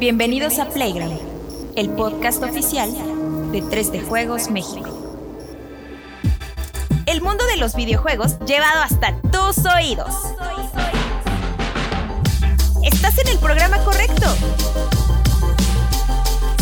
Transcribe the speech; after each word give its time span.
Bienvenidos 0.00 0.58
a 0.58 0.66
Playground, 0.66 1.20
el 1.76 1.90
podcast 1.90 2.42
oficial 2.42 2.90
de 3.52 3.62
3D 3.62 4.02
Juegos 4.08 4.48
México. 4.48 4.88
El 7.04 7.20
mundo 7.20 7.44
de 7.44 7.58
los 7.58 7.74
videojuegos 7.74 8.38
llevado 8.46 8.80
hasta 8.80 9.20
tus 9.30 9.62
oídos. 9.66 10.14
Estás 12.82 13.18
en 13.18 13.28
el 13.28 13.38
programa 13.40 13.76
correcto. 13.84 14.26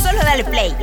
Solo 0.02 0.18
dale 0.18 0.43
play. 0.43 0.75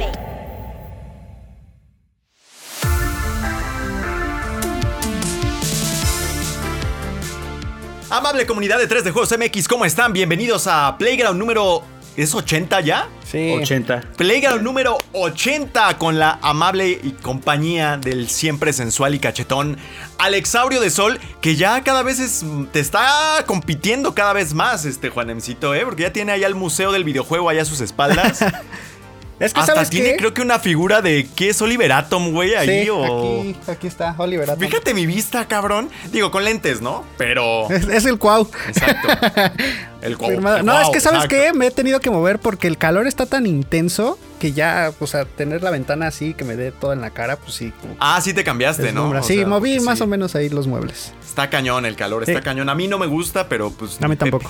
Amable 8.10 8.48
comunidad 8.48 8.78
de 8.78 8.88
3 8.88 9.04
de 9.04 9.12
Juegos 9.12 9.38
MX, 9.38 9.68
¿cómo 9.68 9.84
están? 9.84 10.14
Bienvenidos 10.14 10.68
a 10.68 10.98
Playground 10.98 11.38
número... 11.38 11.95
¿Es 12.18 12.34
80 12.34 12.79
ya? 12.82 13.10
Sí. 13.29 13.51
80. 13.61 14.01
Playground 14.15 14.61
número 14.61 14.97
80 15.11 15.97
con 15.97 16.18
la 16.18 16.39
amable 16.42 16.89
y 16.89 17.11
compañía 17.11 17.97
del 17.97 18.29
siempre 18.29 18.71
sensual 18.71 19.15
y 19.15 19.19
cachetón 19.19 19.78
Alexaurio 20.18 20.79
de 20.79 20.89
Sol, 20.89 21.20
que 21.42 21.56
ya 21.56 21.83
cada 21.83 22.04
vez 22.04 22.20
es, 22.20 22.46
te 22.71 22.79
está 22.79 23.43
compitiendo 23.46 24.15
cada 24.15 24.33
vez 24.33 24.54
más 24.54 24.86
este 24.86 25.09
Juanemcito, 25.09 25.75
¿eh? 25.75 25.83
Porque 25.83 26.04
ya 26.04 26.14
tiene 26.14 26.32
allá 26.32 26.47
el 26.47 26.56
museo 26.56 26.92
del 26.92 27.04
videojuego 27.04 27.50
allá 27.50 27.64
a 27.64 27.65
sus 27.65 27.82
espaldas. 27.82 28.39
Es 29.38 29.54
que 29.54 29.60
Hasta 29.60 29.74
sabes 29.74 29.89
tiene 29.89 30.12
qué? 30.12 30.18
creo 30.18 30.34
que 30.34 30.42
una 30.42 30.60
figura 30.60 31.02
de 31.02 31.28
¿qué 31.36 31.50
es 31.50 31.62
Oliver 31.62 31.92
Atom, 31.92 32.31
güey? 32.31 32.56
Ahí 32.56 32.88
o... 32.89 33.03
aquí, 33.42 33.56
aquí 33.67 33.88
está, 33.88 34.16
Oliver 34.17 34.50
Atom. 34.50 34.62
Fíjate 34.66 34.94
mi 34.94 35.06
vista, 35.06 35.45
cabrón. 35.48 35.89
Digo, 36.12 36.31
con 36.31 36.45
lentes, 36.45 36.81
¿no? 36.81 37.03
Pero... 37.17 37.70
Es, 37.76 37.86
es 37.88 38.06
el 38.06 38.17
cuau. 38.17 38.50
Exacto. 38.67 39.08
El 40.02 40.17
cuau- 40.20 40.30
Firmado. 40.30 40.58
el 40.58 40.66
no, 40.66 40.80
es 40.80 40.90
que 40.90 41.00
sabes 41.00 41.23
exacto. 41.26 41.36
qué, 41.36 41.53
me 41.58 41.66
he 41.67 41.72
tenido 41.72 42.00
que 42.00 42.12
mover 42.12 42.38
porque 42.38 42.67
el 42.67 42.78
calor 42.78 43.08
está 43.08 43.26
tan 43.26 43.48
intenso 43.48 44.20
que 44.40 44.53
ya, 44.53 44.92
o 45.00 45.08
sea, 45.08 45.26
tener 45.26 45.64
la 45.64 45.72
ventana 45.72 46.06
así 46.08 46.36
que 46.36 46.44
me 46.46 46.56
dé 46.56 46.72
todo 46.72 46.94
en 46.94 47.02
la 47.02 47.09
cara, 47.09 47.38
pues 47.38 47.56
sí. 47.56 47.74
Ah, 48.00 48.22
sí 48.22 48.31
te 48.34 48.44
cambiaste, 48.44 48.92
¿no? 48.94 49.09
O 49.09 49.24
sí, 49.24 49.38
sea, 49.38 49.48
moví 49.48 49.80
más 49.80 50.02
o 50.02 50.08
menos 50.08 50.36
ahí 50.36 50.48
los 50.50 50.68
muebles. 50.68 51.12
Está 51.28 51.50
cañón 51.50 51.88
el 51.88 51.96
calor, 51.96 52.22
está 52.22 52.38
Sí. 52.40 52.44
cañón. 52.46 52.70
A 52.70 52.76
mí 52.76 52.88
no 52.88 53.00
me 53.00 53.08
gusta, 53.08 53.50
pero 53.50 53.72
pues. 53.72 53.98
A 54.00 54.08
mí 54.08 54.16
ni 54.22 54.30
Pepe. 54.31 54.46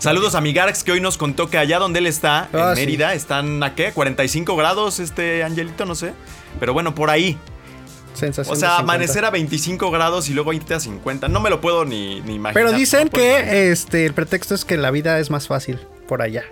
Saludos 0.00 0.34
a 0.34 0.40
mi 0.40 0.52
Garx 0.54 0.82
que 0.82 0.92
hoy 0.92 1.00
nos 1.02 1.18
contó 1.18 1.50
que 1.50 1.58
allá 1.58 1.78
donde 1.78 1.98
él 1.98 2.06
está, 2.06 2.48
Ah, 2.54 2.70
en 2.70 2.76
sí. 2.76 2.80
Mérida, 2.86 3.12
están 3.12 3.62
a 3.62 3.74
qué? 3.74 3.92
45 3.92 4.56
grados, 4.56 4.98
este 4.98 5.44
Angelito, 5.44 5.84
no 5.84 5.94
sé. 5.94 6.14
Pero 6.58 6.72
bueno, 6.72 6.94
por 6.94 7.10
ahí. 7.10 7.38
Sensación 8.14 8.56
O 8.56 8.58
sea, 8.58 8.78
50. 8.78 8.82
amanecer 8.82 9.24
a 9.26 9.30
25 9.30 9.90
grados 9.90 10.28
y 10.30 10.34
luego 10.34 10.54
irte 10.54 10.72
a 10.74 10.80
50. 10.80 11.28
No 11.28 11.40
me 11.40 11.50
lo 11.50 11.60
puedo 11.60 11.84
ni, 11.84 12.22
ni 12.22 12.34
imaginar. 12.36 12.54
Pero 12.54 12.72
dicen 12.72 13.04
No 13.04 13.10
que 13.10 13.70
este 13.70 14.06
el 14.06 14.14
pretexto 14.14 14.54
es 14.54 14.64
que 14.64 14.78
la 14.78 14.90
vida 14.90 15.18
es 15.20 15.28
más 15.30 15.46
fácil 15.46 15.78
por 16.08 16.22
allá 16.22 16.44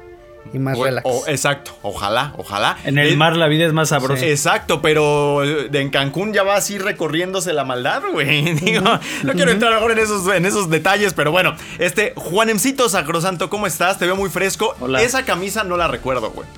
y 0.52 0.58
más 0.58 0.78
O- 0.78 0.84
relax. 0.84 1.06
o- 1.08 1.24
exacto, 1.28 1.76
ojalá, 1.82 2.32
ojalá. 2.38 2.78
En 2.84 2.98
el 2.98 3.12
Eh, 3.12 3.16
mar 3.16 3.36
la 3.36 3.48
vida 3.48 3.66
es 3.66 3.72
más 3.72 3.90
sabrosa. 3.90 4.24
Exacto, 4.24 4.80
pero 4.82 5.44
eh, 5.44 5.68
en 5.72 5.90
Cancún 5.90 6.32
ya 6.32 6.42
va 6.42 6.56
así 6.56 6.78
recorriéndose 6.78 7.52
la 7.52 7.64
maldad, 7.64 8.02
güey. 8.12 8.42
Digo, 8.54 8.82
no 9.24 9.32
quiero 9.34 9.50
entrar 9.50 9.72
ahora 9.74 9.94
en 9.94 10.00
esos, 10.00 10.26
en 10.34 10.46
esos 10.46 10.70
detalles, 10.70 11.12
pero 11.14 11.30
bueno. 11.32 11.54
Este, 11.78 12.12
Juanemcito 12.16 12.88
Sacrosanto, 12.88 13.50
¿cómo 13.50 13.66
estás? 13.66 13.98
Te 13.98 14.06
veo 14.06 14.16
muy 14.16 14.30
fresco. 14.30 14.74
Hola. 14.80 15.02
Esa 15.02 15.24
camisa 15.24 15.64
no 15.64 15.76
la 15.76 15.88
recuerdo, 15.88 16.30
güey. 16.30 16.48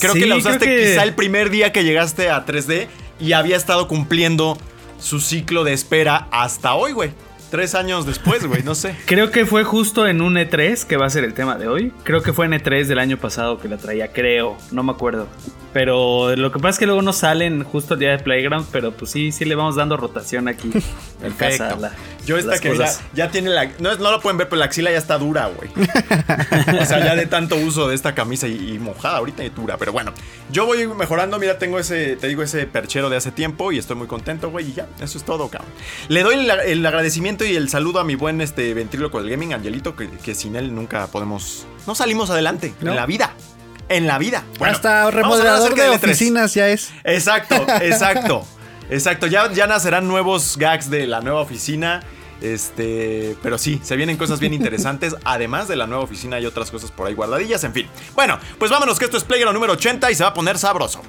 Creo 0.00 0.14
Sí, 0.14 0.20
que 0.20 0.26
la 0.26 0.36
usaste 0.36 0.64
que- 0.66 0.90
quizá 0.90 1.02
el 1.02 1.14
primer 1.14 1.50
día 1.50 1.70
que 1.72 1.84
llegaste 1.84 2.30
a 2.30 2.44
3D 2.46 2.88
y 3.20 3.32
había 3.32 3.56
estado 3.56 3.88
cumpliendo 3.88 4.56
su 4.98 5.20
ciclo 5.20 5.64
de 5.64 5.72
espera 5.72 6.28
hasta 6.30 6.74
hoy, 6.74 6.92
güey. 6.92 7.10
Tres 7.52 7.74
años 7.74 8.06
después, 8.06 8.46
güey, 8.46 8.62
no 8.62 8.74
sé. 8.74 8.96
Creo 9.06 9.30
que 9.30 9.44
fue 9.44 9.62
justo 9.62 10.06
en 10.08 10.22
un 10.22 10.36
E3, 10.36 10.86
que 10.86 10.96
va 10.96 11.04
a 11.04 11.10
ser 11.10 11.22
el 11.22 11.34
tema 11.34 11.56
de 11.56 11.68
hoy. 11.68 11.92
Creo 12.02 12.22
que 12.22 12.32
fue 12.32 12.46
en 12.46 12.52
E3 12.52 12.86
del 12.86 12.98
año 12.98 13.18
pasado 13.18 13.58
que 13.58 13.68
la 13.68 13.76
traía, 13.76 14.10
creo. 14.10 14.56
No 14.70 14.82
me 14.82 14.90
acuerdo. 14.92 15.28
Pero 15.74 16.34
lo 16.34 16.50
que 16.50 16.58
pasa 16.58 16.70
es 16.70 16.78
que 16.78 16.86
luego 16.86 17.02
no 17.02 17.12
salen 17.12 17.62
justo 17.62 17.92
el 17.94 18.00
día 18.00 18.10
de 18.12 18.18
Playground, 18.20 18.66
pero 18.72 18.92
pues 18.92 19.10
sí, 19.10 19.32
sí 19.32 19.44
le 19.44 19.54
vamos 19.54 19.76
dando 19.76 19.98
rotación 19.98 20.48
aquí 20.48 20.70
en 21.22 21.32
casa. 21.34 21.76
la- 21.76 21.92
Yo 22.24 22.36
esta 22.38 22.58
que 22.58 22.76
ya, 22.76 22.92
ya 23.14 23.30
tiene 23.30 23.50
la... 23.50 23.66
No, 23.78 23.96
no 23.96 24.10
lo 24.10 24.20
pueden 24.20 24.38
ver, 24.38 24.48
pero 24.48 24.60
la 24.60 24.66
axila 24.66 24.90
ya 24.90 24.98
está 24.98 25.18
dura, 25.18 25.48
güey. 25.48 25.70
o 26.80 26.84
sea, 26.84 27.04
ya 27.04 27.16
de 27.16 27.26
tanto 27.26 27.56
uso 27.56 27.88
de 27.88 27.94
esta 27.94 28.14
camisa 28.14 28.46
y, 28.46 28.74
y 28.74 28.78
mojada 28.78 29.16
ahorita 29.18 29.42
y 29.44 29.50
dura. 29.50 29.76
Pero 29.76 29.92
bueno, 29.92 30.12
yo 30.50 30.64
voy 30.66 30.86
mejorando. 30.86 31.38
Mira, 31.38 31.58
tengo 31.58 31.78
ese, 31.78 32.16
te 32.16 32.28
digo, 32.28 32.42
ese 32.42 32.66
perchero 32.66 33.10
de 33.10 33.16
hace 33.16 33.32
tiempo 33.32 33.72
y 33.72 33.78
estoy 33.78 33.96
muy 33.96 34.06
contento, 34.06 34.50
güey. 34.50 34.70
Y 34.70 34.74
ya, 34.74 34.86
eso 35.00 35.18
es 35.18 35.24
todo, 35.24 35.48
cabrón. 35.48 35.70
Le 36.08 36.22
doy 36.22 36.36
el, 36.36 36.50
el 36.50 36.86
agradecimiento 36.86 37.44
y 37.44 37.56
el 37.56 37.68
saludo 37.68 37.98
a 37.98 38.04
mi 38.04 38.14
buen 38.14 38.40
este, 38.40 38.72
ventríloco 38.74 39.20
del 39.20 39.30
gaming, 39.30 39.54
Angelito, 39.54 39.96
que, 39.96 40.08
que 40.08 40.34
sin 40.34 40.54
él 40.56 40.74
nunca 40.74 41.06
podemos... 41.08 41.66
No 41.86 41.94
salimos 41.94 42.30
adelante 42.30 42.72
¿No? 42.80 42.90
en 42.90 42.96
la 42.96 43.06
vida. 43.06 43.34
En 43.88 44.06
la 44.06 44.18
vida. 44.18 44.44
Bueno, 44.58 44.74
Hasta 44.74 45.10
remodelador 45.10 45.74
de 45.74 45.88
E3. 45.88 45.96
oficinas 45.96 46.54
ya 46.54 46.68
es. 46.68 46.90
Exacto, 47.04 47.66
exacto. 47.80 48.46
Exacto, 48.92 49.26
ya, 49.26 49.50
ya 49.50 49.66
nacerán 49.66 50.06
nuevos 50.06 50.58
gags 50.58 50.90
de 50.90 51.06
la 51.06 51.22
nueva 51.22 51.40
oficina. 51.40 52.02
Este, 52.42 53.36
pero 53.42 53.56
sí, 53.56 53.80
se 53.82 53.96
vienen 53.96 54.18
cosas 54.18 54.38
bien 54.38 54.52
interesantes. 54.52 55.16
Además 55.24 55.66
de 55.66 55.76
la 55.76 55.86
nueva 55.86 56.04
oficina 56.04 56.36
hay 56.36 56.44
otras 56.44 56.70
cosas 56.70 56.90
por 56.90 57.06
ahí 57.06 57.14
guardadillas, 57.14 57.64
en 57.64 57.72
fin. 57.72 57.88
Bueno, 58.14 58.38
pues 58.58 58.70
vámonos 58.70 58.98
que 58.98 59.06
esto 59.06 59.16
es 59.16 59.24
Playground 59.24 59.54
número 59.54 59.72
80 59.72 60.10
y 60.10 60.14
se 60.14 60.24
va 60.24 60.30
a 60.30 60.34
poner 60.34 60.58
sabroso. 60.58 61.00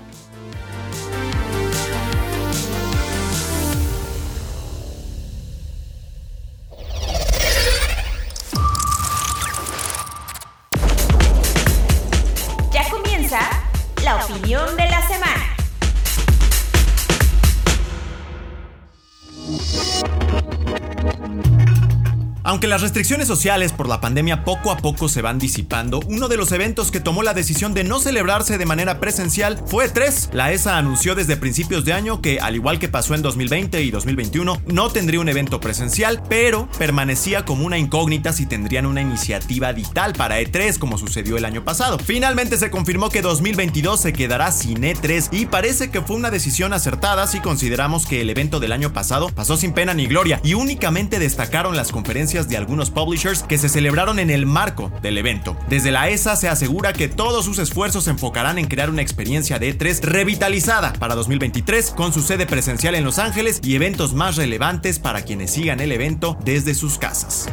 Las 22.73 22.81
restricciones 22.81 23.27
sociales 23.27 23.71
por 23.71 23.87
la 23.87 24.01
pandemia 24.01 24.43
poco 24.43 24.71
a 24.71 24.77
poco 24.77 25.07
se 25.07 25.21
van 25.21 25.37
disipando, 25.37 25.99
uno 26.07 26.27
de 26.27 26.37
los 26.37 26.51
eventos 26.51 26.89
que 26.89 26.99
tomó 26.99 27.21
la 27.21 27.35
decisión 27.35 27.75
de 27.75 27.83
no 27.83 27.99
celebrarse 27.99 28.57
de 28.57 28.65
manera 28.65 28.99
presencial 28.99 29.61
fue 29.67 29.89
3. 29.89 30.31
La 30.33 30.51
ESA 30.51 30.79
anunció 30.79 31.13
desde 31.13 31.37
principios 31.37 31.85
de 31.85 31.93
año 31.93 32.19
que, 32.19 32.39
al 32.39 32.55
igual 32.55 32.79
que 32.79 32.89
pasó 32.89 33.13
en 33.13 33.21
2020 33.21 33.83
y 33.83 33.91
2021, 33.91 34.63
no 34.65 34.89
tendría 34.89 35.19
un 35.19 35.29
evento 35.29 35.59
presencial, 35.59 36.23
pero 36.27 36.67
permanecía 36.79 37.45
como 37.45 37.63
una 37.63 37.77
incógnita 37.77 38.33
si 38.33 38.47
tendrían 38.47 38.87
una 38.87 39.01
iniciativa 39.01 39.71
digital 39.71 40.13
para 40.13 40.41
E3 40.41 40.79
como 40.79 40.97
sucedió 40.97 41.37
el 41.37 41.45
año 41.45 41.63
pasado. 41.63 41.99
Finalmente 41.99 42.57
se 42.57 42.71
confirmó 42.71 43.09
que 43.09 43.21
2022 43.21 43.99
se 43.99 44.13
quedará 44.13 44.51
sin 44.51 44.81
E3 44.81 45.27
y 45.31 45.45
parece 45.45 45.91
que 45.91 46.01
fue 46.01 46.15
una 46.15 46.31
decisión 46.31 46.73
acertada 46.73 47.27
si 47.27 47.39
consideramos 47.39 48.07
que 48.07 48.21
el 48.21 48.31
evento 48.31 48.59
del 48.59 48.71
año 48.71 48.93
pasado 48.93 49.29
pasó 49.29 49.57
sin 49.57 49.73
pena 49.73 49.93
ni 49.93 50.07
gloria 50.07 50.41
y 50.43 50.55
únicamente 50.55 51.19
destacaron 51.19 51.75
las 51.75 51.91
conferencias 51.91 52.49
de 52.49 52.62
algunos 52.63 52.89
publishers 52.89 53.43
que 53.43 53.57
se 53.57 53.69
celebraron 53.69 54.19
en 54.19 54.29
el 54.29 54.45
marco 54.45 54.91
del 55.01 55.17
evento. 55.17 55.57
Desde 55.69 55.91
la 55.91 56.09
ESA 56.09 56.35
se 56.37 56.47
asegura 56.47 56.93
que 56.93 57.09
todos 57.09 57.43
sus 57.43 57.59
esfuerzos 57.59 58.05
se 58.05 58.11
enfocarán 58.11 58.57
en 58.57 58.67
crear 58.67 58.89
una 58.89 59.01
experiencia 59.01 59.59
de 59.59 59.77
E3 59.77 60.01
revitalizada 60.01 60.93
para 60.93 61.15
2023 61.15 61.91
con 61.91 62.13
su 62.13 62.21
sede 62.21 62.45
presencial 62.45 62.95
en 62.95 63.03
Los 63.03 63.19
Ángeles 63.19 63.59
y 63.63 63.75
eventos 63.75 64.13
más 64.13 64.37
relevantes 64.37 64.97
para 64.97 65.23
quienes 65.23 65.51
sigan 65.51 65.81
el 65.81 65.91
evento 65.91 66.37
desde 66.45 66.73
sus 66.73 66.97
casas. 66.97 67.49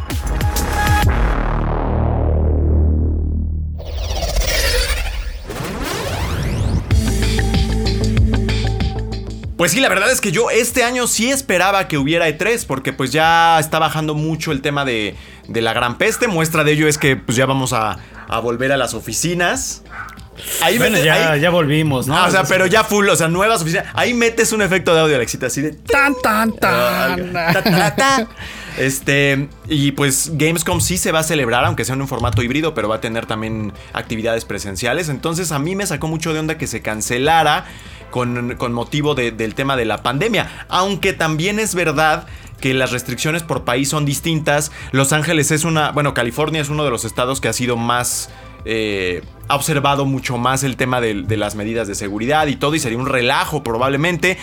Pues 9.60 9.72
sí, 9.72 9.80
la 9.80 9.90
verdad 9.90 10.10
es 10.10 10.22
que 10.22 10.32
yo 10.32 10.48
este 10.48 10.84
año 10.84 11.06
sí 11.06 11.30
esperaba 11.30 11.86
que 11.86 11.98
hubiera 11.98 12.26
E3, 12.26 12.64
porque 12.66 12.94
pues 12.94 13.12
ya 13.12 13.58
está 13.60 13.78
bajando 13.78 14.14
mucho 14.14 14.52
el 14.52 14.62
tema 14.62 14.86
de, 14.86 15.14
de 15.48 15.60
la 15.60 15.74
gran 15.74 15.98
peste. 15.98 16.28
Muestra 16.28 16.64
de 16.64 16.72
ello 16.72 16.88
es 16.88 16.96
que 16.96 17.16
pues 17.16 17.36
ya 17.36 17.44
vamos 17.44 17.74
a, 17.74 17.98
a 18.26 18.38
volver 18.40 18.72
a 18.72 18.78
las 18.78 18.94
oficinas. 18.94 19.82
Ahí 20.62 20.78
Bueno, 20.78 20.94
mete- 20.96 21.04
ya, 21.04 21.32
ahí- 21.32 21.40
ya 21.42 21.50
volvimos, 21.50 22.06
¿no? 22.06 22.16
Ah, 22.16 22.24
o 22.28 22.30
sea, 22.30 22.44
pero 22.44 22.64
ya 22.64 22.84
full, 22.84 23.06
o 23.10 23.16
sea, 23.16 23.28
nuevas 23.28 23.60
oficinas. 23.60 23.84
Ahí 23.92 24.14
metes 24.14 24.50
un 24.54 24.62
efecto 24.62 24.94
de 24.94 25.00
audio, 25.02 25.16
Alexita, 25.16 25.48
así 25.48 25.60
de... 25.60 25.72
Tan, 25.72 26.14
tan, 26.22 26.52
tan. 26.56 27.30
Ta, 27.34 27.62
ta, 27.62 27.94
ta. 27.94 28.28
Este, 28.80 29.48
y 29.68 29.92
pues 29.92 30.32
Gamescom 30.34 30.80
sí 30.80 30.96
se 30.96 31.12
va 31.12 31.18
a 31.18 31.22
celebrar, 31.22 31.64
aunque 31.66 31.84
sea 31.84 31.94
en 31.94 32.00
un 32.02 32.08
formato 32.08 32.42
híbrido, 32.42 32.72
pero 32.72 32.88
va 32.88 32.96
a 32.96 33.00
tener 33.00 33.26
también 33.26 33.72
actividades 33.92 34.44
presenciales. 34.46 35.08
Entonces 35.10 35.52
a 35.52 35.58
mí 35.58 35.76
me 35.76 35.86
sacó 35.86 36.08
mucho 36.08 36.32
de 36.32 36.38
onda 36.40 36.56
que 36.56 36.66
se 36.66 36.80
cancelara 36.80 37.66
con, 38.10 38.56
con 38.56 38.72
motivo 38.72 39.14
de- 39.14 39.32
del 39.32 39.54
tema 39.54 39.76
de 39.76 39.84
la 39.84 40.02
pandemia. 40.02 40.66
Aunque 40.68 41.12
también 41.12 41.58
es 41.58 41.74
verdad 41.74 42.26
que 42.60 42.72
las 42.74 42.90
restricciones 42.90 43.42
por 43.42 43.64
país 43.64 43.88
son 43.90 44.04
distintas. 44.04 44.72
Los 44.92 45.12
Ángeles 45.12 45.50
es 45.50 45.64
una, 45.64 45.92
bueno, 45.92 46.14
California 46.14 46.60
es 46.62 46.68
uno 46.70 46.84
de 46.84 46.90
los 46.90 47.04
estados 47.04 47.40
que 47.40 47.48
ha 47.48 47.52
sido 47.52 47.76
más... 47.76 48.30
eh, 48.64 49.22
ha 49.48 49.56
observado 49.56 50.04
mucho 50.06 50.38
más 50.38 50.62
el 50.62 50.76
tema 50.76 51.00
de 51.00 51.36
las 51.36 51.54
medidas 51.56 51.88
de 51.88 51.94
seguridad 51.96 52.46
y 52.46 52.54
todo 52.56 52.74
y 52.76 52.78
sería 52.78 52.98
un 52.98 53.06
relajo 53.06 53.62
probablemente. 53.64 54.38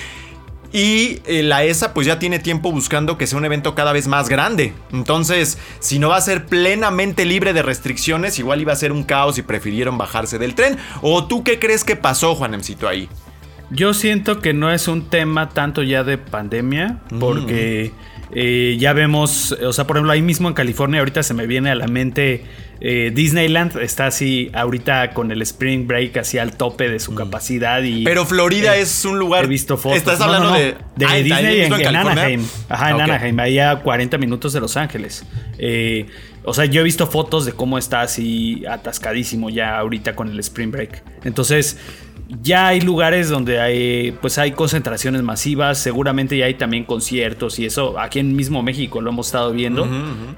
Y 0.73 1.21
eh, 1.25 1.43
la 1.43 1.63
ESA 1.63 1.93
pues 1.93 2.07
ya 2.07 2.19
tiene 2.19 2.39
tiempo 2.39 2.71
buscando 2.71 3.17
que 3.17 3.27
sea 3.27 3.37
un 3.37 3.45
evento 3.45 3.73
cada 3.75 3.93
vez 3.93 4.07
más 4.07 4.29
grande. 4.29 4.73
Entonces, 4.91 5.57
si 5.79 5.99
no 5.99 6.09
va 6.09 6.17
a 6.17 6.21
ser 6.21 6.45
plenamente 6.45 7.25
libre 7.25 7.53
de 7.53 7.61
restricciones, 7.61 8.37
igual 8.39 8.61
iba 8.61 8.73
a 8.73 8.75
ser 8.75 8.91
un 8.91 9.03
caos 9.03 9.37
y 9.37 9.41
prefirieron 9.41 9.97
bajarse 9.97 10.37
del 10.37 10.55
tren. 10.55 10.77
¿O 11.01 11.25
tú 11.25 11.43
qué 11.43 11.59
crees 11.59 11.83
que 11.83 11.95
pasó, 11.95 12.35
Juanemcito, 12.35 12.87
ahí? 12.87 13.09
Yo 13.69 13.93
siento 13.93 14.39
que 14.39 14.53
no 14.53 14.71
es 14.71 14.87
un 14.87 15.09
tema 15.09 15.49
tanto 15.49 15.83
ya 15.83 16.03
de 16.03 16.17
pandemia, 16.17 16.99
porque 17.19 17.91
eh, 18.31 18.75
ya 18.79 18.94
vemos, 18.94 19.53
o 19.53 19.71
sea, 19.71 19.88
por 19.88 19.97
ejemplo, 19.97 20.12
ahí 20.12 20.21
mismo 20.21 20.47
en 20.47 20.53
California, 20.53 21.00
ahorita 21.00 21.24
se 21.24 21.33
me 21.33 21.47
viene 21.47 21.69
a 21.69 21.75
la 21.75 21.88
mente 21.88 22.44
eh, 22.81 23.12
Disneyland, 23.13 23.77
está 23.77 24.07
así 24.07 24.51
ahorita 24.53 25.13
con 25.13 25.31
el 25.31 25.41
Spring 25.41 25.88
Break 25.88 26.18
así 26.18 26.38
al 26.38 26.56
tope 26.57 26.89
de 26.89 27.00
su 27.00 27.15
capacidad. 27.15 27.81
y 27.81 28.03
Pero 28.03 28.25
Florida 28.25 28.75
eh, 28.77 28.81
es 28.81 29.06
un 29.06 29.18
lugar. 29.18 29.45
He 29.45 29.47
visto 29.47 29.77
fotos. 29.77 29.97
Estás 29.97 30.19
hablando 30.21 30.51
de, 30.51 30.75
de 30.95 31.24
Disney 31.24 31.62
en, 31.62 31.74
Anaheim. 31.74 32.45
Ajá, 32.69 32.91
en 32.91 33.01
Anaheim, 33.01 33.39
ahí 33.39 33.59
a 33.59 33.77
40 33.77 34.18
minutos 34.18 34.53
de 34.53 34.59
Los 34.59 34.75
Ángeles. 34.77 35.25
o 36.44 36.53
sea, 36.53 36.65
yo 36.65 36.81
he 36.81 36.83
visto 36.83 37.07
fotos 37.07 37.45
de 37.45 37.53
cómo 37.53 37.77
está 37.77 38.01
así 38.01 38.63
atascadísimo 38.65 39.50
ya 39.50 39.77
ahorita 39.77 40.15
con 40.15 40.29
el 40.29 40.39
Spring 40.39 40.71
Break. 40.71 41.01
Entonces, 41.24 41.77
ya 42.41 42.68
hay 42.68 42.81
lugares 42.81 43.29
donde 43.29 43.59
hay 43.59 44.12
pues 44.21 44.38
hay 44.38 44.51
concentraciones 44.51 45.24
masivas, 45.24 45.77
seguramente 45.77 46.38
ya 46.38 46.45
hay 46.45 46.56
también 46.56 46.83
conciertos 46.83 47.59
y 47.59 47.65
eso 47.65 48.00
aquí 48.00 48.19
en 48.19 48.35
mismo 48.35 48.62
México 48.63 49.01
lo 49.01 49.09
hemos 49.12 49.27
estado 49.27 49.51
viendo. 49.51 49.88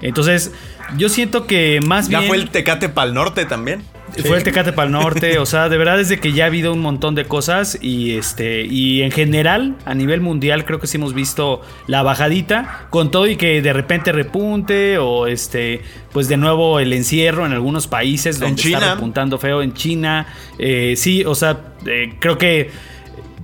Entonces, 0.00 0.52
yo 0.96 1.08
siento 1.08 1.46
que 1.46 1.80
más 1.84 2.08
bien 2.08 2.22
Ya 2.22 2.28
fue 2.28 2.36
el 2.36 2.50
Tecate 2.50 2.88
Pal 2.88 3.14
Norte 3.14 3.44
también. 3.44 3.82
Fue 4.26 4.36
el 4.36 4.42
Tecate 4.42 4.72
para 4.72 4.86
el 4.86 4.92
Norte, 4.92 5.38
o 5.38 5.46
sea, 5.46 5.68
de 5.68 5.78
verdad 5.78 6.00
es 6.00 6.08
de 6.08 6.18
que 6.18 6.32
ya 6.32 6.44
ha 6.44 6.46
habido 6.46 6.72
un 6.72 6.80
montón 6.80 7.14
de 7.14 7.24
cosas 7.24 7.78
y 7.80 8.16
este 8.16 8.62
y 8.62 9.02
en 9.02 9.10
general 9.10 9.76
a 9.84 9.94
nivel 9.94 10.20
mundial 10.20 10.64
creo 10.64 10.80
que 10.80 10.86
sí 10.86 10.96
hemos 10.96 11.14
visto 11.14 11.62
la 11.86 12.02
bajadita 12.02 12.86
con 12.90 13.10
todo 13.10 13.26
y 13.26 13.36
que 13.36 13.62
de 13.62 13.72
repente 13.72 14.12
repunte 14.12 14.98
o 14.98 15.26
este 15.26 15.82
pues 16.12 16.28
de 16.28 16.36
nuevo 16.36 16.80
el 16.80 16.92
encierro 16.92 17.46
en 17.46 17.52
algunos 17.52 17.86
países 17.86 18.40
donde 18.40 18.60
está 18.60 18.94
repuntando 18.94 19.38
feo 19.38 19.62
en 19.62 19.74
China, 19.74 20.26
eh, 20.58 20.94
sí, 20.96 21.24
o 21.24 21.34
sea, 21.34 21.60
eh, 21.86 22.14
creo 22.18 22.38
que 22.38 22.70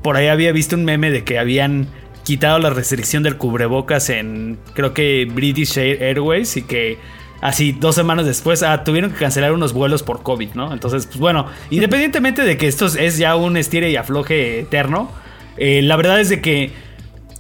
por 0.03 0.17
ahí 0.17 0.29
había 0.29 0.53
visto 0.53 0.77
un 0.77 0.85
meme 0.85 1.11
de 1.11 1.25
que 1.25 1.39
habían 1.39 1.89
quitado 2.25 2.59
la 2.59 2.71
restricción 2.71 3.23
del 3.23 3.37
cubrebocas 3.37 4.11
en 4.11 4.59
creo 4.75 4.93
que 4.93 5.29
British 5.33 5.79
Airways 5.79 6.57
y 6.57 6.63
que 6.63 6.99
así 7.47 7.71
dos 7.71 7.95
semanas 7.95 8.27
después, 8.27 8.65
ah, 8.65 8.83
tuvieron 8.83 9.13
que 9.13 9.19
cancelar 9.19 9.53
unos 9.53 9.73
vuelos 9.73 10.03
por 10.03 10.25
COVID, 10.25 10.55
¿no? 10.55 10.73
Entonces, 10.73 11.07
pues 11.07 11.19
bueno, 11.19 11.47
independientemente 11.71 12.43
de 12.43 12.57
que 12.57 12.67
esto 12.67 12.87
es 12.87 13.19
ya 13.19 13.37
un 13.37 13.57
estire 13.57 13.89
y 13.89 13.95
afloje 13.95 14.61
eterno, 14.61 15.13
eh, 15.57 15.81
la 15.81 15.95
verdad 15.95 16.21
es 16.21 16.29
de 16.29 16.41
que 16.41 16.73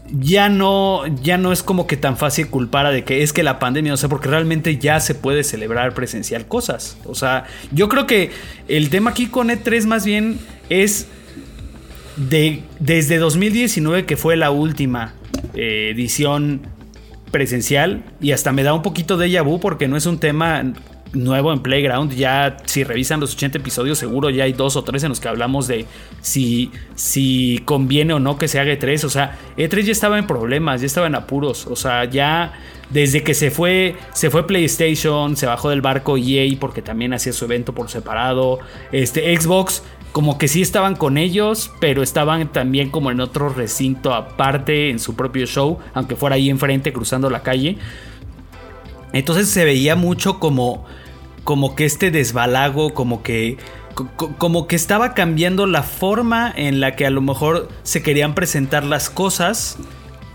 ya 0.08 0.48
no, 0.48 1.04
ya 1.08 1.38
no 1.38 1.50
es 1.50 1.64
como 1.64 1.88
que 1.88 1.96
tan 1.96 2.16
fácil 2.16 2.46
culpar 2.46 2.86
a 2.86 2.92
de 2.92 3.02
que 3.02 3.24
es 3.24 3.32
que 3.32 3.42
la 3.42 3.58
pandemia, 3.58 3.94
o 3.94 3.96
sea, 3.96 4.08
porque 4.08 4.28
realmente 4.28 4.78
ya 4.78 5.00
se 5.00 5.16
puede 5.16 5.42
celebrar 5.42 5.92
presencial 5.92 6.46
cosas. 6.46 6.98
O 7.04 7.16
sea, 7.16 7.46
yo 7.72 7.88
creo 7.88 8.06
que 8.06 8.30
el 8.68 8.90
tema 8.90 9.10
aquí 9.10 9.26
con 9.26 9.48
E3 9.48 9.86
más 9.86 10.06
bien 10.06 10.38
es 10.68 11.08
de, 12.14 12.62
desde 12.78 13.18
2019, 13.18 14.06
que 14.06 14.16
fue 14.16 14.36
la 14.36 14.52
última 14.52 15.14
eh, 15.54 15.90
edición 15.92 16.75
presencial 17.36 18.02
y 18.18 18.32
hasta 18.32 18.50
me 18.50 18.62
da 18.62 18.72
un 18.72 18.80
poquito 18.80 19.18
de 19.18 19.38
vu 19.42 19.60
porque 19.60 19.88
no 19.88 19.98
es 19.98 20.06
un 20.06 20.18
tema 20.18 20.72
nuevo 21.12 21.52
en 21.52 21.60
Playground. 21.60 22.14
Ya 22.14 22.56
si 22.64 22.82
revisan 22.82 23.20
los 23.20 23.34
80 23.34 23.58
episodios, 23.58 23.98
seguro 23.98 24.30
ya 24.30 24.44
hay 24.44 24.54
dos 24.54 24.74
o 24.74 24.84
tres 24.84 25.02
en 25.04 25.10
los 25.10 25.20
que 25.20 25.28
hablamos 25.28 25.66
de 25.66 25.84
si, 26.22 26.70
si 26.94 27.60
conviene 27.66 28.14
o 28.14 28.20
no 28.20 28.38
que 28.38 28.48
se 28.48 28.58
haga 28.58 28.72
E3. 28.72 29.04
O 29.04 29.10
sea, 29.10 29.36
E3 29.58 29.82
ya 29.82 29.92
estaba 29.92 30.18
en 30.18 30.26
problemas, 30.26 30.80
ya 30.80 30.86
estaba 30.86 31.08
en 31.08 31.14
apuros. 31.14 31.66
O 31.66 31.76
sea, 31.76 32.06
ya 32.06 32.54
desde 32.88 33.22
que 33.22 33.34
se 33.34 33.50
fue, 33.50 33.96
se 34.14 34.30
fue 34.30 34.46
PlayStation, 34.46 35.36
se 35.36 35.44
bajó 35.44 35.68
del 35.68 35.82
barco 35.82 36.16
EA 36.16 36.56
porque 36.58 36.80
también 36.80 37.12
hacía 37.12 37.34
su 37.34 37.44
evento 37.44 37.74
por 37.74 37.90
separado. 37.90 38.60
Este 38.92 39.36
Xbox 39.38 39.82
como 40.12 40.38
que 40.38 40.48
sí 40.48 40.62
estaban 40.62 40.96
con 40.96 41.18
ellos, 41.18 41.70
pero 41.80 42.02
estaban 42.02 42.50
también 42.52 42.90
como 42.90 43.10
en 43.10 43.20
otro 43.20 43.48
recinto 43.48 44.14
aparte 44.14 44.90
en 44.90 44.98
su 44.98 45.14
propio 45.14 45.46
show, 45.46 45.78
aunque 45.94 46.16
fuera 46.16 46.36
ahí 46.36 46.48
enfrente 46.48 46.92
cruzando 46.92 47.28
la 47.30 47.42
calle. 47.42 47.76
Entonces 49.12 49.48
se 49.48 49.64
veía 49.64 49.96
mucho 49.96 50.38
como 50.38 50.84
como 51.44 51.76
que 51.76 51.84
este 51.84 52.10
desbalago, 52.10 52.92
como 52.92 53.22
que 53.22 53.56
como 54.16 54.66
que 54.66 54.76
estaba 54.76 55.14
cambiando 55.14 55.66
la 55.66 55.82
forma 55.82 56.52
en 56.54 56.80
la 56.80 56.96
que 56.96 57.06
a 57.06 57.10
lo 57.10 57.22
mejor 57.22 57.68
se 57.82 58.02
querían 58.02 58.34
presentar 58.34 58.84
las 58.84 59.08
cosas 59.08 59.78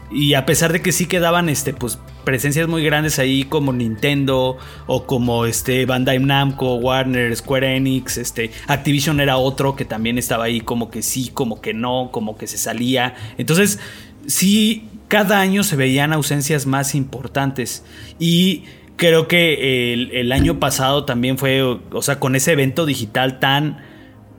y 0.10 0.34
a 0.34 0.46
pesar 0.46 0.72
de 0.72 0.82
que 0.82 0.92
sí 0.92 1.06
quedaban 1.06 1.48
este 1.48 1.74
pues 1.74 2.00
presencias 2.24 2.68
muy 2.68 2.84
grandes 2.84 3.20
ahí 3.20 3.44
como 3.44 3.74
Nintendo 3.74 4.58
o 4.88 5.06
como 5.06 5.46
este 5.46 5.86
Bandai 5.86 6.20
Namco, 6.20 6.76
Warner, 6.76 7.36
Square 7.36 7.76
Enix, 7.76 8.18
este 8.18 8.52
Activision 8.68 9.20
era 9.20 9.38
otro 9.38 9.76
que 9.76 9.86
también 9.86 10.18
estaba 10.18 10.46
ahí 10.46 10.62
como 10.62 10.90
que 10.90 11.02
sí, 11.02 11.32
como 11.34 11.62
que 11.62 11.74
no, 11.74 12.10
como 12.12 12.38
que 12.38 12.48
se 12.48 12.58
salía. 12.58 13.16
Entonces, 13.38 13.80
sí 14.28 14.88
cada 15.12 15.42
año 15.42 15.64
se 15.64 15.76
veían 15.76 16.14
ausencias 16.14 16.66
más 16.66 16.96
importantes 16.96 17.84
y 18.18 18.64
creo 18.96 19.28
que 19.28 19.94
el, 19.94 20.32
año 20.32 20.60
pasado 20.60 21.04
también 21.04 21.38
fue, 21.38 21.64
o 21.64 22.02
sea, 22.02 22.18
con 22.20 22.36
ese 22.36 22.54
evento 22.54 22.86
digital 22.86 23.40
tan 23.40 23.80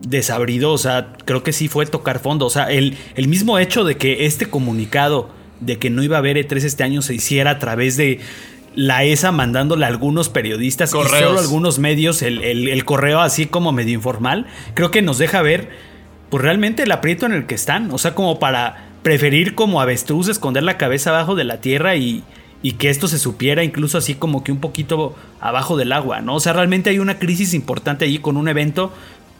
desabrido, 0.00 0.72
o 0.72 0.78
sea, 0.78 1.12
creo 1.26 1.42
que 1.42 1.52
sí 1.52 1.68
fue 1.68 1.84
tocar 1.84 2.20
fondo, 2.20 2.46
o 2.46 2.50
sea, 2.50 2.70
el, 2.70 2.96
el 3.16 3.28
mismo 3.28 3.58
hecho 3.58 3.84
de 3.84 3.96
que 3.96 4.24
este 4.24 4.46
comunicado 4.46 5.28
de 5.64 5.78
que 5.78 5.90
no 5.90 6.02
iba 6.02 6.16
a 6.16 6.18
haber 6.18 6.36
E3 6.36 6.64
este 6.64 6.82
año 6.82 7.02
se 7.02 7.14
hiciera 7.14 7.52
a 7.52 7.58
través 7.58 7.96
de 7.96 8.20
la 8.74 9.04
ESA 9.04 9.32
mandándole 9.32 9.84
a 9.84 9.88
algunos 9.88 10.28
periodistas 10.28 10.90
y 10.90 10.92
solo 10.92 11.38
algunos 11.38 11.78
medios 11.78 12.22
el, 12.22 12.84
correo 12.84 13.20
así 13.20 13.46
como 13.46 13.72
medio 13.72 13.94
informal, 13.94 14.46
creo 14.74 14.90
que 14.90 15.02
nos 15.02 15.18
deja 15.18 15.42
ver 15.42 15.70
pues 16.30 16.42
realmente 16.42 16.84
el 16.84 16.92
aprieto 16.92 17.26
en 17.26 17.32
el 17.32 17.46
que 17.46 17.54
están, 17.54 17.90
o 17.90 17.98
sea, 17.98 18.14
como 18.14 18.38
para 18.38 18.86
preferir 19.02 19.54
como 19.54 19.82
avestruz 19.82 20.28
esconder 20.28 20.62
la 20.62 20.78
cabeza 20.78 21.10
abajo 21.10 21.34
de 21.34 21.44
la 21.44 21.60
tierra 21.60 21.96
y, 21.96 22.24
y 22.62 22.72
que 22.72 22.88
esto 22.88 23.08
se 23.08 23.18
supiera 23.18 23.64
incluso 23.64 23.98
así 23.98 24.14
como 24.14 24.42
que 24.42 24.52
un 24.52 24.60
poquito 24.60 25.14
abajo 25.40 25.76
del 25.76 25.92
agua, 25.92 26.22
¿no? 26.22 26.36
O 26.36 26.40
sea, 26.40 26.54
realmente 26.54 26.88
hay 26.88 27.00
una 27.00 27.18
crisis 27.18 27.52
importante 27.52 28.06
allí 28.06 28.18
con 28.18 28.38
un 28.38 28.48
evento 28.48 28.92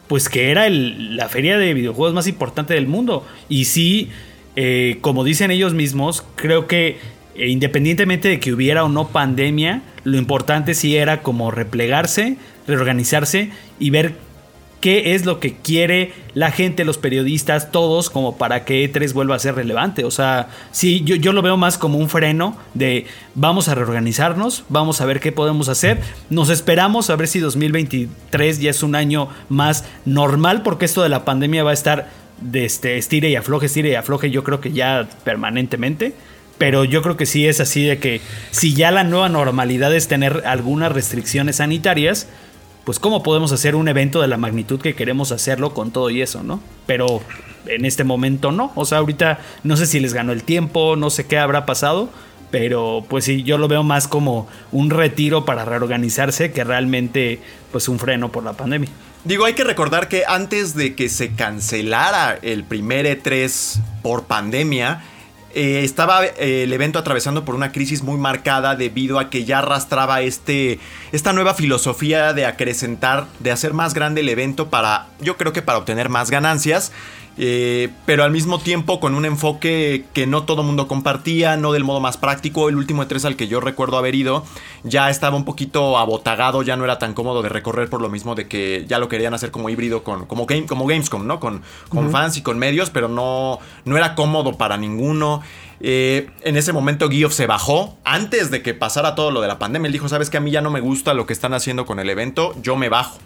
pues 0.09 0.29
que 0.29 0.51
era 0.51 0.69
la 0.69 1.29
feria 1.31 1.57
de 1.57 1.73
videojuegos 1.73 2.13
más 2.13 2.27
importante 2.27 2.75
del 2.75 2.87
mundo 2.87 3.27
y 3.49 3.65
sí 3.65 4.11
eh, 4.57 4.99
como 5.01 5.25
dicen 5.25 5.51
ellos 5.51 5.75
mismos, 5.75 6.25
creo 6.37 6.67
que 6.67 6.99
eh, 7.35 7.49
independientemente 7.49 8.29
de 8.29 8.41
que 8.41 8.53
hubiera 8.53 8.85
o 8.85 8.89
no 8.89 9.09
pandemia, 9.09 9.83
lo 10.05 10.19
importante 10.19 10.75
sí 10.75 10.97
era 10.97 11.23
como 11.23 11.51
replegarse, 11.51 12.37
reorganizarse 12.67 13.51
y 13.79 13.91
ver 13.91 14.15
qué 14.83 15.15
es 15.15 15.25
lo 15.25 15.39
que 15.39 15.55
quiere 15.55 16.13
la 16.35 16.51
gente, 16.51 16.85
los 16.85 16.99
periodistas, 16.99 17.71
todos, 17.71 18.11
como 18.11 18.37
para 18.37 18.65
que 18.65 18.93
E3 18.93 19.13
vuelva 19.13 19.37
a 19.37 19.39
ser 19.39 19.55
relevante. 19.55 20.05
O 20.05 20.11
sea, 20.11 20.49
sí, 20.73 21.03
yo, 21.05 21.15
yo, 21.15 21.33
lo 21.33 21.41
veo 21.41 21.57
más 21.57 21.79
como 21.79 21.99
un 21.99 22.09
freno 22.09 22.57
de 22.75 23.07
vamos 23.37 23.69
a 23.69 23.77
reorganizarnos, 23.77 24.65
vamos 24.69 25.01
a 25.01 25.07
ver 25.07 25.21
qué 25.21 25.31
podemos 25.31 25.69
hacer. 25.69 26.01
Nos 26.31 26.51
esperamos 26.51 27.11
a 27.11 27.17
ver 27.17 27.29
si 27.29 27.39
2023 27.39 28.61
ya 28.61 28.71
es 28.71 28.83
un 28.83 28.97
año 28.97 29.29
más 29.49 29.85
normal, 30.05 30.63
porque 30.63 30.85
esto 30.85 31.03
de 31.03 31.09
la 31.09 31.25
pandemia 31.25 31.63
va 31.63 31.71
a 31.71 31.75
estar 31.75 32.11
de 32.43 32.65
este 32.65 32.99
estire 32.99 33.31
y 33.31 33.37
afloje, 33.37 33.67
estire 33.67 33.91
y 33.91 33.95
afloje, 33.95 34.31
yo 34.31 34.45
creo 34.45 34.61
que 34.61 34.73
ya 34.73 35.09
permanentemente. 35.25 36.15
Pero 36.59 36.85
yo 36.85 37.03
creo 37.03 37.17
que 37.17 37.27
sí 37.27 37.47
es 37.47 37.61
así 37.61 37.85
de 37.85 37.99
que 37.99 38.21
si 38.51 38.75
ya 38.75 38.91
la 38.91 39.05
nueva 39.05 39.29
normalidad 39.29 39.95
es 39.95 40.07
tener 40.07 40.43
algunas 40.47 40.93
restricciones 40.93 41.57
sanitarias, 41.57 42.29
pues 42.85 42.99
cómo 42.99 43.23
podemos 43.23 43.53
hacer 43.53 43.75
un 43.75 43.89
evento 43.89 44.21
de 44.21 44.29
la 44.29 44.37
magnitud 44.37 44.81
que 44.81 44.95
queremos 44.95 45.33
hacerlo 45.33 45.75
con 45.75 45.91
todo 45.91 46.11
y 46.11 46.21
eso, 46.23 46.43
¿no? 46.43 46.61
Pero 46.87 47.21
en 47.67 47.85
este 47.85 48.05
momento 48.05 48.53
no. 48.53 48.73
O 48.75 48.85
sea, 48.85 48.99
ahorita 48.99 49.39
no 49.65 49.77
sé 49.77 49.87
si 49.87 50.01
les 50.01 50.15
ganó 50.15 50.33
el 50.33 50.45
tiempo, 50.45 50.97
no 50.97 51.11
sé 51.11 51.27
qué 51.27 51.39
habrá 51.39 51.67
pasado. 51.67 52.11
Pero 52.51 53.05
pues 53.09 53.25
sí, 53.25 53.45
yo 53.45 53.57
lo 53.57 53.67
veo 53.67 53.83
más 53.83 54.07
como 54.07 54.47
un 54.73 54.91
retiro 54.91 55.47
para 55.47 55.65
reorganizarse 55.65 56.53
que 56.53 56.65
realmente 56.65 57.41
pues 57.71 57.89
un 57.89 57.99
freno 57.99 58.31
por 58.31 58.45
la 58.45 58.53
pandemia. 58.53 58.91
Digo, 59.25 59.45
hay 59.45 59.55
que 59.55 59.63
recordar 59.63 60.09
que 60.09 60.25
antes 60.27 60.75
de 60.75 60.97
que 60.97 61.09
se 61.09 61.35
cancelara 61.35 62.39
el 62.43 62.65
primer 62.65 63.07
E3 63.07 63.81
por 64.03 64.25
pandemia, 64.25 65.05
eh, 65.55 65.83
estaba 65.85 66.25
eh, 66.25 66.65
el 66.65 66.73
evento 66.73 66.99
atravesando 66.99 67.45
por 67.45 67.55
una 67.55 67.71
crisis 67.71 68.03
muy 68.03 68.19
marcada 68.19 68.75
debido 68.75 69.21
a 69.21 69.31
que 69.31 69.45
ya 69.45 69.59
arrastraba 69.59 70.23
este, 70.23 70.81
esta 71.13 71.33
nueva 71.33 71.55
filosofía 71.55 72.33
de 72.33 72.47
acrecentar, 72.47 73.29
de 73.39 73.53
hacer 73.53 73.75
más 73.75 73.95
grande 73.95 74.23
el 74.23 74.29
evento 74.29 74.71
para, 74.71 75.07
yo 75.21 75.37
creo 75.37 75.53
que 75.53 75.63
para 75.63 75.79
obtener 75.79 76.09
más 76.09 76.31
ganancias. 76.31 76.91
Eh, 77.39 77.89
pero 78.05 78.25
al 78.25 78.31
mismo 78.31 78.59
tiempo 78.59 79.01
con 79.01 79.15
un 79.15 79.25
enfoque 79.25 80.05
que 80.13 80.27
no 80.27 80.45
todo 80.45 80.63
mundo 80.63 80.87
compartía, 80.87 81.57
no 81.57 81.73
del 81.73 81.85
modo 81.85 82.01
más 82.01 82.17
práctico. 82.17 82.69
El 82.69 82.77
último 82.77 83.03
E3 83.05 83.25
al 83.25 83.37
que 83.37 83.49
yo 83.49 83.61
recuerdo 83.61 83.97
haber 83.97 84.15
ido 84.15 84.45
ya 84.85 85.11
estaba 85.11 85.37
un 85.37 85.45
poquito 85.45 85.99
abotagado, 85.99 86.63
ya 86.63 86.77
no 86.77 86.85
era 86.85 86.99
tan 86.99 87.15
cómodo 87.15 87.43
de 87.43 87.49
recorrer 87.49 87.89
por 87.89 88.03
lo 88.03 88.09
mismo 88.09 88.35
de 88.35 88.49
que 88.49 88.85
ya 88.89 88.99
lo 88.99 89.09
querían 89.09 89.35
hacer 89.35 89.51
como 89.51 89.71
híbrido 89.71 90.03
con 90.03 90.27
como, 90.27 90.47
game, 90.47 90.67
como 90.67 90.87
Gamescom, 90.87 91.27
¿no? 91.27 91.41
Con, 91.41 91.63
con 91.89 92.11
fans 92.11 92.37
y 92.37 92.43
con 92.43 92.59
medios, 92.59 92.91
pero 92.91 93.09
no, 93.09 93.59
no 93.85 93.97
era 93.97 94.15
cómodo 94.15 94.57
para 94.59 94.77
ninguno. 94.77 95.43
Eh, 95.85 96.31
en 96.43 96.57
ese 96.57 96.73
momento 96.73 97.11
Geoff 97.11 97.35
se 97.35 97.49
bajó 97.49 97.99
antes 98.05 98.53
de 98.53 98.63
que 98.63 98.73
pasara 98.73 99.17
todo 99.17 99.33
lo 99.33 99.41
de 99.41 99.49
la 99.49 99.59
pandemia. 99.59 99.89
Él 99.89 99.93
dijo, 99.93 100.09
sabes 100.09 100.31
que 100.31 100.37
a 100.37 100.41
mí 100.41 100.53
ya 100.53 100.61
no 100.61 100.71
me 100.71 100.81
gusta 100.81 101.13
lo 101.13 101.27
que 101.27 101.33
están 101.33 101.55
haciendo 101.55 101.87
con 101.87 101.99
el 101.99 102.09
evento, 102.09 102.55
yo 102.63 102.77
me 102.77 102.89
bajo. 102.89 103.19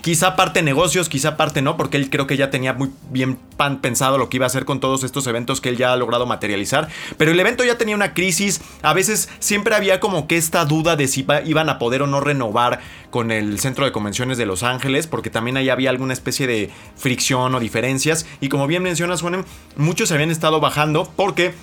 Quizá 0.00 0.36
parte 0.36 0.62
negocios, 0.62 1.08
quizá 1.08 1.36
parte 1.36 1.60
no, 1.60 1.76
porque 1.76 1.96
él 1.96 2.10
creo 2.10 2.28
que 2.28 2.36
ya 2.36 2.50
tenía 2.50 2.72
muy 2.72 2.90
bien 3.10 3.38
pensado 3.82 4.16
lo 4.16 4.28
que 4.28 4.36
iba 4.36 4.46
a 4.46 4.48
hacer 4.48 4.64
con 4.64 4.78
todos 4.78 5.02
estos 5.02 5.26
eventos 5.26 5.60
que 5.60 5.70
él 5.70 5.76
ya 5.76 5.92
ha 5.92 5.96
logrado 5.96 6.24
materializar. 6.24 6.88
Pero 7.16 7.32
el 7.32 7.40
evento 7.40 7.64
ya 7.64 7.78
tenía 7.78 7.96
una 7.96 8.14
crisis, 8.14 8.60
a 8.82 8.94
veces 8.94 9.28
siempre 9.40 9.74
había 9.74 9.98
como 9.98 10.28
que 10.28 10.36
esta 10.36 10.64
duda 10.64 10.94
de 10.94 11.08
si 11.08 11.26
iban 11.46 11.68
a 11.68 11.78
poder 11.80 12.02
o 12.02 12.06
no 12.06 12.20
renovar 12.20 12.78
con 13.10 13.32
el 13.32 13.58
centro 13.58 13.84
de 13.84 13.92
convenciones 13.92 14.38
de 14.38 14.46
Los 14.46 14.62
Ángeles, 14.62 15.08
porque 15.08 15.30
también 15.30 15.56
ahí 15.56 15.68
había 15.68 15.90
alguna 15.90 16.12
especie 16.12 16.46
de 16.46 16.70
fricción 16.96 17.54
o 17.54 17.60
diferencias. 17.60 18.26
Y 18.40 18.48
como 18.48 18.68
bien 18.68 18.84
mencionas, 18.84 19.20
Juanem, 19.20 19.44
muchos 19.76 20.08
se 20.08 20.14
habían 20.14 20.30
estado 20.30 20.60
bajando 20.60 21.10
porque 21.16 21.54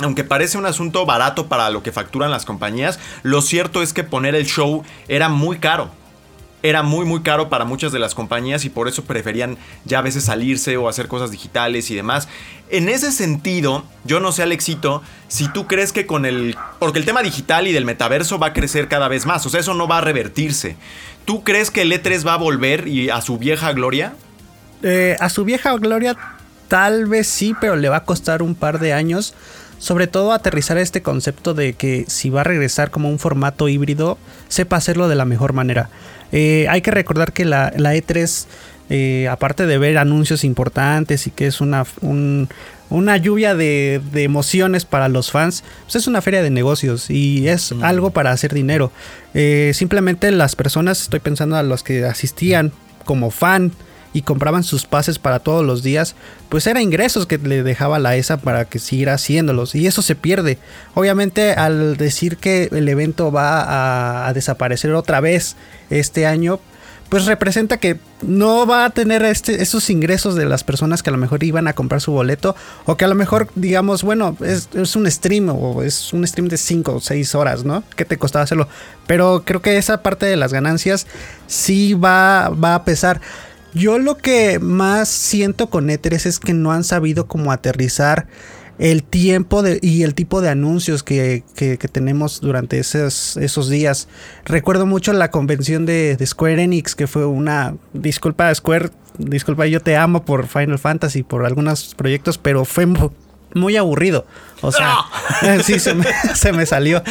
aunque 0.00 0.24
parece 0.24 0.58
un 0.58 0.66
asunto 0.66 1.06
barato 1.06 1.48
para 1.48 1.70
lo 1.70 1.82
que 1.82 1.92
facturan 1.92 2.30
las 2.30 2.44
compañías, 2.44 2.98
lo 3.22 3.42
cierto 3.42 3.82
es 3.82 3.92
que 3.92 4.04
poner 4.04 4.34
el 4.34 4.46
show 4.46 4.84
era 5.08 5.28
muy 5.28 5.58
caro. 5.58 5.90
Era 6.60 6.82
muy 6.82 7.04
muy 7.06 7.22
caro 7.22 7.48
para 7.48 7.64
muchas 7.64 7.92
de 7.92 8.00
las 8.00 8.16
compañías 8.16 8.64
y 8.64 8.68
por 8.68 8.88
eso 8.88 9.04
preferían 9.04 9.56
ya 9.84 10.00
a 10.00 10.02
veces 10.02 10.24
salirse 10.24 10.76
o 10.76 10.88
hacer 10.88 11.06
cosas 11.06 11.30
digitales 11.30 11.88
y 11.90 11.94
demás. 11.94 12.28
En 12.68 12.88
ese 12.88 13.12
sentido, 13.12 13.84
yo 14.04 14.18
no 14.18 14.32
sé 14.32 14.42
Alexito, 14.42 15.02
si 15.28 15.46
tú 15.48 15.68
crees 15.68 15.92
que 15.92 16.04
con 16.04 16.26
el... 16.26 16.56
Porque 16.80 16.98
el 16.98 17.04
tema 17.04 17.22
digital 17.22 17.68
y 17.68 17.72
del 17.72 17.84
metaverso 17.84 18.40
va 18.40 18.48
a 18.48 18.52
crecer 18.52 18.88
cada 18.88 19.06
vez 19.06 19.24
más, 19.24 19.46
o 19.46 19.50
sea, 19.50 19.60
eso 19.60 19.74
no 19.74 19.86
va 19.86 19.98
a 19.98 20.00
revertirse. 20.00 20.76
¿Tú 21.24 21.44
crees 21.44 21.70
que 21.70 21.82
el 21.82 21.92
E3 21.92 22.26
va 22.26 22.34
a 22.34 22.38
volver 22.38 22.88
y 22.88 23.08
a 23.08 23.20
su 23.20 23.38
vieja 23.38 23.72
gloria? 23.72 24.14
Eh, 24.82 25.16
a 25.20 25.28
su 25.28 25.44
vieja 25.44 25.72
gloria 25.76 26.16
tal 26.68 27.06
vez 27.06 27.26
sí, 27.26 27.54
pero 27.60 27.76
le 27.76 27.88
va 27.88 27.98
a 27.98 28.04
costar 28.04 28.42
un 28.42 28.54
par 28.54 28.78
de 28.78 28.92
años 28.92 29.34
sobre 29.78 30.06
todo 30.06 30.32
aterrizar 30.32 30.78
este 30.78 31.02
concepto 31.02 31.54
de 31.54 31.72
que 31.72 32.04
si 32.08 32.30
va 32.30 32.42
a 32.42 32.44
regresar 32.44 32.90
como 32.90 33.08
un 33.08 33.18
formato 33.18 33.68
híbrido, 33.68 34.18
sepa 34.48 34.76
hacerlo 34.76 35.08
de 35.08 35.14
la 35.14 35.24
mejor 35.24 35.52
manera. 35.52 35.90
Eh, 36.32 36.66
hay 36.68 36.82
que 36.82 36.90
recordar 36.90 37.32
que 37.32 37.44
la, 37.44 37.72
E3, 37.72 38.46
eh, 38.90 39.28
aparte 39.30 39.66
de 39.66 39.78
ver 39.78 39.98
anuncios 39.98 40.44
importantes 40.44 41.26
y 41.26 41.30
que 41.30 41.46
es 41.46 41.60
una, 41.60 41.84
una 42.90 43.16
lluvia 43.16 43.54
de, 43.54 44.00
emociones 44.14 44.84
para 44.84 45.08
los 45.08 45.30
fans, 45.30 45.64
pues 45.84 45.96
es 45.96 46.06
una 46.06 46.22
feria 46.22 46.42
de 46.42 46.50
negocios 46.50 47.10
y 47.10 47.48
es 47.48 47.72
algo 47.82 48.10
para 48.10 48.32
hacer 48.32 48.54
dinero. 48.54 48.90
Eh, 49.34 49.72
simplemente 49.74 50.30
las 50.30 50.56
personas, 50.56 51.02
estoy 51.02 51.20
pensando 51.20 51.56
a 51.56 51.62
los 51.62 51.82
que 51.82 52.04
asistían 52.04 52.72
como 53.04 53.30
fan, 53.30 53.72
y 54.12 54.22
compraban 54.22 54.64
sus 54.64 54.86
pases 54.86 55.18
para 55.18 55.38
todos 55.38 55.64
los 55.64 55.82
días, 55.82 56.14
pues 56.48 56.66
era 56.66 56.80
ingresos 56.80 57.26
que 57.26 57.38
le 57.38 57.62
dejaba 57.62 57.98
la 57.98 58.16
ESA 58.16 58.38
para 58.38 58.64
que 58.64 58.78
siguiera 58.78 59.14
haciéndolos 59.14 59.74
y 59.74 59.86
eso 59.86 60.02
se 60.02 60.14
pierde. 60.14 60.58
Obviamente 60.94 61.52
al 61.52 61.96
decir 61.96 62.36
que 62.36 62.68
el 62.72 62.88
evento 62.88 63.30
va 63.30 64.26
a, 64.26 64.32
desaparecer 64.32 64.92
otra 64.92 65.20
vez 65.20 65.56
este 65.90 66.26
año, 66.26 66.60
pues 67.08 67.24
representa 67.24 67.78
que 67.78 67.98
no 68.20 68.66
va 68.66 68.84
a 68.84 68.90
tener 68.90 69.22
este, 69.22 69.62
esos 69.62 69.88
ingresos 69.88 70.34
de 70.34 70.44
las 70.44 70.64
personas 70.64 71.02
que 71.02 71.08
a 71.08 71.12
lo 71.12 71.18
mejor 71.18 71.42
iban 71.42 71.66
a 71.66 71.72
comprar 71.72 72.02
su 72.02 72.12
boleto 72.12 72.54
o 72.84 72.96
que 72.96 73.06
a 73.06 73.08
lo 73.08 73.14
mejor 73.14 73.48
digamos, 73.54 74.02
bueno, 74.02 74.36
es, 74.40 74.68
un 74.94 75.10
stream 75.10 75.48
o 75.48 75.82
es 75.82 76.12
un 76.12 76.26
stream 76.26 76.48
de 76.48 76.58
5 76.58 76.94
o 76.96 77.00
6 77.00 77.34
horas, 77.34 77.64
¿no? 77.64 77.82
¿Qué 77.96 78.04
te 78.04 78.18
costaba 78.18 78.42
hacerlo? 78.42 78.68
Pero 79.06 79.42
creo 79.46 79.62
que 79.62 79.78
esa 79.78 80.02
parte 80.02 80.26
de 80.26 80.36
las 80.36 80.52
ganancias 80.52 81.06
sí 81.46 81.94
va, 81.94 82.50
va 82.50 82.74
a 82.74 82.84
pesar. 82.84 83.22
Yo 83.74 83.98
lo 83.98 84.16
que 84.16 84.58
más 84.58 85.08
siento 85.08 85.68
con 85.70 85.88
E3 85.88 86.26
es 86.26 86.40
que 86.40 86.54
no 86.54 86.72
han 86.72 86.84
sabido 86.84 87.26
cómo 87.26 87.52
aterrizar 87.52 88.26
el 88.78 89.02
tiempo 89.02 89.62
y 89.82 90.04
el 90.04 90.14
tipo 90.14 90.40
de 90.40 90.48
anuncios 90.48 91.02
que, 91.02 91.42
tenemos 91.92 92.40
durante 92.40 92.78
esos, 92.78 93.36
esos, 93.36 93.68
días. 93.68 94.08
Recuerdo 94.44 94.86
mucho 94.86 95.12
la 95.12 95.30
convención 95.30 95.84
de, 95.84 96.16
de, 96.16 96.26
Square 96.26 96.62
Enix, 96.62 96.94
que 96.94 97.06
fue 97.06 97.26
una. 97.26 97.74
Disculpa, 97.92 98.54
Square, 98.54 98.90
disculpa, 99.18 99.66
yo 99.66 99.80
te 99.80 99.96
amo 99.96 100.24
por 100.24 100.46
Final 100.46 100.78
Fantasy, 100.78 101.22
por 101.24 101.44
algunos 101.44 101.94
proyectos, 101.94 102.38
pero 102.38 102.64
fue 102.64 102.86
muy 103.54 103.76
aburrido. 103.76 104.26
O 104.60 104.72
sea, 104.72 104.96
sí, 105.62 105.78
se 105.78 105.94
me, 106.52 106.66
salió 106.66 107.02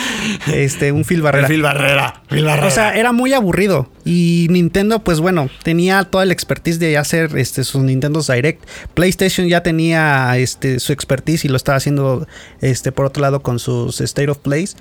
este, 0.47 0.91
un 0.91 1.05
Phil 1.05 1.21
Barrera. 1.21 1.47
Phil 1.47 1.61
Barrera, 1.61 2.21
Barrera. 2.29 2.65
O 2.65 2.71
sea, 2.71 2.95
era 2.95 3.13
muy 3.13 3.33
aburrido. 3.33 3.89
Y 4.03 4.47
Nintendo, 4.49 4.99
pues 4.99 5.19
bueno, 5.19 5.49
tenía 5.63 6.03
toda 6.03 6.25
la 6.25 6.33
expertise 6.33 6.79
de 6.79 6.97
hacer 6.97 7.37
este, 7.37 7.63
sus 7.63 7.83
Nintendo 7.83 8.21
Direct. 8.21 8.63
PlayStation 8.93 9.47
ya 9.47 9.63
tenía 9.63 10.37
este, 10.37 10.79
su 10.79 10.91
expertise 10.91 11.45
y 11.45 11.47
lo 11.47 11.55
estaba 11.55 11.77
haciendo 11.77 12.27
este, 12.61 12.91
por 12.91 13.05
otro 13.05 13.21
lado 13.21 13.41
con 13.41 13.59
sus 13.59 14.01
State 14.01 14.29
of 14.29 14.39
Plays. 14.39 14.75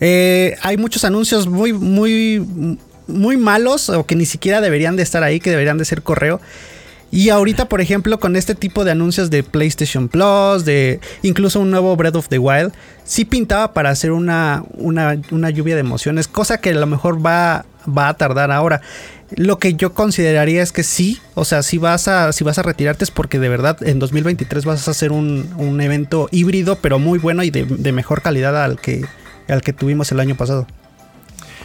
Eh, 0.00 0.56
hay 0.62 0.76
muchos 0.76 1.04
anuncios 1.04 1.48
muy, 1.48 1.72
muy, 1.72 2.78
muy 3.08 3.36
malos 3.36 3.88
o 3.88 4.06
que 4.06 4.14
ni 4.14 4.26
siquiera 4.26 4.60
deberían 4.60 4.96
de 4.96 5.02
estar 5.02 5.22
ahí, 5.22 5.40
que 5.40 5.50
deberían 5.50 5.78
de 5.78 5.84
ser 5.84 6.02
correo. 6.02 6.40
Y 7.10 7.30
ahorita, 7.30 7.68
por 7.68 7.80
ejemplo, 7.80 8.18
con 8.18 8.36
este 8.36 8.54
tipo 8.54 8.84
de 8.84 8.90
anuncios 8.90 9.30
de 9.30 9.42
PlayStation 9.42 10.08
Plus, 10.08 10.64
de 10.64 11.00
incluso 11.22 11.60
un 11.60 11.70
nuevo 11.70 11.94
Breath 11.96 12.16
of 12.16 12.28
the 12.28 12.38
Wild, 12.38 12.72
sí 13.04 13.24
pintaba 13.24 13.72
para 13.72 13.90
hacer 13.90 14.10
una, 14.10 14.64
una, 14.74 15.50
lluvia 15.50 15.74
de 15.74 15.80
emociones, 15.80 16.26
cosa 16.26 16.58
que 16.58 16.70
a 16.70 16.74
lo 16.74 16.86
mejor 16.86 17.24
va, 17.24 17.64
va 17.86 18.08
a 18.08 18.14
tardar 18.14 18.50
ahora. 18.50 18.80
Lo 19.34 19.58
que 19.58 19.74
yo 19.74 19.92
consideraría 19.92 20.62
es 20.62 20.72
que 20.72 20.82
sí, 20.82 21.20
o 21.34 21.44
sea, 21.44 21.62
si 21.62 21.78
vas 21.78 22.08
a, 22.08 22.32
si 22.32 22.44
vas 22.44 22.58
a 22.58 22.62
retirarte 22.62 23.04
es 23.04 23.10
porque 23.10 23.38
de 23.38 23.48
verdad 23.48 23.76
en 23.82 23.98
2023 23.98 24.64
vas 24.64 24.86
a 24.86 24.90
hacer 24.90 25.12
un, 25.12 25.80
evento 25.80 26.28
híbrido, 26.32 26.76
pero 26.76 26.98
muy 26.98 27.18
bueno 27.18 27.42
y 27.42 27.50
de, 27.50 27.64
de, 27.64 27.92
mejor 27.92 28.22
calidad 28.22 28.62
al 28.62 28.80
que, 28.80 29.04
al 29.48 29.62
que 29.62 29.72
tuvimos 29.72 30.10
el 30.12 30.20
año 30.20 30.36
pasado. 30.36 30.66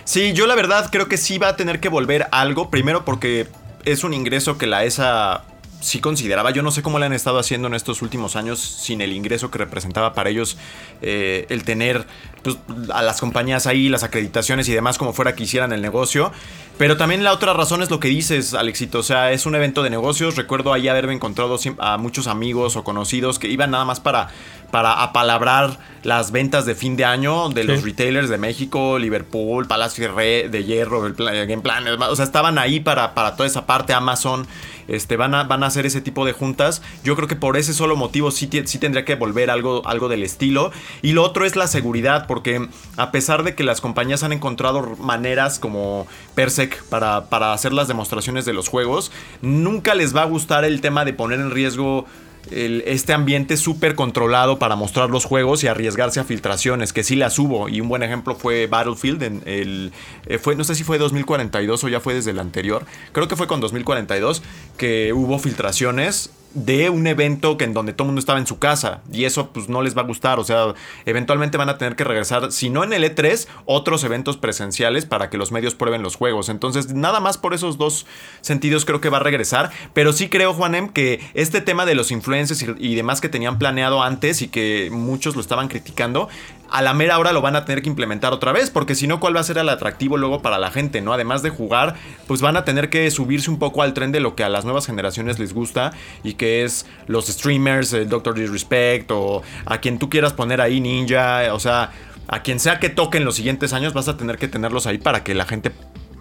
Sí, 0.06 0.34
yo 0.34 0.48
la 0.48 0.56
verdad 0.56 0.90
creo 0.92 1.08
que 1.08 1.18
sí 1.18 1.38
va 1.38 1.50
a 1.50 1.56
tener 1.56 1.80
que 1.80 1.90
volver 1.90 2.28
algo, 2.32 2.72
primero 2.72 3.06
porque 3.06 3.48
es 3.86 4.04
un 4.04 4.14
ingreso 4.14 4.58
que 4.58 4.68
la 4.68 4.84
ESA 4.84 5.44
sí 5.82 6.00
consideraba. 6.00 6.52
Yo 6.52 6.64
no 6.64 6.72
sé 6.72 6.82
cómo 6.82 7.00
le 7.00 7.08
han 7.08 7.14
estado 7.14 7.40
haciendo 7.40 7.68
en 7.68 7.74
estos 7.74 8.02
últimos 8.02 8.36
años 8.36 8.60
sin 8.60 9.02
el 9.02 9.12
ingreso 9.12 9.52
que 9.52 9.58
representaba 9.58 10.14
para 10.14 10.30
ellos 10.30 10.58
eh, 11.02 11.48
el 11.50 11.64
tener 11.64 12.06
pues, 12.44 12.58
a 12.94 13.02
las 13.02 13.20
compañías 13.20 13.68
ahí, 13.68 13.90
las 13.90 14.04
acreditaciones 14.04 14.70
y 14.70 14.74
demás, 14.74 14.98
como 14.98 15.12
fuera 15.12 15.36
que 15.36 15.44
hicieran 15.44 15.74
el 15.74 15.82
negocio. 15.82 16.32
Pero 16.78 16.98
también 16.98 17.24
la 17.24 17.34
otra 17.34 17.54
razón 17.54 17.84
es 17.84 17.90
lo 17.90 18.00
que 18.00 18.08
dices, 18.08 18.54
Alexito. 18.54 19.00
O 19.00 19.04
sea, 19.04 19.32
es 19.32 19.46
un 19.46 19.56
evento 19.56 19.84
de 19.84 19.90
negocios. 19.90 20.36
Recuerdo 20.36 20.74
ahí 20.74 20.88
haberme 20.88 21.14
encontrado 21.14 21.60
a 21.80 21.98
muchos 21.98 22.28
amigos 22.28 22.76
o 22.76 22.84
conocidos 22.84 23.40
que 23.40 23.48
iban 23.48 23.72
nada 23.72 23.86
más 23.86 24.00
para, 24.00 24.30
para 24.72 25.04
apalabrar 25.04 25.78
las 26.04 26.32
ventas 26.32 26.66
de 26.66 26.74
fin 26.74 26.96
de 26.96 27.06
año 27.06 27.50
de 27.50 27.64
los 27.64 27.84
retailers 27.84 28.30
de 28.30 28.38
México, 28.38 28.98
Liverpool, 28.98 29.68
Palacio 29.68 30.12
de 30.16 30.64
Hierro, 30.66 31.06
el 31.06 31.14
Game 31.14 31.62
Plan. 31.62 31.86
O 32.02 32.16
sea, 32.16 32.26
estaban 32.26 32.58
ahí 32.58 32.80
para, 32.80 33.14
para 33.14 33.36
toda 33.36 33.48
esa 33.48 33.66
parte, 33.66 33.94
Amazon. 33.94 34.48
Este, 34.88 35.16
van, 35.16 35.36
a, 35.36 35.44
van 35.44 35.64
a 35.64 35.68
hacer 35.68 35.86
ese 35.86 36.02
tipo 36.02 36.26
de 36.26 36.34
juntas. 36.34 36.82
Yo 37.04 37.16
creo 37.16 37.28
que 37.28 37.36
por 37.36 37.56
ese 37.56 37.74
solo 37.74 37.96
motivo 37.96 38.32
sí, 38.32 38.50
sí 38.66 38.80
tendría 38.80 39.06
que 39.06 39.16
volver 39.16 39.50
algo, 39.52 39.88
algo 39.88 40.10
del 40.10 40.24
estilo. 40.24 40.72
Y 41.02 41.14
lo 41.14 41.24
otro 41.24 41.46
es 41.46 41.56
la 41.56 41.68
seguridad, 41.68 42.26
porque 42.28 42.68
a 42.98 43.12
pesar 43.12 43.44
de 43.44 43.56
que 43.56 43.64
las 43.64 43.80
compañías 43.80 44.24
han 44.24 44.34
encontrado 44.34 44.96
maneras 45.00 45.60
como 45.60 46.08
Persec 46.36 46.84
para, 46.86 47.26
para 47.30 47.54
hacer 47.54 47.74
las 47.74 47.88
demostraciones 47.88 48.46
de 48.46 48.54
los 48.54 48.68
juegos, 48.68 49.12
nunca 49.42 49.94
les 49.96 50.16
va 50.16 50.24
a 50.24 50.26
gustar 50.26 50.66
el 50.66 50.82
tema 50.82 51.06
de 51.06 51.14
poner 51.14 51.40
en 51.40 51.52
riesgo 51.52 52.06
este 52.50 53.14
ambiente 53.14 53.56
súper 53.58 53.96
controlado 53.96 54.60
para 54.60 54.76
mostrar 54.76 55.10
los 55.10 55.26
juegos 55.26 55.64
y 55.64 55.68
arriesgarse 55.68 56.20
a 56.20 56.24
filtraciones, 56.24 56.94
que 56.94 57.04
sí 57.04 57.16
las 57.16 57.38
hubo. 57.40 57.70
Y 57.70 57.82
un 57.82 57.88
buen 57.88 58.04
ejemplo 58.04 58.36
fue 58.36 58.68
Battlefield, 58.68 59.24
en 59.24 59.42
el, 59.46 59.92
eh, 60.26 60.38
fue, 60.38 60.56
no 60.56 60.64
sé 60.64 60.76
si 60.76 60.84
fue 60.84 60.98
2042 60.98 61.84
o 61.84 61.90
ya 61.90 62.00
fue 62.00 62.14
desde 62.14 62.32
el 62.32 62.40
anterior, 62.40 62.86
creo 63.12 63.28
que 63.28 63.36
fue 63.36 63.48
con 63.48 63.62
2042, 63.62 64.42
que 64.78 65.14
hubo 65.14 65.40
filtraciones 65.40 66.32
de 66.54 66.90
un 66.90 67.08
evento 67.08 67.58
que 67.58 67.64
en 67.64 67.74
donde 67.74 67.94
todo 67.94 68.06
el 68.06 68.08
mundo 68.08 68.20
estaba 68.20 68.40
en 68.40 68.48
su 68.48 68.60
casa 68.60 69.02
y 69.12 69.26
eso 69.26 69.52
pues 69.52 69.70
no 69.70 69.82
les 69.82 69.96
va 69.96 70.02
a 70.02 70.06
gustar, 70.06 70.40
o 70.40 70.44
sea, 70.44 70.74
eventualmente 71.06 71.58
van 71.58 71.70
a 71.70 71.78
tener 71.78 71.96
que 71.96 72.04
regresar, 72.04 72.52
si 72.52 72.70
no 72.70 72.84
en 72.84 72.94
el 72.94 73.04
E3, 73.04 73.48
otros 73.66 74.04
eventos 74.04 74.38
presenciales 74.38 75.06
para 75.06 75.30
que 75.30 75.38
los 75.38 75.52
medios 75.52 75.76
prueben 75.76 76.04
los 76.04 76.16
juegos. 76.16 76.50
Entonces, 76.50 76.94
nada 76.94 77.20
más 77.20 77.38
por 77.38 77.54
esos 77.54 77.78
dos 77.78 78.06
sentidos 78.42 78.86
creo 78.86 79.02
que 79.02 79.10
va 79.10 79.18
a 79.18 79.22
regresar, 79.22 79.72
pero 79.94 80.14
sí 80.14 80.30
creo, 80.30 80.54
Juanem, 80.54 80.90
que 80.90 81.22
este 81.34 81.62
tema 81.62 81.86
de 81.86 81.96
los 81.96 82.12
influencers 82.12 82.66
y, 82.78 82.96
demás 82.96 83.22
que 83.22 83.30
tenían 83.30 83.58
planeado 83.58 84.04
antes 84.04 84.42
y 84.42 84.48
que 84.48 84.90
muchos 84.92 85.36
lo 85.36 85.42
estaban 85.42 85.68
criticando, 85.68 86.30
a 86.72 86.82
la 86.82 86.94
mera 86.94 87.20
hora 87.20 87.34
lo 87.34 87.42
van 87.42 87.58
a 87.58 87.66
tener 87.66 87.84
que 87.84 87.90
implementar 87.90 88.32
otra 88.32 88.54
vez, 88.54 88.70
porque 88.70 88.96
si 88.96 89.06
no, 89.06 89.20
¿cuál 89.20 89.36
va 89.36 89.42
a 89.42 89.44
ser 89.44 89.58
el 89.58 89.68
atractivo 89.68 90.16
luego 90.16 90.42
para 90.42 90.58
la 90.58 90.72
gente, 90.72 91.02
no? 91.02 91.12
Además 91.12 91.44
de 91.44 91.50
jugar, 91.50 91.96
pues 92.28 92.42
van 92.42 92.56
a 92.56 92.64
tener 92.64 92.90
que 92.90 93.12
subirse 93.12 93.52
un 93.52 93.60
poco 93.60 93.84
al 93.84 93.94
tren 93.94 94.14
de 94.14 94.22
lo 94.22 94.36
que 94.36 94.46
a 94.46 94.50
las 94.50 94.64
nuevas 94.64 94.86
generaciones 94.86 95.38
les 95.38 95.54
gusta 95.54 95.92
y 96.24 96.36
que 96.36 96.64
es 96.64 96.86
los 97.08 97.28
streamers, 97.28 97.92
el 97.92 98.08
Doctor 98.08 98.36
Disrespect 98.36 99.12
o 99.12 99.44
a 99.66 99.80
quien 99.80 100.00
tú 100.00 100.10
quieras 100.10 100.32
poner 100.32 100.62
ahí 100.62 100.80
Ninja, 100.80 101.54
o 101.54 101.60
sea, 101.60 101.92
a 102.28 102.42
quien 102.42 102.60
sea 102.62 102.80
que 102.80 102.90
toque 102.90 103.18
en 103.18 103.26
los 103.26 103.36
siguientes 103.36 103.74
años 103.74 103.94
vas 103.94 104.08
a 104.08 104.16
tener 104.16 104.38
que 104.38 104.48
tenerlos 104.48 104.88
ahí 104.88 104.98
para 104.98 105.26
que 105.26 105.36
la 105.36 105.46
gente 105.46 105.72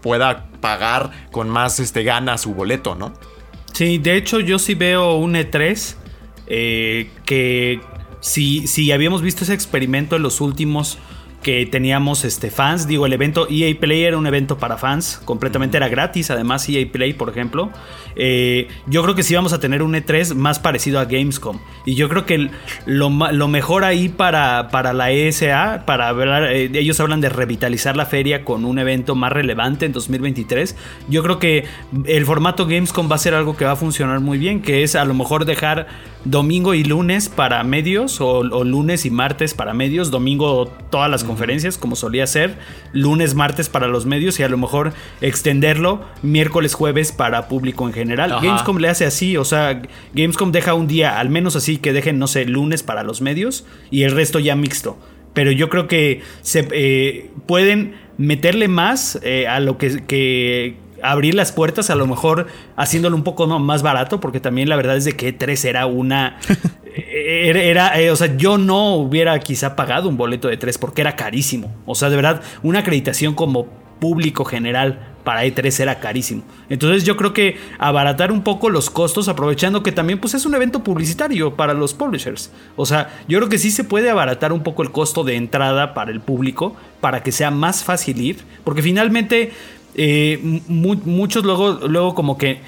pueda 0.02 0.46
pagar 0.60 1.12
con 1.30 1.48
más 1.48 1.78
este, 1.78 2.02
ganas 2.02 2.40
su 2.40 2.54
boleto, 2.54 2.96
¿no? 2.96 3.12
Sí, 3.72 3.98
de 3.98 4.16
hecho 4.16 4.40
yo 4.40 4.58
sí 4.58 4.74
veo 4.74 5.14
un 5.14 5.34
E3 5.34 5.94
eh, 6.48 7.08
que 7.24 7.80
si, 8.20 8.66
si 8.66 8.92
habíamos 8.92 9.22
visto 9.22 9.44
ese 9.44 9.54
experimento 9.54 10.16
en 10.16 10.22
los 10.22 10.40
últimos 10.40 10.98
que 11.42 11.66
teníamos 11.66 12.24
este, 12.24 12.50
fans. 12.50 12.86
Digo, 12.86 13.06
el 13.06 13.12
evento 13.12 13.46
EA 13.50 13.74
Play 13.78 14.04
era 14.04 14.18
un 14.18 14.26
evento 14.26 14.58
para 14.58 14.76
fans, 14.76 15.20
completamente 15.24 15.76
era 15.76 15.88
gratis, 15.88 16.30
además 16.30 16.68
EA 16.68 16.86
Play, 16.90 17.14
por 17.14 17.30
ejemplo. 17.30 17.70
Eh, 18.16 18.68
yo 18.86 19.02
creo 19.02 19.14
que 19.14 19.22
sí 19.22 19.34
vamos 19.34 19.52
a 19.52 19.60
tener 19.60 19.82
un 19.82 19.94
E3 19.94 20.34
más 20.34 20.58
parecido 20.58 21.00
a 21.00 21.04
Gamescom. 21.06 21.58
Y 21.86 21.94
yo 21.94 22.08
creo 22.08 22.26
que 22.26 22.50
lo, 22.84 23.10
mejor 23.10 23.84
ahí 23.84 24.08
para, 24.08 24.68
para 24.68 24.92
la 24.92 25.10
ESA, 25.10 25.84
para 25.86 26.08
hablar, 26.08 26.44
eh, 26.52 26.70
ellos 26.74 27.00
hablan 27.00 27.20
de 27.20 27.30
revitalizar 27.30 27.96
la 27.96 28.06
feria 28.06 28.44
con 28.44 28.64
un 28.64 28.78
evento 28.78 29.14
más 29.14 29.32
relevante 29.32 29.86
en 29.86 29.92
2023. 29.92 30.76
Yo 31.08 31.22
creo 31.22 31.38
que 31.38 31.64
el 32.04 32.26
formato 32.26 32.66
Gamescom 32.66 33.10
va 33.10 33.16
a 33.16 33.18
ser 33.18 33.34
algo 33.34 33.56
que 33.56 33.64
va 33.64 33.72
a 33.72 33.76
funcionar 33.76 34.20
muy 34.20 34.38
bien, 34.38 34.60
que 34.60 34.82
es 34.82 34.94
a 34.94 35.04
lo 35.04 35.14
mejor 35.14 35.46
dejar 35.46 35.86
domingo 36.24 36.74
y 36.74 36.84
lunes 36.84 37.30
para 37.30 37.64
medios 37.64 38.20
o, 38.20 38.40
o 38.40 38.64
lunes 38.64 39.06
y 39.06 39.10
martes 39.10 39.54
para 39.54 39.72
medios, 39.72 40.10
domingo 40.10 40.70
todas 40.90 41.10
las 41.10 41.24
conferencias 41.30 41.78
como 41.78 41.94
solía 41.94 42.26
ser, 42.26 42.56
lunes, 42.92 43.36
martes 43.36 43.68
para 43.68 43.86
los 43.86 44.04
medios 44.04 44.40
y 44.40 44.42
a 44.42 44.48
lo 44.48 44.58
mejor 44.58 44.92
extenderlo 45.20 46.04
miércoles, 46.22 46.74
jueves 46.74 47.12
para 47.12 47.46
público 47.46 47.86
en 47.86 47.92
general. 47.92 48.34
Gamescom 48.42 48.78
le 48.78 48.88
hace 48.88 49.04
así, 49.04 49.36
o 49.36 49.44
sea, 49.44 49.80
Gamescom 50.12 50.50
deja 50.50 50.74
un 50.74 50.88
día, 50.88 51.20
al 51.20 51.30
menos 51.30 51.54
así, 51.54 51.76
que 51.76 51.92
dejen, 51.92 52.18
no 52.18 52.26
sé, 52.26 52.46
lunes 52.46 52.82
para 52.82 53.04
los 53.04 53.20
medios 53.20 53.64
y 53.92 54.02
el 54.02 54.10
resto 54.10 54.40
ya 54.40 54.56
mixto. 54.56 54.98
Pero 55.34 55.52
yo 55.52 55.68
creo 55.68 55.86
que 55.86 56.22
se 56.42 56.66
eh, 56.72 57.30
pueden 57.46 57.94
meterle 58.18 58.66
más 58.66 59.20
eh, 59.22 59.46
a 59.46 59.60
lo 59.60 59.78
que, 59.78 60.02
que 60.08 60.74
abrir 61.02 61.34
las 61.34 61.52
puertas, 61.52 61.90
a 61.90 61.94
lo 61.94 62.06
mejor 62.06 62.46
haciéndolo 62.76 63.16
un 63.16 63.24
poco 63.24 63.46
más 63.46 63.82
barato, 63.82 64.20
porque 64.20 64.40
también 64.40 64.68
la 64.68 64.76
verdad 64.76 64.96
es 64.96 65.04
de 65.04 65.12
que 65.12 65.32
3 65.32 65.64
era 65.64 65.86
una 65.86 66.38
era, 66.94 68.00
eh, 68.00 68.10
o 68.10 68.16
sea, 68.16 68.36
yo 68.36 68.58
no 68.58 68.94
hubiera 68.94 69.38
quizá 69.40 69.76
pagado 69.76 70.08
un 70.08 70.16
boleto 70.16 70.48
de 70.48 70.56
3 70.56 70.78
porque 70.78 71.00
era 71.00 71.16
carísimo. 71.16 71.74
O 71.86 71.94
sea, 71.94 72.10
de 72.10 72.16
verdad, 72.16 72.42
una 72.62 72.80
acreditación 72.80 73.34
como 73.34 73.66
público 74.00 74.44
general 74.44 75.10
para 75.24 75.44
E3 75.44 75.80
era 75.80 76.00
carísimo. 76.00 76.42
Entonces 76.70 77.04
yo 77.04 77.16
creo 77.16 77.32
que 77.32 77.58
abaratar 77.78 78.32
un 78.32 78.42
poco 78.42 78.70
los 78.70 78.88
costos, 78.88 79.28
aprovechando 79.28 79.82
que 79.82 79.92
también 79.92 80.18
pues, 80.18 80.34
es 80.34 80.46
un 80.46 80.54
evento 80.54 80.82
publicitario 80.82 81.54
para 81.56 81.74
los 81.74 81.92
publishers. 81.92 82.50
O 82.76 82.86
sea, 82.86 83.10
yo 83.28 83.38
creo 83.38 83.50
que 83.50 83.58
sí 83.58 83.70
se 83.70 83.84
puede 83.84 84.10
abaratar 84.10 84.52
un 84.52 84.62
poco 84.62 84.82
el 84.82 84.90
costo 84.90 85.22
de 85.22 85.36
entrada 85.36 85.92
para 85.92 86.10
el 86.10 86.20
público, 86.20 86.74
para 87.00 87.22
que 87.22 87.32
sea 87.32 87.50
más 87.50 87.84
fácil 87.84 88.20
ir, 88.20 88.38
porque 88.64 88.82
finalmente 88.82 89.52
eh, 89.94 90.38
muchos 90.68 91.44
luego, 91.44 91.88
luego 91.88 92.14
como 92.14 92.38
que 92.38 92.60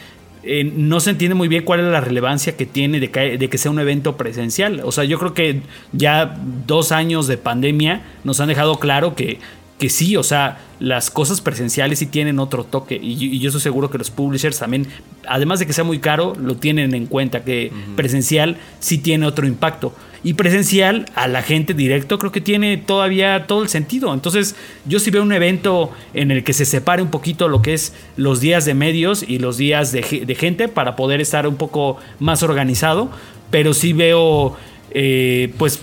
eh, 0.44 0.64
no 0.64 0.98
se 0.98 1.10
entiende 1.10 1.36
muy 1.36 1.46
bien 1.46 1.64
cuál 1.64 1.80
es 1.80 1.86
la 1.86 2.00
relevancia 2.00 2.56
que 2.56 2.66
tiene 2.66 2.98
de 2.98 3.10
que, 3.10 3.58
sea 3.58 3.70
un 3.70 3.78
evento 3.78 4.16
presencial. 4.16 4.80
O 4.84 4.90
sea, 4.90 5.04
yo 5.04 5.18
creo 5.18 5.34
que 5.34 5.62
ya 5.92 6.36
dos 6.66 6.90
años 6.90 7.28
de 7.28 7.38
pandemia 7.38 8.02
nos 8.24 8.40
han 8.40 8.48
dejado 8.48 8.76
claro 8.76 9.14
que, 9.14 9.38
que 9.78 9.90
sí, 9.90 10.16
o 10.16 10.22
sea, 10.22 10.60
las 10.78 11.10
cosas 11.10 11.40
presenciales 11.40 11.98
sí 11.98 12.06
tienen 12.06 12.38
otro 12.38 12.64
toque. 12.64 12.98
Y, 13.02 13.38
yo 13.38 13.48
estoy 13.48 13.60
seguro 13.60 13.90
que 13.90 13.98
los 13.98 14.10
publishers 14.10 14.58
también, 14.58 14.86
además 15.26 15.58
de 15.58 15.66
que 15.66 15.72
sea 15.72 15.84
muy 15.84 15.98
caro, 15.98 16.34
lo 16.40 16.56
tienen 16.56 16.94
en 16.94 17.06
cuenta, 17.06 17.44
que 17.44 17.72
presencial 17.96 18.56
sí 18.80 18.98
tiene 18.98 19.26
otro 19.26 19.46
impacto 19.46 19.92
y 20.24 20.34
presencial 20.34 21.06
a 21.14 21.26
la 21.26 21.42
gente 21.42 21.74
directo 21.74 22.18
creo 22.18 22.30
que 22.30 22.40
tiene 22.40 22.76
todavía 22.76 23.46
todo 23.46 23.62
el 23.62 23.68
sentido. 23.68 24.14
Entonces 24.14 24.54
yo 24.86 25.00
sí 25.00 25.10
veo 25.10 25.22
un 25.22 25.32
evento 25.32 25.90
en 26.14 26.30
el 26.30 26.44
que 26.44 26.52
se 26.52 26.64
separe 26.64 27.02
un 27.02 27.10
poquito 27.10 27.48
lo 27.48 27.62
que 27.62 27.74
es 27.74 27.92
los 28.16 28.40
días 28.40 28.64
de 28.64 28.74
medios 28.74 29.24
y 29.26 29.38
los 29.38 29.56
días 29.56 29.92
de, 29.92 30.02
gente 30.02 30.68
para 30.68 30.96
poder 30.96 31.20
estar 31.20 31.46
un 31.46 31.56
poco 31.56 31.98
más 32.18 32.42
organizado, 32.42 33.10
pero 33.50 33.74
sí 33.74 33.92
veo 33.92 34.56
eh, 34.90 35.52
pues 35.58 35.80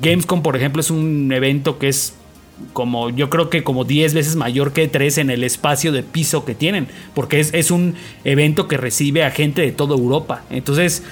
Gamescom 0.00 0.42
por 0.42 0.56
ejemplo 0.56 0.80
es 0.80 0.90
un 0.90 1.32
evento 1.32 1.78
que 1.78 1.88
es 1.88 2.14
como 2.72 3.10
yo 3.10 3.30
creo 3.30 3.50
que 3.50 3.62
como 3.64 3.84
10 3.84 4.14
veces 4.14 4.36
mayor 4.36 4.72
que 4.72 4.88
3 4.88 5.18
en 5.18 5.30
el 5.30 5.44
espacio 5.44 5.92
de 5.92 6.02
piso 6.02 6.44
que 6.44 6.54
tienen, 6.54 6.88
porque 7.14 7.40
es, 7.40 7.52
es, 7.54 7.70
un 7.70 7.94
evento 8.24 8.68
que 8.68 8.76
recibe 8.76 9.24
a 9.24 9.30
gente 9.30 9.62
de 9.62 9.72
toda 9.72 9.96
Europa. 9.96 10.42
Entonces, 10.50 11.02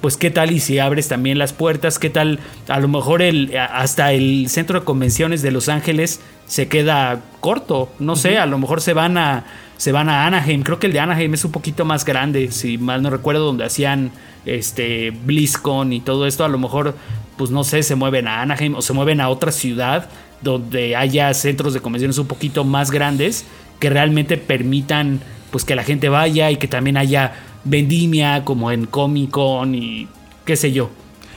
pues 0.00 0.16
qué 0.16 0.30
tal 0.30 0.52
y 0.52 0.60
si 0.60 0.78
abres 0.78 1.08
también 1.08 1.38
las 1.38 1.52
puertas, 1.52 1.98
qué 1.98 2.10
tal 2.10 2.38
a 2.68 2.80
lo 2.80 2.88
mejor 2.88 3.22
el, 3.22 3.56
hasta 3.56 4.12
el 4.12 4.48
centro 4.48 4.80
de 4.80 4.84
convenciones 4.84 5.42
de 5.42 5.50
Los 5.50 5.68
Ángeles 5.68 6.20
se 6.46 6.68
queda 6.68 7.22
corto, 7.40 7.90
no 7.98 8.16
sé, 8.16 8.38
a 8.38 8.46
lo 8.46 8.58
mejor 8.58 8.80
se 8.80 8.92
van 8.92 9.18
a 9.18 9.44
se 9.76 9.92
van 9.92 10.08
a 10.08 10.26
Anaheim, 10.26 10.62
creo 10.62 10.78
que 10.78 10.86
el 10.86 10.94
de 10.94 11.00
Anaheim 11.00 11.34
es 11.34 11.44
un 11.44 11.52
poquito 11.52 11.84
más 11.84 12.04
grande, 12.04 12.50
si 12.50 12.78
mal 12.78 13.02
no 13.02 13.10
recuerdo 13.10 13.44
donde 13.44 13.64
hacían 13.64 14.10
este 14.46 15.10
BlizzCon 15.10 15.92
y 15.92 16.00
todo 16.00 16.26
esto, 16.26 16.44
a 16.44 16.48
lo 16.48 16.58
mejor 16.58 16.94
pues 17.36 17.50
no 17.50 17.64
sé, 17.64 17.82
se 17.82 17.94
mueven 17.94 18.28
a 18.28 18.42
Anaheim 18.42 18.74
o 18.74 18.82
se 18.82 18.92
mueven 18.92 19.20
a 19.20 19.28
otra 19.28 19.52
ciudad 19.52 20.08
donde 20.42 20.96
haya 20.96 21.32
centros 21.34 21.74
de 21.74 21.80
convenciones 21.80 22.18
un 22.18 22.26
poquito 22.26 22.64
más 22.64 22.90
grandes 22.90 23.46
que 23.80 23.90
realmente 23.90 24.36
permitan 24.36 25.20
pues 25.50 25.64
que 25.64 25.74
la 25.74 25.84
gente 25.84 26.08
vaya 26.08 26.50
y 26.50 26.56
que 26.56 26.68
también 26.68 26.96
haya 26.96 27.34
vendimia, 27.64 28.44
como 28.44 28.70
en 28.70 28.86
Comic 28.86 29.30
Con 29.30 29.74
y 29.74 30.08
qué 30.44 30.56
sé 30.56 30.72
yo. 30.72 30.90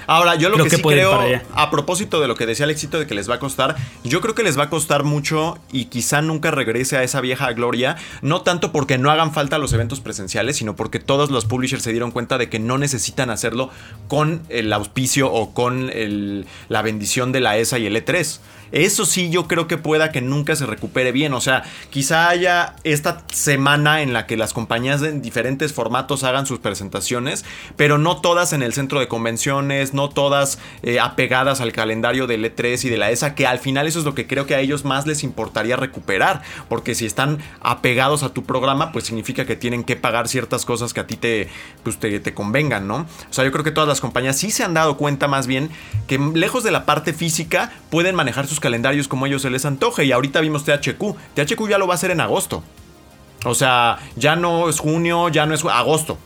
Ahora, 0.10 0.34
yo 0.34 0.50
lo 0.50 0.64
que, 0.64 0.72
sí 0.72 0.82
creo, 0.82 1.20
a 1.54 1.70
propósito 1.70 2.20
de 2.20 2.28
lo 2.28 2.36
que 2.36 2.48
decía 2.48 2.64
el 2.66 2.72
éxito 2.72 2.98
de 2.98 3.06
que 3.06 3.14
les 3.14 3.30
va 3.30 3.36
a 3.36 3.40
costar, 3.40 3.76
yo 4.04 4.22
creo 4.22 4.34
que 4.34 4.42
les 4.42 4.58
va 4.58 4.64
a 4.64 4.70
costar 4.72 5.04
mucho 5.04 5.60
y 5.72 5.86
quizá 5.86 6.24
nunca 6.24 6.50
regrese 6.50 6.98
a 6.98 7.04
esa 7.04 7.22
vieja 7.22 7.54
gloria, 7.54 7.96
no 8.24 8.42
tanto 8.42 8.72
porque 8.72 8.98
no 8.98 9.12
hagan 9.12 9.32
falta 9.34 9.60
los 9.60 9.72
eventos 9.72 10.00
presenciales, 10.00 10.58
sino 10.58 10.76
porque 10.76 11.00
todos 11.00 11.30
los 11.30 11.46
publishers 11.46 11.84
se 11.84 11.92
dieron 11.92 12.10
cuenta 12.10 12.40
de 12.40 12.50
que 12.50 12.58
no 12.58 12.80
necesitan 12.80 13.30
hacerlo 13.30 13.70
con 14.08 14.42
el 14.50 14.74
auspicio 14.74 15.32
o 15.32 15.54
con 15.54 15.92
la 16.70 16.82
bendición 16.82 17.32
de 17.32 17.42
la 17.42 17.58
ESA 17.58 17.78
y 17.78 17.86
el 17.86 17.96
E3. 17.96 18.40
Eso 18.72 19.06
sí 19.06 19.30
yo 19.30 19.48
creo 19.48 19.68
que 19.68 19.78
pueda 19.78 20.12
que 20.12 20.22
nunca 20.22 20.56
se 20.56 20.66
recupere 20.66 21.12
bien. 21.12 21.34
O 21.34 21.42
sea, 21.42 21.64
quizá 21.90 22.30
haya 22.30 22.76
esta 22.84 23.24
semana 23.32 24.02
en 24.02 24.14
la 24.14 24.26
que 24.26 24.38
las 24.38 24.54
compañías 24.54 25.02
en 25.02 25.22
diferentes 25.22 25.74
formatos 25.74 26.24
hagan 26.24 26.46
sus 26.46 26.60
presentaciones, 26.60 27.46
pero 27.76 27.98
no 27.98 28.22
todas 28.22 28.54
en 28.54 28.64
el 28.64 28.74
centro 28.74 29.00
de 29.00 29.08
convenciones, 29.08 29.94
no 29.94 30.10
todas 30.10 30.60
eh, 30.84 31.00
apegadas 31.00 31.62
al 31.62 31.72
calendario 31.72 32.28
del 32.28 32.46
E3 32.46 32.86
y 32.86 32.90
de 32.90 32.98
la 32.98 33.12
ESA, 33.12 33.36
que 33.36 33.48
al 33.48 33.60
final 33.60 33.88
eso 33.88 34.00
es 34.00 34.06
lo 34.06 34.16
que 34.16 34.28
creo 34.28 34.46
que 34.46 34.56
a 34.56 34.60
ellos 34.60 34.86
más 34.86 35.08
les 35.08 35.24
importaría 35.24 35.76
recuperar. 35.76 36.42
Porque 36.68 36.96
si 36.96 37.06
están 37.06 37.40
apegados 37.62 38.24
a 38.24 38.34
tu 38.34 38.44
programa, 38.44 38.92
pues 38.92 39.06
significa 39.06 39.46
que 39.46 39.56
tienen 39.56 39.84
que 39.84 39.96
pagar 39.96 40.28
ciertas 40.28 40.66
cosas 40.66 40.94
que 40.94 41.00
a 41.00 41.08
ti 41.08 41.16
te, 41.16 41.50
pues 41.84 41.98
te, 41.98 42.20
te 42.20 42.34
convengan, 42.34 42.88
¿no? 42.88 42.96
O 43.30 43.34
sea, 43.34 43.44
yo 43.46 43.52
creo 43.52 43.64
que 43.64 43.72
todas 43.72 43.88
las 43.88 44.02
compañías 44.02 44.38
sí 44.38 44.52
se 44.52 44.64
han 44.64 44.74
dado 44.74 44.98
cuenta 44.98 45.28
más 45.28 45.48
bien 45.48 45.70
que 46.08 46.18
lejos 46.18 46.64
de 46.64 46.72
la 46.72 46.86
parte 46.86 47.14
física 47.14 47.72
pueden 47.90 48.16
manejar 48.16 48.48
sus 48.48 48.59
calendarios 48.60 49.08
como 49.08 49.26
ellos 49.26 49.42
se 49.42 49.50
les 49.50 49.66
antoje. 49.66 50.06
Y 50.06 50.12
ahorita 50.12 50.42
vimos 50.42 50.66
THQ. 50.66 51.16
THQ 51.36 51.68
ya 51.70 51.78
lo 51.78 51.88
va 51.88 51.94
a 51.94 51.96
hacer 51.96 52.12
en 52.12 52.22
agosto. 52.22 52.64
O 53.46 53.56
sea, 53.56 54.00
ya 54.16 54.36
no 54.36 54.70
es 54.70 54.80
junio, 54.80 55.30
ya 55.30 55.46
no 55.46 55.54
es 55.54 55.64
agosto. 55.66 56.18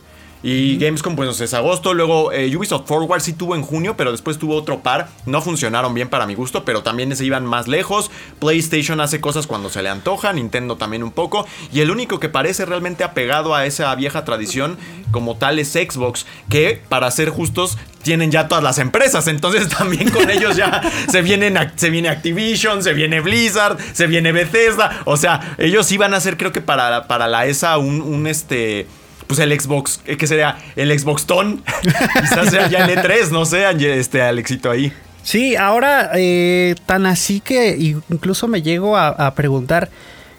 Y 0.46 0.76
Gamescom, 0.76 1.16
pues 1.16 1.40
es 1.40 1.54
agosto. 1.54 1.94
Luego 1.94 2.30
eh, 2.30 2.54
Ubisoft 2.54 2.86
Forward 2.86 3.22
sí 3.22 3.32
tuvo 3.32 3.56
en 3.56 3.62
junio, 3.62 3.96
pero 3.96 4.12
después 4.12 4.36
tuvo 4.36 4.56
otro 4.56 4.80
par. 4.80 5.08
No 5.24 5.40
funcionaron 5.40 5.94
bien 5.94 6.10
para 6.10 6.26
mi 6.26 6.34
gusto, 6.34 6.66
pero 6.66 6.82
también 6.82 7.16
se 7.16 7.24
iban 7.24 7.46
más 7.46 7.66
lejos. 7.66 8.10
PlayStation 8.40 9.00
hace 9.00 9.22
cosas 9.22 9.46
cuando 9.46 9.70
se 9.70 9.82
le 9.82 9.88
antoja, 9.88 10.34
Nintendo 10.34 10.76
también 10.76 11.02
un 11.02 11.12
poco. 11.12 11.46
Y 11.72 11.80
el 11.80 11.90
único 11.90 12.20
que 12.20 12.28
parece 12.28 12.66
realmente 12.66 13.04
apegado 13.04 13.54
a 13.54 13.64
esa 13.64 13.94
vieja 13.94 14.26
tradición 14.26 14.76
como 15.12 15.38
tal 15.38 15.58
es 15.58 15.72
Xbox, 15.72 16.26
que 16.50 16.82
para 16.90 17.10
ser 17.10 17.30
justos 17.30 17.78
tienen 18.02 18.30
ya 18.30 18.46
todas 18.46 18.62
las 18.62 18.76
empresas. 18.76 19.26
Entonces 19.28 19.68
también 19.78 20.10
con 20.10 20.28
ellos 20.28 20.56
ya 20.56 20.82
se, 21.10 21.22
vienen, 21.22 21.56
se 21.76 21.88
viene 21.88 22.10
Activision, 22.10 22.82
se 22.82 22.92
viene 22.92 23.22
Blizzard, 23.22 23.78
se 23.94 24.06
viene 24.06 24.30
Bethesda. 24.30 25.00
O 25.06 25.16
sea, 25.16 25.56
ellos 25.56 25.90
iban 25.90 26.12
a 26.12 26.18
hacer 26.18 26.36
creo 26.36 26.52
que 26.52 26.60
para, 26.60 27.08
para 27.08 27.28
la 27.28 27.46
ESA 27.46 27.78
un 27.78 28.26
este 28.26 28.86
pues 29.26 29.40
el 29.40 29.58
Xbox, 29.58 30.00
eh, 30.06 30.16
que 30.16 30.26
sería 30.26 30.58
el 30.76 30.96
Xbox 30.98 31.26
Ton. 31.26 31.62
Quizás 32.20 32.50
sea 32.50 32.68
ya 32.68 32.84
el 32.84 32.96
E3, 32.96 33.30
no 33.30 33.44
sé, 33.44 33.64
este 33.98 34.22
Alexito 34.22 34.70
ahí. 34.70 34.92
Sí, 35.22 35.56
ahora 35.56 36.10
eh, 36.14 36.74
tan 36.84 37.06
así 37.06 37.40
que 37.40 37.76
incluso 38.10 38.46
me 38.46 38.60
llego 38.60 38.98
a, 38.98 39.34
preguntar, 39.34 39.88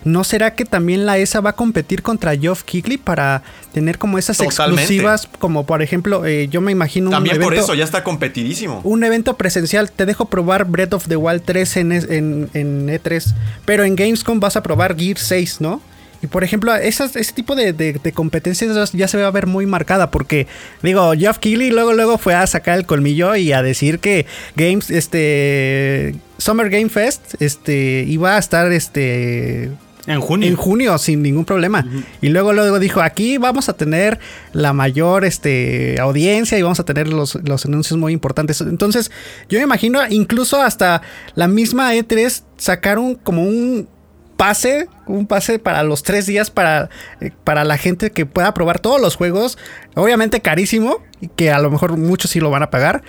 ¿no 0.03 0.23
será 0.23 0.53
que 0.53 0.63
también 0.63 1.07
la 1.07 1.17
ESA 1.17 1.41
va 1.41 1.49
a 1.51 1.55
competir 1.55 2.03
contra 2.03 2.37
Geoff 2.37 2.61
Keighley 2.61 2.97
para 2.97 3.41
tener 3.73 3.97
como 3.97 4.19
esas 4.19 4.37
Totalmente. 4.37 4.83
exclusivas? 4.83 5.27
Como 5.39 5.65
por 5.65 5.81
ejemplo, 5.81 6.23
eh, 6.27 6.47
yo 6.49 6.61
me 6.61 6.71
imagino 6.71 7.09
También 7.09 7.37
un 7.37 7.41
evento, 7.41 7.55
por 7.55 7.63
eso 7.63 7.73
ya 7.73 7.83
está 7.83 8.03
competidísimo. 8.03 8.81
un 8.83 9.03
evento 9.03 9.35
presencial. 9.35 9.89
Te 9.89 10.05
dejo 10.05 10.25
probar 10.25 10.65
Breath 10.65 10.93
of 10.93 11.07
the 11.07 11.15
Wild 11.15 11.41
3 11.43 11.77
en, 11.77 11.91
en, 11.91 12.49
en 12.53 12.87
E3, 12.87 13.33
pero 13.65 13.85
en 13.85 13.95
Gamescom 13.95 14.39
vas 14.39 14.55
a 14.55 14.61
probar 14.61 14.95
Gear 14.95 15.17
6, 15.17 15.61
¿no? 15.61 15.81
Y 16.25 16.27
por 16.27 16.43
ejemplo, 16.43 16.73
esas, 16.75 17.15
ese 17.15 17.33
tipo 17.33 17.55
de, 17.55 17.71
de- 17.71 17.93
de 17.93 18.11
competencias 18.11 18.91
ya 18.93 19.07
se 19.07 19.17
va 19.21 19.27
a 19.27 19.31
ver 19.31 19.45
muy 19.47 19.65
marcada 19.67 20.09
porque, 20.11 20.47
digo, 20.81 21.13
Geoff 21.13 21.37
Keighley 21.37 21.69
luego, 21.69 21.93
luego 21.93 22.17
fue 22.17 22.33
a 22.33 22.47
sacar 22.47 22.77
el 22.79 22.85
colmillo 22.85 23.35
y 23.35 23.51
a 23.53 23.61
decir 23.61 23.99
que 23.99 24.25
Games, 24.55 24.89
este, 24.89 26.15
Summer 26.37 26.69
Game 26.69 26.89
Fest, 26.89 27.35
este, 27.39 28.03
iba 28.07 28.35
a 28.35 28.39
estar, 28.39 28.71
este, 28.71 29.71
En 30.07 30.19
junio. 30.21 30.47
en 30.49 30.55
junio 30.55 30.97
sin 30.97 31.21
ningún 31.21 31.45
problema. 31.45 31.85
Y 32.21 32.29
luego 32.29 32.53
luego 32.53 32.79
dijo, 32.79 33.01
aquí 33.01 33.37
vamos 33.37 33.69
a 33.69 33.73
tener 33.73 34.19
la 34.53 34.73
mayor 34.73 35.25
este, 35.25 35.97
audiencia 35.99 36.57
y 36.57 36.61
vamos 36.61 36.79
a 36.79 36.83
tener 36.85 37.07
los, 37.07 37.35
los 37.43 37.65
anuncios 37.65 37.97
muy 37.99 38.13
importantes. 38.13 38.61
Entonces, 38.61 39.11
yo 39.49 39.57
me 39.59 39.63
imagino 39.63 39.99
incluso 40.09 40.61
hasta 40.61 41.01
la 41.35 41.47
misma 41.47 41.93
E3 41.95 42.43
sacaron 42.57 43.15
como 43.15 43.43
un 43.43 43.87
pase, 44.37 44.87
un 45.07 45.27
pase 45.27 45.59
para 45.59 45.83
los 45.83 46.03
tres 46.03 46.25
días 46.25 46.51
para, 46.51 46.89
eh, 47.21 47.31
para 47.43 47.63
la 47.63 47.77
gente 47.77 48.11
que 48.11 48.25
pueda 48.25 48.53
probar 48.53 48.79
todos 48.79 49.01
los 49.01 49.15
juegos. 49.15 49.57
Obviamente 49.95 50.41
carísimo, 50.41 50.97
y 51.21 51.27
que 51.29 51.51
a 51.51 51.59
lo 51.59 51.71
mejor 51.71 51.97
muchos 51.97 52.31
sí 52.31 52.39
lo 52.39 52.49
van 52.49 52.63
a 52.63 52.69
pagar. 52.69 53.03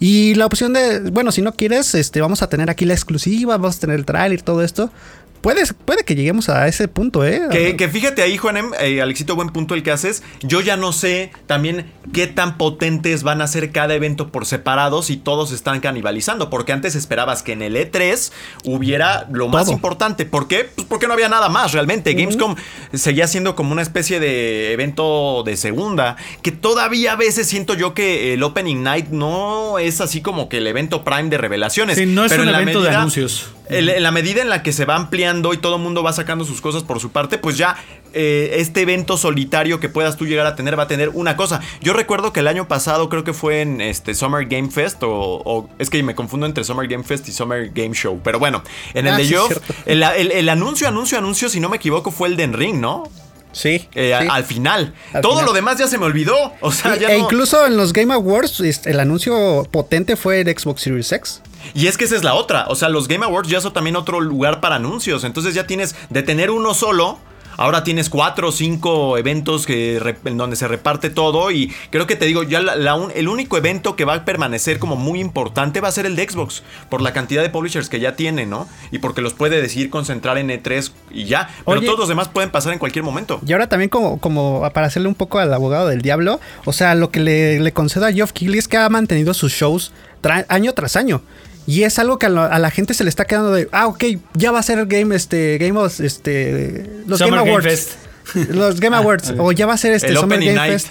Y 0.00 0.34
la 0.36 0.46
opción 0.46 0.72
de, 0.72 1.10
bueno, 1.10 1.32
si 1.32 1.42
no 1.42 1.52
quieres, 1.52 1.94
este, 1.94 2.20
vamos 2.20 2.42
a 2.42 2.48
tener 2.48 2.70
aquí 2.70 2.84
la 2.84 2.94
exclusiva, 2.94 3.56
vamos 3.56 3.76
a 3.78 3.80
tener 3.80 3.96
el 3.96 4.04
trailer, 4.04 4.42
todo 4.42 4.62
esto. 4.62 4.92
Puede, 5.40 5.62
puede 5.84 6.04
que 6.04 6.14
lleguemos 6.14 6.48
a 6.48 6.66
ese 6.68 6.88
punto, 6.88 7.24
¿eh? 7.24 7.42
Que, 7.50 7.76
que 7.76 7.88
fíjate 7.88 8.22
ahí, 8.22 8.36
Juanem, 8.36 8.72
eh, 8.80 9.00
Alexito, 9.00 9.36
buen 9.36 9.50
punto 9.50 9.74
el 9.74 9.82
que 9.82 9.90
haces. 9.92 10.22
Yo 10.42 10.60
ya 10.60 10.76
no 10.76 10.92
sé 10.92 11.30
también 11.46 11.90
qué 12.12 12.26
tan 12.26 12.58
potentes 12.58 13.22
van 13.22 13.40
a 13.40 13.46
ser 13.46 13.70
cada 13.70 13.94
evento 13.94 14.28
por 14.32 14.46
separado 14.46 15.02
si 15.02 15.16
todos 15.16 15.52
están 15.52 15.80
canibalizando. 15.80 16.50
Porque 16.50 16.72
antes 16.72 16.94
esperabas 16.96 17.42
que 17.42 17.52
en 17.52 17.62
el 17.62 17.76
E3 17.76 18.32
hubiera 18.64 19.26
lo 19.30 19.48
más 19.48 19.68
importante. 19.68 20.26
¿Por 20.26 20.48
qué? 20.48 20.64
Pues 20.74 20.86
porque 20.88 21.06
no 21.06 21.12
había 21.14 21.28
nada 21.28 21.48
más 21.48 21.72
realmente. 21.72 22.14
Gamescom 22.14 22.56
seguía 22.92 23.26
siendo 23.28 23.54
como 23.54 23.72
una 23.72 23.82
especie 23.82 24.18
de 24.20 24.72
evento 24.72 25.42
de 25.44 25.56
segunda. 25.56 26.16
Que 26.42 26.50
todavía 26.52 27.12
a 27.12 27.16
veces 27.16 27.46
siento 27.46 27.74
yo 27.74 27.94
que 27.94 28.34
el 28.34 28.42
Opening 28.42 28.82
Night 28.82 29.08
no 29.10 29.78
es 29.78 30.00
así 30.00 30.20
como 30.20 30.48
que 30.48 30.58
el 30.58 30.66
evento 30.66 31.04
prime 31.04 31.30
de 31.30 31.38
revelaciones. 31.38 31.96
Sí, 31.96 32.06
no 32.06 32.24
es 32.24 32.30
Pero 32.32 32.42
un 32.42 32.48
en 32.48 32.52
la 32.52 32.62
evento 32.62 32.80
de 32.80 32.86
medida- 32.88 32.98
anuncios. 33.00 33.52
El- 33.70 33.88
en 33.88 34.02
la 34.02 34.10
medida 34.10 34.42
en 34.42 34.48
la 34.48 34.62
que 34.62 34.72
se 34.72 34.84
va 34.84 34.96
ampliando 34.96 35.52
y 35.54 35.58
todo 35.58 35.76
el 35.76 35.82
mundo 35.82 36.02
va 36.02 36.12
sacando 36.12 36.44
sus 36.44 36.60
cosas 36.60 36.82
por 36.84 37.00
su 37.00 37.10
parte, 37.10 37.38
pues 37.38 37.56
ya 37.56 37.76
eh, 38.14 38.56
este 38.60 38.80
evento 38.80 39.18
solitario 39.18 39.80
que 39.80 39.90
puedas 39.90 40.16
tú 40.16 40.24
llegar 40.26 40.46
a 40.46 40.56
tener 40.56 40.78
va 40.78 40.84
a 40.84 40.88
tener 40.88 41.10
una 41.10 41.36
cosa. 41.36 41.60
Yo 41.82 41.92
recuerdo 41.92 42.32
que 42.32 42.40
el 42.40 42.48
año 42.48 42.66
pasado 42.66 43.08
creo 43.10 43.22
que 43.22 43.34
fue 43.34 43.60
en 43.60 43.80
este 43.82 44.14
Summer 44.14 44.46
Game 44.46 44.70
Fest 44.70 45.02
o, 45.02 45.10
o- 45.10 45.68
es 45.78 45.90
que 45.90 46.02
me 46.02 46.14
confundo 46.14 46.46
entre 46.46 46.64
Summer 46.64 46.88
Game 46.88 47.04
Fest 47.04 47.28
y 47.28 47.32
Summer 47.32 47.68
Game 47.74 47.94
Show, 47.94 48.20
pero 48.24 48.38
bueno, 48.38 48.62
en 48.94 49.06
el 49.06 49.12
Ah, 49.14 49.16
de 49.18 49.24
sí, 49.24 49.28
cierto. 49.34 49.60
el, 49.84 50.02
el- 50.02 50.32
el 50.32 50.48
anuncio, 50.48 50.88
anuncio, 50.88 51.18
anuncio, 51.18 51.48
si 51.50 51.60
no 51.60 51.68
me 51.68 51.76
equivoco, 51.76 52.10
fue 52.10 52.28
el 52.28 52.36
de 52.36 52.46
Ring, 52.46 52.80
¿no? 52.80 53.04
Sí. 53.52 53.88
Eh, 53.94 54.16
sí. 54.20 54.28
Al 54.30 54.44
final. 54.44 54.94
Al 55.12 55.22
Todo 55.22 55.32
final. 55.32 55.46
lo 55.46 55.52
demás 55.52 55.78
ya 55.78 55.86
se 55.88 55.98
me 55.98 56.04
olvidó. 56.06 56.52
O 56.60 56.70
sea, 56.72 56.96
Y- 56.96 57.00
ya 57.00 57.08
e 57.12 57.18
no- 57.18 57.24
incluso 57.24 57.66
en 57.66 57.76
los 57.76 57.92
Game 57.92 58.12
Awards, 58.14 58.60
el 58.86 59.00
anuncio 59.00 59.66
potente 59.70 60.16
fue 60.16 60.40
el 60.40 60.48
Xbox 60.58 60.82
Series 60.82 61.10
X. 61.12 61.42
Y 61.74 61.86
es 61.86 61.96
que 61.96 62.04
esa 62.04 62.16
es 62.16 62.24
la 62.24 62.34
otra. 62.34 62.66
O 62.68 62.74
sea, 62.76 62.88
los 62.88 63.08
Game 63.08 63.24
Awards 63.24 63.48
ya 63.48 63.60
son 63.60 63.72
también 63.72 63.96
otro 63.96 64.20
lugar 64.20 64.60
para 64.60 64.76
anuncios. 64.76 65.24
Entonces 65.24 65.54
ya 65.54 65.66
tienes 65.66 65.94
de 66.10 66.22
tener 66.22 66.50
uno 66.50 66.72
solo. 66.74 67.18
Ahora 67.58 67.82
tienes 67.84 68.08
cuatro 68.08 68.48
o 68.48 68.52
cinco 68.52 69.18
eventos 69.18 69.66
que, 69.66 70.00
en 70.24 70.36
donde 70.38 70.54
se 70.56 70.66
reparte 70.68 71.10
todo. 71.10 71.50
Y 71.50 71.74
creo 71.90 72.06
que 72.06 72.14
te 72.16 72.24
digo, 72.24 72.44
ya 72.44 72.60
la- 72.60 72.76
la 72.76 72.94
un- 72.94 73.10
el 73.14 73.26
único 73.28 73.56
evento 73.58 73.96
que 73.96 74.04
va 74.04 74.14
a 74.14 74.24
permanecer 74.24 74.78
como 74.78 74.94
muy 74.96 75.20
importante 75.20 75.80
va 75.80 75.88
a 75.88 75.92
ser 75.92 76.06
el 76.06 76.14
de 76.16 76.28
Xbox. 76.28 76.62
Por 76.88 77.02
la 77.02 77.12
cantidad 77.12 77.42
de 77.42 77.50
publishers 77.50 77.88
que 77.88 77.98
ya 77.98 78.14
tiene, 78.14 78.46
¿no? 78.46 78.68
Y 78.92 78.98
porque 79.00 79.20
los 79.22 79.34
puede 79.34 79.60
decidir 79.60 79.90
concentrar 79.90 80.38
en 80.38 80.48
E3 80.50 80.92
y 81.10 81.24
ya. 81.24 81.50
Pero 81.66 81.78
Oye. 81.78 81.86
todos 81.86 81.98
los 81.98 82.08
demás 82.08 82.28
pueden 82.28 82.50
pasar 82.50 82.72
en 82.72 82.78
cualquier 82.78 83.04
momento. 83.04 83.40
Y 83.44 83.52
ahora 83.52 83.68
también 83.68 83.90
como, 83.90 84.18
como 84.20 84.60
para 84.72 84.86
hacerle 84.86 85.08
un 85.08 85.16
poco 85.16 85.38
al 85.40 85.52
abogado 85.52 85.88
del 85.88 86.00
diablo, 86.00 86.38
o 86.64 86.72
sea, 86.72 86.94
lo 86.94 87.10
que 87.10 87.18
le, 87.20 87.58
le 87.58 87.72
concedo 87.72 88.06
a 88.06 88.12
Geoff 88.12 88.30
Keighley 88.32 88.60
es 88.60 88.68
que 88.68 88.76
ha 88.76 88.88
mantenido 88.88 89.34
sus 89.34 89.52
shows 89.52 89.92
tra- 90.22 90.46
año 90.48 90.72
tras 90.74 90.94
año. 90.94 91.22
Y 91.70 91.82
es 91.82 91.98
algo 91.98 92.18
que 92.18 92.24
a, 92.24 92.28
lo- 92.30 92.42
a 92.50 92.58
la 92.58 92.70
gente 92.70 92.94
se 92.94 93.04
le 93.04 93.10
está 93.10 93.26
quedando 93.26 93.52
de, 93.52 93.68
ah, 93.72 93.88
ok, 93.88 94.02
ya 94.32 94.50
va 94.52 94.58
a 94.58 94.62
ser 94.62 94.86
Game, 94.86 95.14
este, 95.14 95.58
Game 95.58 95.78
of, 95.78 96.00
este, 96.00 96.86
los 97.06 97.18
Summer 97.18 97.34
Game 97.34 97.42
Game 97.42 97.50
Awards. 97.50 97.66
Fest. 97.66 97.90
Los 98.54 98.80
Game 98.80 98.96
Awards. 98.96 99.34
o 99.38 99.52
ya 99.52 99.66
va 99.66 99.74
a 99.74 99.76
ser 99.76 99.92
este 99.92 100.08
El 100.08 100.16
Summer 100.16 100.38
Game 100.40 100.54
Night 100.54 100.72
Fest. 100.72 100.88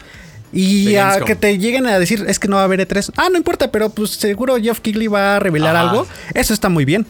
Y 0.53 0.95
a 0.97 1.19
que 1.25 1.35
te 1.35 1.57
lleguen 1.57 1.87
a 1.87 1.97
decir, 1.99 2.23
es 2.27 2.37
que 2.39 2.47
no 2.47 2.55
va 2.57 2.61
a 2.61 2.65
haber 2.65 2.79
E3. 2.87 3.11
Ah, 3.17 3.27
no 3.31 3.37
importa, 3.37 3.71
pero 3.71 3.89
pues 3.89 4.11
seguro 4.11 4.55
Geoff 4.57 4.79
Keighley 4.79 5.07
va 5.07 5.35
a 5.35 5.39
revelar 5.39 5.75
Ajá. 5.75 5.89
algo. 5.89 6.07
Eso 6.35 6.53
está 6.53 6.69
muy 6.69 6.85
bien. 6.85 7.05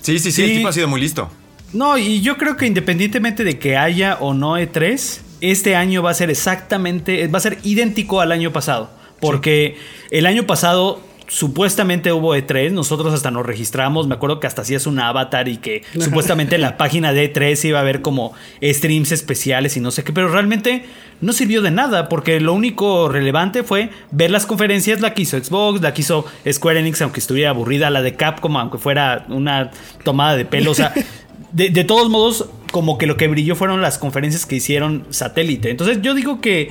Sí, 0.00 0.18
sí, 0.18 0.30
sí, 0.30 0.32
Sí. 0.32 0.42
El 0.44 0.56
tipo 0.58 0.68
ha 0.68 0.72
sido 0.72 0.88
muy 0.88 1.00
listo. 1.00 1.30
No, 1.72 1.98
y 1.98 2.20
yo 2.20 2.36
creo 2.36 2.56
que 2.56 2.66
independientemente 2.66 3.44
de 3.44 3.58
que 3.58 3.76
haya 3.76 4.16
o 4.20 4.34
no 4.34 4.58
E3, 4.58 5.18
este 5.40 5.74
año 5.76 6.02
va 6.02 6.10
a 6.10 6.14
ser 6.14 6.30
exactamente, 6.30 7.26
va 7.28 7.38
a 7.38 7.40
ser 7.40 7.58
idéntico 7.64 8.20
al 8.20 8.30
año 8.32 8.52
pasado. 8.52 8.90
Porque 9.20 9.76
el 10.10 10.26
año 10.26 10.46
pasado 10.46 11.00
supuestamente 11.28 12.12
hubo 12.12 12.36
E3, 12.36 12.72
nosotros 12.72 13.12
hasta 13.14 13.30
nos 13.30 13.46
registramos, 13.46 14.06
me 14.06 14.14
acuerdo 14.14 14.40
que 14.40 14.46
hasta 14.46 14.62
hacías 14.62 14.86
un 14.86 14.98
avatar 14.98 15.48
y 15.48 15.56
que 15.56 15.82
supuestamente 15.98 16.56
en 16.56 16.62
la 16.62 16.76
página 16.76 17.12
de 17.12 17.32
E3 17.32 17.68
iba 17.68 17.78
a 17.78 17.82
haber 17.82 18.02
como 18.02 18.32
streams 18.62 19.12
especiales 19.12 19.76
y 19.76 19.80
no 19.80 19.90
sé 19.90 20.04
qué, 20.04 20.12
pero 20.12 20.28
realmente 20.28 20.84
no 21.20 21.32
sirvió 21.32 21.62
de 21.62 21.70
nada 21.70 22.08
porque 22.08 22.40
lo 22.40 22.52
único 22.52 23.08
relevante 23.08 23.62
fue 23.62 23.90
ver 24.10 24.30
las 24.30 24.46
conferencias, 24.46 25.00
la 25.00 25.14
que 25.14 25.22
hizo 25.22 25.42
Xbox, 25.42 25.80
la 25.80 25.94
que 25.94 26.02
hizo 26.02 26.24
Square 26.50 26.80
Enix, 26.80 27.00
aunque 27.02 27.20
estuviera 27.20 27.50
aburrida, 27.50 27.90
la 27.90 28.02
de 28.02 28.14
Capcom, 28.14 28.56
aunque 28.56 28.78
fuera 28.78 29.24
una 29.28 29.70
tomada 30.04 30.36
de 30.36 30.44
pelo, 30.44 30.70
o 30.70 30.74
sea... 30.74 30.92
De, 31.52 31.68
de 31.68 31.84
todos 31.84 32.08
modos, 32.08 32.48
como 32.70 32.96
que 32.96 33.06
lo 33.06 33.18
que 33.18 33.28
brilló 33.28 33.54
fueron 33.54 33.82
las 33.82 33.98
conferencias 33.98 34.46
que 34.46 34.56
hicieron 34.56 35.04
satélite. 35.10 35.68
Entonces 35.68 35.98
yo 36.00 36.14
digo 36.14 36.40
que 36.40 36.70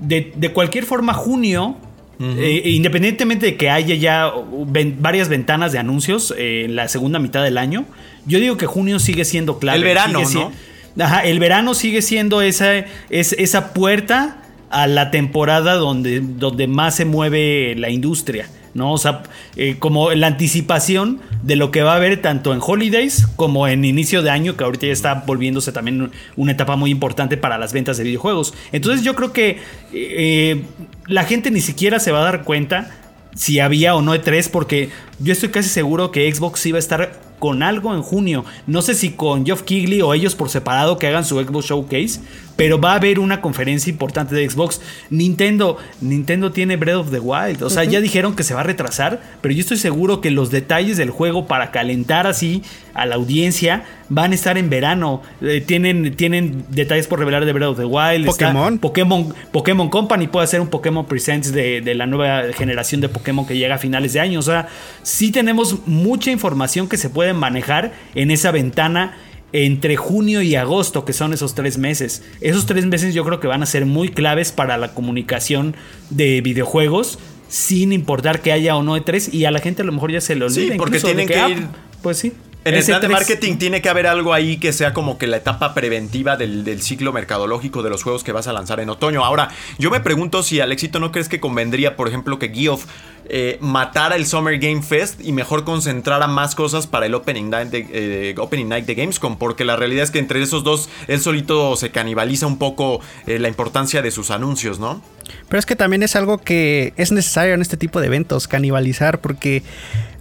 de, 0.00 0.32
de 0.34 0.52
cualquier 0.52 0.84
forma 0.84 1.14
junio, 1.14 1.76
eh, 2.20 2.62
independientemente 2.64 3.46
de 3.46 3.56
que 3.56 3.68
haya 3.70 3.94
ya 3.94 4.32
ven- 4.66 4.96
varias 5.00 5.28
ventanas 5.28 5.72
de 5.72 5.78
anuncios 5.78 6.34
eh, 6.38 6.64
en 6.64 6.74
la 6.76 6.88
segunda 6.88 7.18
mitad 7.18 7.42
del 7.44 7.58
año, 7.58 7.84
yo 8.24 8.40
digo 8.40 8.56
que 8.56 8.66
junio 8.66 8.98
sigue 8.98 9.24
siendo 9.24 9.58
clave. 9.58 9.78
El 9.78 9.84
verano, 9.84 10.24
Sigue 10.26 10.40
¿no? 10.44 10.50
si- 10.50 11.02
Ajá, 11.02 11.24
el 11.24 11.38
verano 11.40 11.74
sigue 11.74 12.00
siendo 12.00 12.40
esa, 12.40 12.74
es, 13.10 13.34
esa 13.34 13.74
puerta 13.74 14.38
a 14.70 14.86
la 14.86 15.10
temporada 15.10 15.74
donde, 15.74 16.20
donde 16.20 16.66
más 16.68 16.96
se 16.96 17.04
mueve 17.04 17.74
la 17.76 17.90
industria. 17.90 18.48
¿No? 18.76 18.92
O 18.92 18.98
sea, 18.98 19.22
eh, 19.56 19.76
como 19.78 20.12
la 20.12 20.28
anticipación 20.28 21.20
de 21.42 21.56
lo 21.56 21.70
que 21.70 21.82
va 21.82 21.94
a 21.94 21.96
haber 21.96 22.20
tanto 22.20 22.52
en 22.52 22.60
holidays 22.62 23.26
como 23.36 23.66
en 23.66 23.84
inicio 23.84 24.22
de 24.22 24.30
año, 24.30 24.56
que 24.56 24.64
ahorita 24.64 24.86
ya 24.86 24.92
está 24.92 25.14
volviéndose 25.26 25.72
también 25.72 26.10
una 26.36 26.52
etapa 26.52 26.76
muy 26.76 26.90
importante 26.90 27.36
para 27.36 27.58
las 27.58 27.72
ventas 27.72 27.96
de 27.96 28.04
videojuegos. 28.04 28.54
Entonces 28.72 29.04
yo 29.04 29.14
creo 29.16 29.32
que 29.32 29.58
eh, 29.92 30.62
la 31.06 31.24
gente 31.24 31.50
ni 31.50 31.60
siquiera 31.60 31.98
se 31.98 32.12
va 32.12 32.20
a 32.20 32.24
dar 32.24 32.44
cuenta 32.44 32.90
si 33.34 33.60
había 33.60 33.94
o 33.94 34.02
no 34.02 34.14
E3, 34.14 34.50
porque 34.50 34.90
yo 35.18 35.32
estoy 35.32 35.50
casi 35.50 35.68
seguro 35.68 36.10
que 36.10 36.32
Xbox 36.32 36.64
iba 36.66 36.76
a 36.76 36.80
estar 36.80 37.25
con 37.38 37.62
algo 37.62 37.94
en 37.94 38.02
junio. 38.02 38.44
No 38.66 38.82
sé 38.82 38.94
si 38.94 39.10
con 39.10 39.44
Geoff 39.44 39.62
Keighley 39.62 40.02
o 40.02 40.14
ellos 40.14 40.34
por 40.34 40.48
separado 40.48 40.98
que 40.98 41.06
hagan 41.06 41.24
su 41.24 41.38
Xbox 41.40 41.66
Showcase, 41.66 42.20
pero 42.56 42.80
va 42.80 42.92
a 42.92 42.96
haber 42.96 43.18
una 43.18 43.40
conferencia 43.40 43.90
importante 43.90 44.34
de 44.34 44.48
Xbox. 44.48 44.80
Nintendo, 45.10 45.76
Nintendo 46.00 46.52
tiene 46.52 46.76
Breath 46.76 46.96
of 46.96 47.10
the 47.10 47.20
Wild, 47.20 47.62
o 47.62 47.70
sea, 47.70 47.84
ya 47.84 48.00
dijeron 48.00 48.34
que 48.34 48.42
se 48.42 48.54
va 48.54 48.60
a 48.60 48.64
retrasar, 48.64 49.20
pero 49.40 49.54
yo 49.54 49.60
estoy 49.60 49.76
seguro 49.76 50.20
que 50.20 50.30
los 50.30 50.50
detalles 50.50 50.96
del 50.96 51.10
juego 51.10 51.46
para 51.46 51.70
calentar 51.70 52.26
así 52.26 52.62
a 52.94 53.04
la 53.04 53.16
audiencia 53.16 53.84
van 54.08 54.32
a 54.32 54.34
estar 54.34 54.56
en 54.56 54.70
verano. 54.70 55.22
Eh, 55.42 55.60
tienen, 55.60 56.16
tienen 56.16 56.64
detalles 56.70 57.06
por 57.06 57.18
revelar 57.18 57.44
de 57.44 57.52
Breath 57.52 57.70
of 57.70 57.78
the 57.78 57.84
Wild. 57.84 58.26
Pokémon. 58.26 58.78
Pokémon, 58.78 59.34
Pokémon 59.52 59.88
Company 59.90 60.28
puede 60.28 60.44
hacer 60.44 60.60
un 60.60 60.68
Pokémon 60.68 61.04
Presents 61.04 61.52
de, 61.52 61.80
de 61.80 61.94
la 61.94 62.06
nueva 62.06 62.44
generación 62.54 63.00
de 63.00 63.08
Pokémon 63.08 63.46
que 63.46 63.56
llega 63.56 63.74
a 63.74 63.78
finales 63.78 64.12
de 64.14 64.20
año. 64.20 64.38
O 64.38 64.42
sea, 64.42 64.68
sí 65.02 65.30
tenemos 65.30 65.86
mucha 65.86 66.30
información 66.30 66.88
que 66.88 66.96
se 66.96 67.10
puede 67.10 67.25
manejar 67.32 67.92
en 68.14 68.30
esa 68.30 68.50
ventana 68.50 69.16
entre 69.52 69.96
junio 69.96 70.42
y 70.42 70.54
agosto, 70.56 71.04
que 71.04 71.12
son 71.12 71.32
esos 71.32 71.54
tres 71.54 71.78
meses. 71.78 72.22
Esos 72.40 72.66
tres 72.66 72.84
meses 72.86 73.14
yo 73.14 73.24
creo 73.24 73.40
que 73.40 73.46
van 73.46 73.62
a 73.62 73.66
ser 73.66 73.86
muy 73.86 74.08
claves 74.10 74.52
para 74.52 74.76
la 74.76 74.92
comunicación 74.92 75.74
de 76.10 76.40
videojuegos, 76.40 77.18
sin 77.48 77.92
importar 77.92 78.42
que 78.42 78.52
haya 78.52 78.76
o 78.76 78.82
no 78.82 78.96
E3, 78.96 79.32
y 79.32 79.44
a 79.44 79.50
la 79.50 79.60
gente 79.60 79.82
a 79.82 79.84
lo 79.84 79.92
mejor 79.92 80.10
ya 80.12 80.20
se 80.20 80.34
lo 80.34 80.46
olvida. 80.46 80.72
Sí, 80.72 80.78
porque 80.78 81.00
tienen 81.00 81.28
que 81.28 81.36
ah, 81.38 81.48
ir- 81.48 81.68
Pues 82.02 82.18
sí. 82.18 82.32
En 82.66 82.74
el 82.74 82.84
plan 82.84 83.00
de 83.00 83.08
marketing 83.08 83.58
tiene 83.58 83.80
que 83.80 83.88
haber 83.88 84.06
algo 84.06 84.34
ahí 84.34 84.56
que 84.56 84.72
sea 84.72 84.92
como 84.92 85.18
que 85.18 85.26
la 85.26 85.36
etapa 85.36 85.72
preventiva 85.72 86.36
del, 86.36 86.64
del 86.64 86.82
ciclo 86.82 87.12
mercadológico 87.12 87.82
de 87.82 87.90
los 87.90 88.02
juegos 88.02 88.24
que 88.24 88.32
vas 88.32 88.48
a 88.48 88.52
lanzar 88.52 88.80
en 88.80 88.90
otoño. 88.90 89.24
Ahora, 89.24 89.50
yo 89.78 89.90
me 89.90 90.00
pregunto 90.00 90.42
si 90.42 90.60
al 90.60 90.72
éxito 90.72 90.98
no 90.98 91.12
crees 91.12 91.28
que 91.28 91.38
convendría, 91.38 91.96
por 91.96 92.08
ejemplo, 92.08 92.38
que 92.40 92.48
Geoff 92.48 92.86
eh, 93.28 93.58
matara 93.60 94.14
el 94.14 94.26
Summer 94.26 94.58
Game 94.58 94.82
Fest 94.82 95.20
y 95.20 95.32
mejor 95.32 95.64
concentrara 95.64 96.28
más 96.28 96.54
cosas 96.54 96.86
para 96.86 97.06
el 97.06 97.14
Opening 97.14 97.50
Night, 97.50 97.68
de, 97.70 97.86
eh, 97.92 98.34
opening 98.38 98.66
night 98.68 98.86
de 98.86 98.94
Gamescom, 98.94 99.36
porque 99.36 99.64
la 99.64 99.76
realidad 99.76 100.04
es 100.04 100.10
que 100.10 100.20
entre 100.20 100.40
esos 100.42 100.62
dos 100.62 100.88
él 101.08 101.20
solito 101.20 101.76
se 101.76 101.90
canibaliza 101.90 102.46
un 102.46 102.58
poco 102.58 103.00
eh, 103.26 103.38
la 103.38 103.48
importancia 103.48 104.00
de 104.00 104.10
sus 104.12 104.30
anuncios, 104.30 104.78
¿no? 104.78 105.02
Pero 105.48 105.58
es 105.58 105.66
que 105.66 105.74
también 105.74 106.02
es 106.04 106.14
algo 106.14 106.38
que 106.38 106.94
es 106.96 107.10
necesario 107.10 107.54
en 107.54 107.62
este 107.62 107.76
tipo 107.76 108.00
de 108.00 108.06
eventos, 108.06 108.46
canibalizar, 108.46 109.20
porque, 109.20 109.64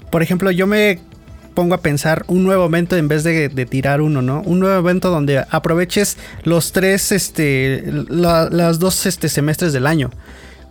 por 0.09 0.23
ejemplo, 0.23 0.49
yo 0.49 0.65
me 0.65 0.99
pongo 1.55 1.73
a 1.73 1.79
pensar 1.79 2.23
un 2.27 2.43
nuevo 2.43 2.65
evento 2.65 2.95
en 2.95 3.07
vez 3.07 3.23
de, 3.23 3.49
tirar 3.65 4.01
uno, 4.01 4.21
¿no? 4.21 4.41
Un 4.41 4.59
nuevo 4.59 4.77
evento 4.77 5.09
donde 5.09 5.43
aproveches 5.49 6.17
los 6.43 6.71
tres, 6.71 7.11
este, 7.11 7.83
la- 8.09 8.49
las 8.51 8.77
dos 8.77 9.05
este, 9.07 9.29
semestres 9.29 9.73
del 9.73 9.87
año. 9.87 10.11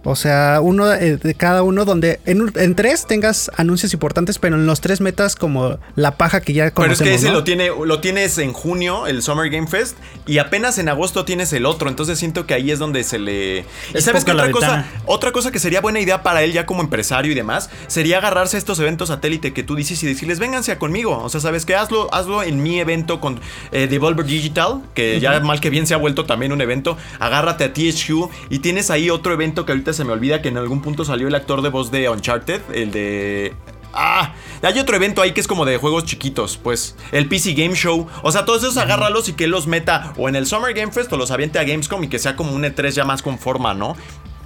O 0.05 0.17
sea, 0.17 0.61
uno 0.61 0.93
eh, 0.93 1.17
de 1.17 1.35
cada 1.35 1.62
uno 1.62 1.87
donde 1.87 2.21
en, 2.27 2.75
tres 2.75 3.07
tengas 3.07 3.51
anuncios 3.57 3.95
importantes, 3.95 4.38
pero 4.38 4.57
en 4.57 4.67
los 4.67 4.81
tres 4.81 5.01
metas 5.01 5.35
como 5.35 5.79
la 5.97 6.17
paja 6.17 6.43
que 6.43 6.53
ya 6.53 6.64
Pero 6.64 6.75
conocemos, 6.75 7.01
es 7.01 7.09
que 7.09 7.14
ese 7.14 7.29
¿no? 7.29 7.33
lo, 7.33 7.45
tiene, 7.45 7.71
lo 7.85 8.01
tienes 8.01 8.37
en 8.37 8.53
junio, 8.53 9.07
el 9.07 9.23
Summer 9.23 9.51
Game 9.51 9.67
Fest, 9.67 9.97
y 10.27 10.38
apenas 10.38 10.77
en 10.79 10.90
agosto 10.90 11.25
tienes 11.25 11.53
el 11.55 11.64
otro. 11.64 11.88
Entonces 11.88 12.19
siento 12.19 12.47
que 12.47 12.53
ahí 12.53 12.71
es 12.71 12.79
donde 12.79 13.03
se 13.03 13.19
le. 13.19 13.61
¿Y 13.61 13.64
Es 13.95 14.05
sabes 14.05 14.25
qué 14.25 14.33
poca 14.33 14.45
la 14.45 14.51
otra 14.51 14.53
cosa? 14.53 14.87
Otra 15.07 15.33
cosa 15.33 15.51
que 15.51 15.59
sería 15.59 15.81
buena 15.81 16.01
idea 16.01 16.23
para 16.23 16.43
él 16.43 16.53
ya 16.53 16.67
como 16.67 16.83
empresario 16.83 17.33
y 17.33 17.35
demás, 17.35 17.71
sería 17.87 18.19
agarrarse 18.19 18.57
a 18.57 18.59
estos 18.59 18.79
eventos 18.81 19.09
satélite 19.09 19.55
que 19.55 19.62
tú 19.62 19.75
dices 19.75 20.03
y 20.03 20.07
decirles, 20.07 20.38
vénganse 20.38 20.73
a 20.73 20.79
conmigo. 20.79 21.19
O 21.23 21.31
sea, 21.31 21.40
¿sabes 21.40 21.64
qué? 21.64 21.77
Hazlo, 21.77 22.12
hazlo 22.12 22.43
en 22.43 22.62
mi 22.62 22.79
evento 22.79 23.21
con 23.21 23.40
eh, 23.73 23.87
Devolver 23.87 24.27
Digital, 24.27 24.83
que 24.95 25.19
ya 25.19 25.40
mal 25.40 25.61
que 25.61 25.71
bien 25.71 25.87
se 25.87 25.95
ha 25.95 25.97
vuelto 25.97 26.27
también 26.27 26.53
un 26.53 26.61
evento. 26.61 26.99
Agárrate 27.19 27.64
a 27.64 27.73
THQ 27.73 28.31
y 28.51 28.59
tienes 28.59 28.90
ahí 28.90 29.09
otro 29.09 29.33
evento 29.33 29.64
que 29.64 29.73
ahorita 29.73 29.94
se 29.95 30.05
me 30.05 30.13
olvida 30.13 30.43
que 30.43 30.49
en 30.49 30.59
algún 30.59 30.83
punto 30.83 31.05
salió 31.05 31.29
el 31.29 31.35
actor 31.35 31.63
de 31.63 31.71
voz 31.71 31.91
de 31.91 32.09
Uncharted, 32.09 32.61
el 32.73 32.91
de 32.91 33.55
Ah, 33.95 34.35
hay 34.63 34.79
otro 34.79 34.97
evento 34.97 35.23
ahí 35.23 35.33
que 35.33 35.41
es 35.41 35.47
como 35.47 35.65
de 35.65 35.77
juegos 35.77 36.05
chiquitos, 36.05 36.57
pues. 36.57 36.97
El 37.13 37.29
PC 37.29 37.55
Game 37.55 37.75
Show. 37.75 38.09
O 38.23 38.33
sea, 38.33 38.45
todos 38.45 38.63
esos 38.63 38.77
agárralos 38.77 39.29
y 39.29 39.35
que 39.35 39.45
él 39.45 39.51
los 39.51 39.67
meta 39.67 40.13
o 40.17 40.29
en 40.29 40.35
el 40.35 40.47
Summer 40.47 40.75
Game 40.75 40.91
Fest 40.93 41.13
o 41.13 41.17
los 41.17 41.31
aviente 41.31 41.59
a 41.59 41.65
Gamescom 41.65 42.03
y 42.03 42.09
que 42.09 42.19
sea 42.19 42.35
como 42.35 42.53
un 42.53 42.65
E3 42.65 42.91
ya 42.91 43.05
más 43.05 43.23
con 43.23 43.39
forma, 43.39 43.73
¿no? 43.73 43.97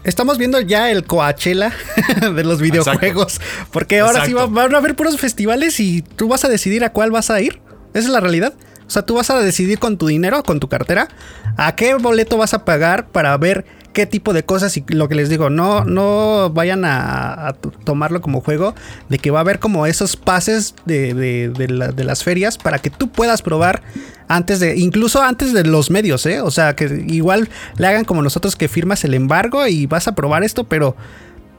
Estamos 0.05 0.39
viendo 0.39 0.61
ya 0.61 0.91
el 0.91 1.05
Coachella 1.05 1.73
de 2.35 2.45
los 2.45 2.61
videojuegos. 2.61 3.41
Porque 3.73 4.01
ahora 4.01 4.25
sí 4.27 4.35
van 4.35 4.75
a 4.75 4.79
haber 4.79 4.95
puros 4.95 5.19
festivales 5.19 5.81
y 5.81 6.03
tú 6.03 6.29
vas 6.29 6.45
a 6.45 6.49
decidir 6.49 6.85
a 6.85 6.93
cuál 6.93 7.11
vas 7.11 7.31
a 7.31 7.41
ir. 7.41 7.61
Esa 7.95 8.07
es 8.07 8.13
la 8.13 8.21
realidad. 8.21 8.55
O 8.87 8.91
sea, 8.91 9.03
tú 9.03 9.15
vas 9.15 9.31
a 9.31 9.39
decidir 9.41 9.79
con 9.79 9.99
tu 9.99 10.07
dinero, 10.07 10.43
con 10.43 10.61
tu 10.61 10.69
cartera, 10.69 11.09
a 11.57 11.75
qué 11.77 11.95
boleto 11.95 12.39
vas 12.39 12.55
a 12.55 12.65
pagar 12.65 13.09
para 13.09 13.37
ver 13.37 13.67
qué 13.99 14.07
tipo 14.07 14.33
de 14.33 14.45
cosas 14.45 14.77
y 14.77 14.85
lo 14.91 15.09
que 15.09 15.17
les 15.17 15.29
digo, 15.29 15.51
no, 15.51 15.83
no 15.85 16.51
vayan 16.51 16.85
a, 16.85 17.57
tomarlo 17.83 18.21
como 18.21 18.41
juego 18.41 18.73
de 19.09 19.19
que 19.19 19.33
va 19.33 19.41
a 19.41 19.43
haber 19.43 19.59
como 19.59 19.87
esos 19.87 20.15
pases 20.15 20.77
de, 20.85 21.15
de- 21.15 21.49
de 21.49 22.05
las 22.05 22.23
ferias 22.23 22.59
para 22.59 22.79
que 22.79 22.91
tú 22.91 23.09
puedas 23.09 23.43
probar 23.43 23.83
antes 24.29 24.61
de, 24.61 24.77
incluso 24.77 25.21
antes 25.21 25.53
de 25.53 25.65
los 25.65 25.91
medios, 25.91 26.25
¿eh? 26.27 26.41
O 26.43 26.53
sea, 26.53 26.77
que 26.77 27.05
igual 27.09 27.49
le 27.77 27.89
hagan 27.89 28.05
como 28.05 28.23
nosotros 28.23 28.55
que 28.55 28.69
firmas 28.69 29.03
el 29.03 29.15
embargo 29.15 29.67
y 29.67 29.87
vas 29.87 30.07
a 30.07 30.15
probar 30.15 30.45
esto, 30.45 30.63
pero 30.63 30.95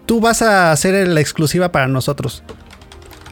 tú 0.06 0.22
vas 0.22 0.42
a 0.42 0.72
hacer 0.72 1.10
la 1.10 1.20
exclusiva 1.20 1.74
para 1.74 1.90
nosotros. 1.90 2.42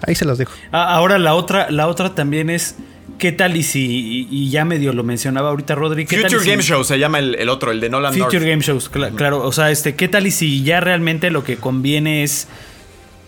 Ahí 0.05 0.15
se 0.15 0.25
los 0.25 0.37
dejo. 0.37 0.51
Ah, 0.73 0.93
Ahora 0.95 1.17
la 1.17 1.33
otra, 1.33 1.71
la 1.71 1.87
otra 1.87 2.13
también 2.13 2.49
es 2.49 2.75
¿qué 3.17 3.31
tal 3.31 3.55
y 3.55 3.63
si 3.63 4.27
y, 4.31 4.49
ya 4.49 4.65
medio 4.65 4.93
lo 4.93 5.03
mencionaba 5.03 5.49
ahorita 5.49 5.75
Rodri? 5.75 6.05
¿qué 6.05 6.17
tal 6.17 6.25
y 6.25 6.29
Future 6.29 6.43
si- 6.43 6.49
Game 6.51 6.63
Show 6.63 6.83
se 6.83 6.97
llama 6.99 7.19
el, 7.19 7.35
el 7.35 7.49
otro, 7.49 7.71
el 7.71 7.79
de 7.79 7.89
Nolan 7.89 8.13
Future 8.13 8.39
North. 8.39 8.49
Game 8.49 8.61
Shows, 8.61 8.91
cla- 8.91 9.13
claro, 9.15 9.43
o 9.43 9.51
sea, 9.51 9.71
este, 9.71 9.95
¿qué 9.95 10.07
tal 10.07 10.27
y 10.27 10.31
si 10.31 10.63
ya 10.63 10.79
realmente 10.79 11.29
lo 11.31 11.43
que 11.43 11.57
conviene 11.57 12.23
es 12.23 12.47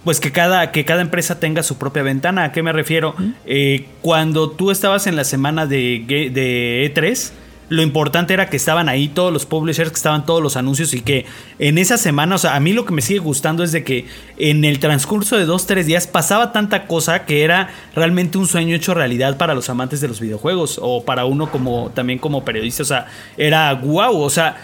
pues 0.04 0.19
que 0.21 0.32
cada, 0.32 0.71
que 0.71 0.86
cada 0.86 1.02
empresa 1.02 1.39
tenga 1.39 1.62
su 1.63 1.78
propia 1.78 2.04
ventana? 2.04 2.45
¿A 2.45 2.52
qué 2.52 2.63
me 2.63 2.71
refiero? 2.71 3.15
Eh, 3.45 3.86
cuando 4.02 4.49
tú 4.49 4.71
estabas 4.71 5.08
en 5.08 5.15
la 5.17 5.23
semana 5.25 5.65
de, 5.65 6.04
de 6.34 6.91
E3, 6.93 7.32
lo 7.69 7.84
importante 7.84 8.34
era 8.34 8.49
que 8.49 8.58
estaban 8.58 8.89
ahí 8.89 9.08
todos 9.08 9.32
los 9.32 9.45
publishers, 9.45 9.91
que 9.91 9.95
estaban 9.95 10.25
todos 10.25 10.41
los 10.41 10.58
anuncios 10.58 10.93
y 10.93 11.01
que 11.01 11.25
en 11.60 11.77
esa 11.77 11.97
semana, 11.97 12.36
o 12.36 12.38
sea, 12.38 12.55
a 12.55 12.60
mí 12.60 12.73
lo 12.73 12.86
que 12.86 12.93
me 12.93 13.01
sigue 13.01 13.19
gustando 13.19 13.63
es 13.63 13.71
de 13.71 13.84
que 13.84 14.08
en 14.38 14.65
el 14.65 14.79
transcurso 14.79 15.38
de 15.38 15.45
dos, 15.45 15.67
tres 15.67 15.86
días 15.86 16.08
pasaba 16.08 16.51
tanta 16.51 16.88
cosa 16.88 17.25
que 17.25 17.43
era 17.43 17.69
realmente 17.95 18.38
un 18.38 18.47
sueño 18.47 18.75
hecho 18.75 18.93
realidad 18.93 19.38
para 19.38 19.53
los 19.53 19.69
amantes 19.69 20.01
de 20.01 20.08
los 20.08 20.19
videojuegos 20.19 20.79
o 20.82 21.05
para 21.05 21.25
uno 21.25 21.51
como 21.51 21.91
también 21.93 22.19
como 22.19 22.43
periodista, 22.43 22.84
o 22.84 22.88
sea, 22.88 23.08
era 23.38 23.73
wow, 23.73 24.19
o 24.19 24.29
sea, 24.29 24.58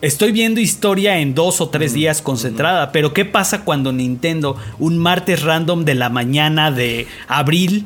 Estoy 0.00 0.30
viendo 0.30 0.60
historia 0.60 1.18
en 1.18 1.34
dos 1.34 1.60
o 1.60 1.70
tres 1.70 1.92
días 1.92 2.22
concentrada, 2.22 2.92
pero 2.92 3.12
¿qué 3.12 3.24
pasa 3.24 3.64
cuando 3.64 3.92
Nintendo, 3.92 4.56
un 4.78 4.96
martes 4.96 5.42
random 5.42 5.84
de 5.84 5.96
la 5.96 6.08
mañana 6.08 6.70
de 6.70 7.08
abril, 7.26 7.84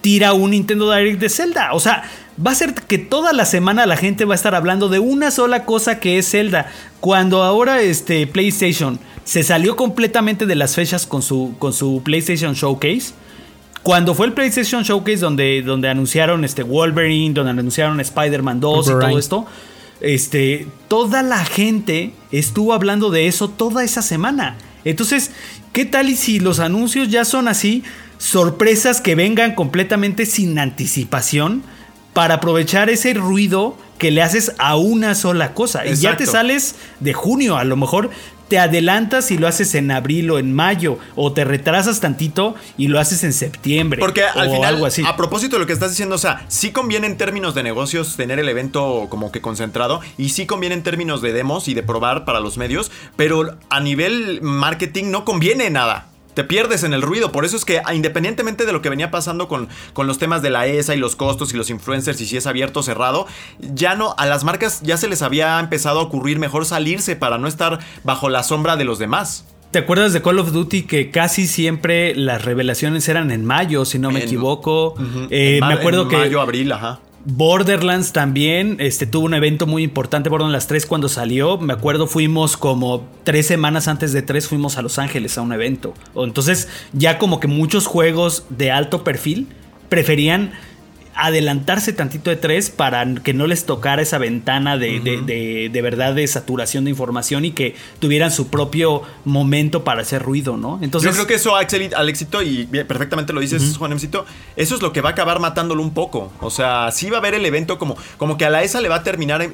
tira 0.00 0.32
un 0.32 0.50
Nintendo 0.50 0.92
Direct 0.92 1.20
de 1.20 1.28
Zelda? 1.28 1.74
O 1.74 1.78
sea, 1.78 2.02
va 2.44 2.52
a 2.52 2.54
ser 2.54 2.74
que 2.74 2.98
toda 2.98 3.32
la 3.32 3.44
semana 3.44 3.86
la 3.86 3.96
gente 3.96 4.24
va 4.24 4.34
a 4.34 4.36
estar 4.36 4.54
hablando 4.54 4.88
de 4.88 4.98
una 4.98 5.30
sola 5.30 5.64
cosa 5.64 5.98
que 5.98 6.18
es 6.18 6.30
Zelda. 6.30 6.70
Cuando 7.00 7.42
ahora 7.42 7.80
este 7.82 8.26
PlayStation 8.26 8.98
se 9.24 9.42
salió 9.42 9.76
completamente 9.76 10.46
de 10.46 10.54
las 10.54 10.74
fechas 10.74 11.06
con 11.06 11.22
su, 11.22 11.54
con 11.58 11.72
su 11.72 12.02
PlayStation 12.04 12.54
Showcase. 12.54 13.12
Cuando 13.82 14.14
fue 14.14 14.26
el 14.26 14.32
PlayStation 14.32 14.82
Showcase 14.82 15.18
donde, 15.18 15.62
donde 15.62 15.88
anunciaron 15.88 16.44
este 16.44 16.62
Wolverine, 16.62 17.34
donde 17.34 17.50
anunciaron 17.50 18.00
Spider-Man 18.00 18.60
2 18.60 18.86
y 18.86 18.90
todo 18.90 19.18
esto, 19.18 19.46
este, 20.00 20.66
toda 20.88 21.22
la 21.22 21.44
gente 21.44 22.12
estuvo 22.30 22.72
hablando 22.72 23.10
de 23.10 23.26
eso 23.26 23.48
toda 23.48 23.84
esa 23.84 24.02
semana. 24.02 24.56
Entonces, 24.84 25.32
¿qué 25.72 25.84
tal 25.84 26.08
y 26.08 26.16
si 26.16 26.38
los 26.38 26.60
anuncios 26.60 27.08
ya 27.08 27.24
son 27.24 27.48
así? 27.48 27.82
Sorpresas 28.18 29.00
que 29.00 29.14
vengan 29.14 29.54
completamente 29.54 30.26
sin 30.26 30.58
anticipación 30.58 31.62
para 32.18 32.34
aprovechar 32.34 32.90
ese 32.90 33.14
ruido 33.14 33.76
que 33.96 34.10
le 34.10 34.22
haces 34.22 34.52
a 34.58 34.74
una 34.74 35.14
sola 35.14 35.54
cosa. 35.54 35.86
Y 35.86 35.94
ya 35.94 36.16
te 36.16 36.26
sales 36.26 36.74
de 36.98 37.12
junio, 37.12 37.56
a 37.56 37.62
lo 37.62 37.76
mejor 37.76 38.10
te 38.48 38.58
adelantas 38.58 39.30
y 39.30 39.38
lo 39.38 39.46
haces 39.46 39.76
en 39.76 39.92
abril 39.92 40.28
o 40.32 40.40
en 40.40 40.52
mayo, 40.52 40.98
o 41.14 41.32
te 41.32 41.44
retrasas 41.44 42.00
tantito 42.00 42.56
y 42.76 42.88
lo 42.88 42.98
haces 42.98 43.22
en 43.22 43.32
septiembre. 43.32 44.00
Porque 44.00 44.24
al 44.24 44.48
o 44.48 44.52
final, 44.52 44.74
algo 44.74 44.86
así. 44.86 45.04
a 45.06 45.16
propósito 45.16 45.54
de 45.54 45.60
lo 45.60 45.66
que 45.68 45.74
estás 45.74 45.90
diciendo, 45.90 46.16
o 46.16 46.18
sea, 46.18 46.44
sí 46.48 46.72
conviene 46.72 47.06
en 47.06 47.16
términos 47.16 47.54
de 47.54 47.62
negocios 47.62 48.16
tener 48.16 48.40
el 48.40 48.48
evento 48.48 49.06
como 49.08 49.30
que 49.30 49.40
concentrado 49.40 50.00
y 50.16 50.30
sí 50.30 50.44
conviene 50.44 50.74
en 50.74 50.82
términos 50.82 51.22
de 51.22 51.32
demos 51.32 51.68
y 51.68 51.74
de 51.74 51.84
probar 51.84 52.24
para 52.24 52.40
los 52.40 52.58
medios, 52.58 52.90
pero 53.14 53.56
a 53.70 53.78
nivel 53.78 54.40
marketing 54.42 55.12
no 55.12 55.24
conviene 55.24 55.70
nada. 55.70 56.08
Te 56.38 56.44
pierdes 56.44 56.84
en 56.84 56.92
el 56.94 57.02
ruido, 57.02 57.32
por 57.32 57.44
eso 57.44 57.56
es 57.56 57.64
que 57.64 57.80
ah, 57.84 57.96
independientemente 57.96 58.64
de 58.64 58.72
lo 58.72 58.80
que 58.80 58.88
venía 58.88 59.10
pasando 59.10 59.48
con, 59.48 59.68
con 59.92 60.06
los 60.06 60.18
temas 60.18 60.40
de 60.40 60.50
la 60.50 60.68
ESA 60.68 60.94
y 60.94 60.98
los 60.98 61.16
costos 61.16 61.52
y 61.52 61.56
los 61.56 61.68
influencers 61.68 62.20
y 62.20 62.26
si 62.26 62.36
es 62.36 62.46
abierto 62.46 62.78
o 62.78 62.82
cerrado, 62.84 63.26
ya 63.58 63.96
no, 63.96 64.14
a 64.18 64.24
las 64.24 64.44
marcas 64.44 64.80
ya 64.84 64.96
se 64.98 65.08
les 65.08 65.22
había 65.22 65.58
empezado 65.58 65.98
a 65.98 66.02
ocurrir 66.04 66.38
mejor 66.38 66.64
salirse 66.64 67.16
para 67.16 67.38
no 67.38 67.48
estar 67.48 67.80
bajo 68.04 68.28
la 68.28 68.44
sombra 68.44 68.76
de 68.76 68.84
los 68.84 69.00
demás. 69.00 69.46
¿Te 69.72 69.80
acuerdas 69.80 70.12
de 70.12 70.22
Call 70.22 70.38
of 70.38 70.52
Duty 70.52 70.82
que 70.84 71.10
casi 71.10 71.48
siempre 71.48 72.14
las 72.14 72.44
revelaciones 72.44 73.08
eran 73.08 73.32
en 73.32 73.44
mayo, 73.44 73.84
si 73.84 73.98
no 73.98 74.12
me 74.12 74.20
En- 74.20 74.26
equivoco? 74.26 74.94
Eh, 75.30 75.58
me 75.60 75.74
acuerdo 75.74 76.02
en 76.02 76.08
que 76.08 76.16
mayo, 76.18 76.40
abril, 76.40 76.70
ajá. 76.70 77.00
Borderlands 77.24 78.12
también 78.12 78.76
este, 78.78 79.06
tuvo 79.06 79.26
un 79.26 79.34
evento 79.34 79.66
muy 79.66 79.82
importante, 79.82 80.28
Borderlands 80.28 80.66
3 80.66 80.86
cuando 80.86 81.08
salió. 81.08 81.58
Me 81.58 81.72
acuerdo 81.72 82.06
fuimos 82.06 82.56
como 82.56 83.06
tres 83.24 83.46
semanas 83.46 83.88
antes 83.88 84.12
de 84.12 84.22
3 84.22 84.48
fuimos 84.48 84.78
a 84.78 84.82
Los 84.82 84.98
Ángeles 84.98 85.36
a 85.36 85.42
un 85.42 85.52
evento. 85.52 85.94
Entonces 86.14 86.68
ya 86.92 87.18
como 87.18 87.40
que 87.40 87.48
muchos 87.48 87.86
juegos 87.86 88.44
de 88.50 88.70
alto 88.70 89.04
perfil 89.04 89.48
preferían 89.88 90.52
adelantarse 91.20 91.92
tantito 91.92 92.30
de 92.30 92.36
3 92.36 92.70
para 92.70 93.04
que 93.24 93.34
no 93.34 93.46
les 93.46 93.66
tocara 93.66 94.00
esa 94.00 94.18
ventana 94.18 94.78
de, 94.78 95.00
de- 95.00 95.20
de- 95.22 95.68
de 95.72 95.82
verdad 95.82 96.14
de 96.14 96.26
saturación 96.26 96.84
de 96.84 96.90
información 96.90 97.44
y 97.44 97.50
que 97.50 97.74
tuvieran 97.98 98.30
su 98.30 98.48
propio 98.48 99.02
momento 99.24 99.82
para 99.84 100.02
hacer 100.02 100.22
ruido, 100.22 100.56
¿no? 100.56 100.78
Entonces 100.80 101.10
Yo 101.10 101.14
creo 101.14 101.26
que 101.26 101.34
eso 101.34 101.56
Axel, 101.56 101.90
al 101.96 102.08
éxito, 102.08 102.40
y 102.42 102.66
perfectamente 102.66 103.32
lo 103.32 103.40
dices, 103.40 103.76
Juan 103.76 103.92
Emcito, 103.92 104.26
eso 104.56 104.74
es 104.76 104.80
lo 104.82 104.92
que 104.92 105.00
va 105.00 105.10
a 105.10 105.12
acabar 105.12 105.40
matándolo 105.40 105.82
un 105.82 105.92
poco. 105.92 106.32
O 106.40 106.50
sea, 106.50 106.90
sí 106.92 107.10
va 107.10 107.16
a 107.16 107.20
haber 107.20 107.34
el 107.34 107.44
evento 107.44 107.78
como, 107.78 107.96
como 108.16 108.36
que 108.38 108.44
a 108.44 108.50
la 108.50 108.62
ESA 108.62 108.80
le 108.80 108.88
va 108.88 108.96
a 108.96 109.02
terminar 109.02 109.42
eh, 109.42 109.52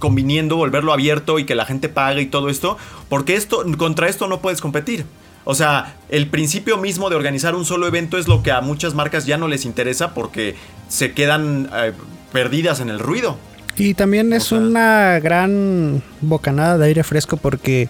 conviniendo 0.00 0.56
volverlo 0.56 0.92
abierto 0.92 1.38
y 1.38 1.44
que 1.44 1.54
la 1.54 1.66
gente 1.66 1.88
pague 1.88 2.22
y 2.22 2.26
todo 2.26 2.48
esto, 2.48 2.76
porque 3.08 3.34
esto, 3.36 3.64
contra 3.78 4.08
esto 4.08 4.26
no 4.28 4.40
puedes 4.40 4.60
competir. 4.60 5.04
O 5.44 5.54
sea, 5.54 5.94
el 6.10 6.26
principio 6.28 6.76
mismo 6.76 7.08
de 7.10 7.16
organizar 7.16 7.54
un 7.54 7.64
solo 7.64 7.86
evento 7.86 8.18
es 8.18 8.28
lo 8.28 8.42
que 8.42 8.50
a 8.52 8.60
muchas 8.60 8.94
marcas 8.94 9.26
ya 9.26 9.36
no 9.38 9.48
les 9.48 9.64
interesa 9.64 10.12
porque 10.14 10.54
se 10.88 11.12
quedan 11.12 11.70
eh, 11.74 11.92
perdidas 12.32 12.80
en 12.80 12.90
el 12.90 12.98
ruido. 12.98 13.36
Y 13.76 13.94
también 13.94 14.32
es 14.32 14.44
sea- 14.44 14.58
una 14.58 15.18
gran 15.20 16.02
bocanada 16.20 16.76
de 16.76 16.86
aire 16.86 17.02
fresco 17.04 17.36
porque 17.38 17.88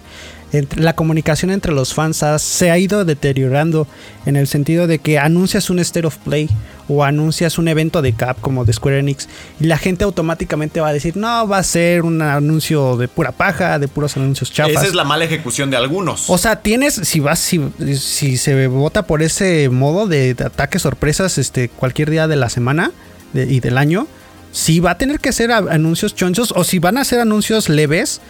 entre- 0.52 0.80
la 0.82 0.94
comunicación 0.94 1.50
entre 1.50 1.72
los 1.72 1.94
fans 1.94 2.22
ha- 2.22 2.38
se 2.38 2.70
ha 2.70 2.78
ido 2.78 3.04
deteriorando 3.04 3.86
en 4.26 4.36
el 4.36 4.46
sentido 4.46 4.86
de 4.86 4.98
que 4.98 5.18
anuncias 5.18 5.70
un 5.70 5.78
state 5.80 6.06
of 6.06 6.16
play 6.18 6.48
o 6.90 7.04
anuncias 7.04 7.56
un 7.56 7.68
evento 7.68 8.02
de 8.02 8.12
Cap 8.12 8.40
como 8.40 8.64
de 8.64 8.72
Square 8.72 8.98
Enix 8.98 9.28
y 9.60 9.66
la 9.66 9.78
gente 9.78 10.02
automáticamente 10.02 10.80
va 10.80 10.88
a 10.88 10.92
decir, 10.92 11.16
no, 11.16 11.46
va 11.46 11.58
a 11.58 11.62
ser 11.62 12.02
un 12.02 12.20
anuncio 12.20 12.96
de 12.96 13.06
pura 13.06 13.30
paja, 13.30 13.78
de 13.78 13.86
puros 13.86 14.16
anuncios 14.16 14.52
chafas. 14.52 14.72
Esa 14.72 14.86
es 14.86 14.94
la 14.94 15.04
mala 15.04 15.24
ejecución 15.24 15.70
de 15.70 15.76
algunos. 15.76 16.28
O 16.28 16.36
sea, 16.36 16.56
tienes, 16.62 16.94
si 16.94 17.20
vas, 17.20 17.38
si, 17.38 17.60
si 17.96 18.36
se 18.36 18.66
vota 18.66 19.02
por 19.02 19.22
ese 19.22 19.68
modo 19.68 20.08
de, 20.08 20.36
ataques 20.44 20.82
sorpresas 20.82 21.38
este, 21.38 21.68
cualquier 21.68 22.10
día 22.10 22.26
de 22.26 22.36
la 22.36 22.48
semana 22.48 22.90
y 23.34 23.60
del 23.60 23.78
año, 23.78 24.08
si 24.52 24.80
va 24.80 24.92
a 24.92 24.98
tener 24.98 25.20
que 25.20 25.28
hacer 25.28 25.52
anuncios 25.52 26.14
chonchos 26.16 26.52
o 26.56 26.64
si 26.64 26.80
van 26.80 26.98
a 26.98 27.02
hacer 27.02 27.20
anuncios 27.20 27.68
leves, 27.68 28.20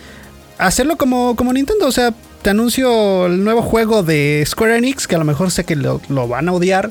hacerlo 0.59 0.97
como, 0.97 1.35
como 1.35 1.53
Nintendo. 1.53 1.87
O 1.87 1.93
sea, 1.93 2.15
te 2.43 2.51
anuncio 2.51 3.27
el 3.27 3.43
nuevo 3.45 3.63
juego 3.63 4.03
de 4.03 4.45
Square 4.47 4.79
Enix, 4.79 5.07
que 5.07 5.15
a 5.15 5.19
lo 5.19 5.25
mejor 5.25 5.51
sé 5.51 5.65
que 5.65 5.77
lo, 5.77 6.01
van 6.29 6.49
a 6.49 6.53
odiar, 6.53 6.91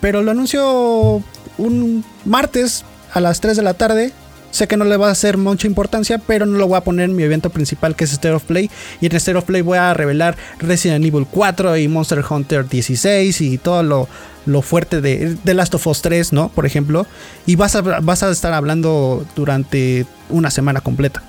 pero 0.00 0.22
lo 0.22 0.30
anuncio 0.30 1.22
un 1.58 2.04
martes 2.24 2.84
a 3.12 3.20
las 3.20 3.40
3 3.40 3.56
de 3.56 3.62
la 3.62 3.74
tarde. 3.74 4.12
Sé 4.50 4.68
que 4.68 4.76
no 4.76 4.84
le 4.84 4.96
va 4.96 5.08
a 5.08 5.12
hacer 5.12 5.36
mucha 5.36 5.66
importancia, 5.66 6.18
pero 6.18 6.46
no 6.46 6.56
lo 6.56 6.66
voy 6.66 6.78
a 6.78 6.80
poner 6.80 7.10
en 7.10 7.16
mi 7.16 7.22
evento 7.24 7.50
principal 7.50 7.94
que 7.94 8.04
es 8.04 8.12
State 8.12 8.34
of 8.34 8.44
Play. 8.44 8.70
Y 9.00 9.06
en 9.06 9.16
State 9.16 9.36
of 9.36 9.44
Play 9.44 9.60
voy 9.60 9.76
a 9.76 9.92
revelar 9.92 10.36
Resident 10.58 11.04
Evil 11.04 11.26
4 11.30 11.76
y 11.76 11.88
Monster 11.88 12.24
Hunter 12.28 12.66
16 12.66 13.40
y 13.42 13.58
todo 13.58 13.82
lo, 13.82 14.08
lo 14.46 14.62
fuerte 14.62 15.00
de 15.00 15.36
The 15.44 15.52
Last 15.52 15.74
of 15.74 15.86
Us 15.86 16.00
3, 16.00 16.32
¿no? 16.32 16.48
Por 16.48 16.64
ejemplo. 16.64 17.06
Y 17.44 17.56
vas 17.56 17.74
a, 17.76 17.82
vas 17.82 18.22
a 18.22 18.30
estar 18.30 18.54
hablando 18.54 19.26
durante 19.34 20.06
una 20.30 20.50
semana 20.50 20.80
completa. 20.80 21.22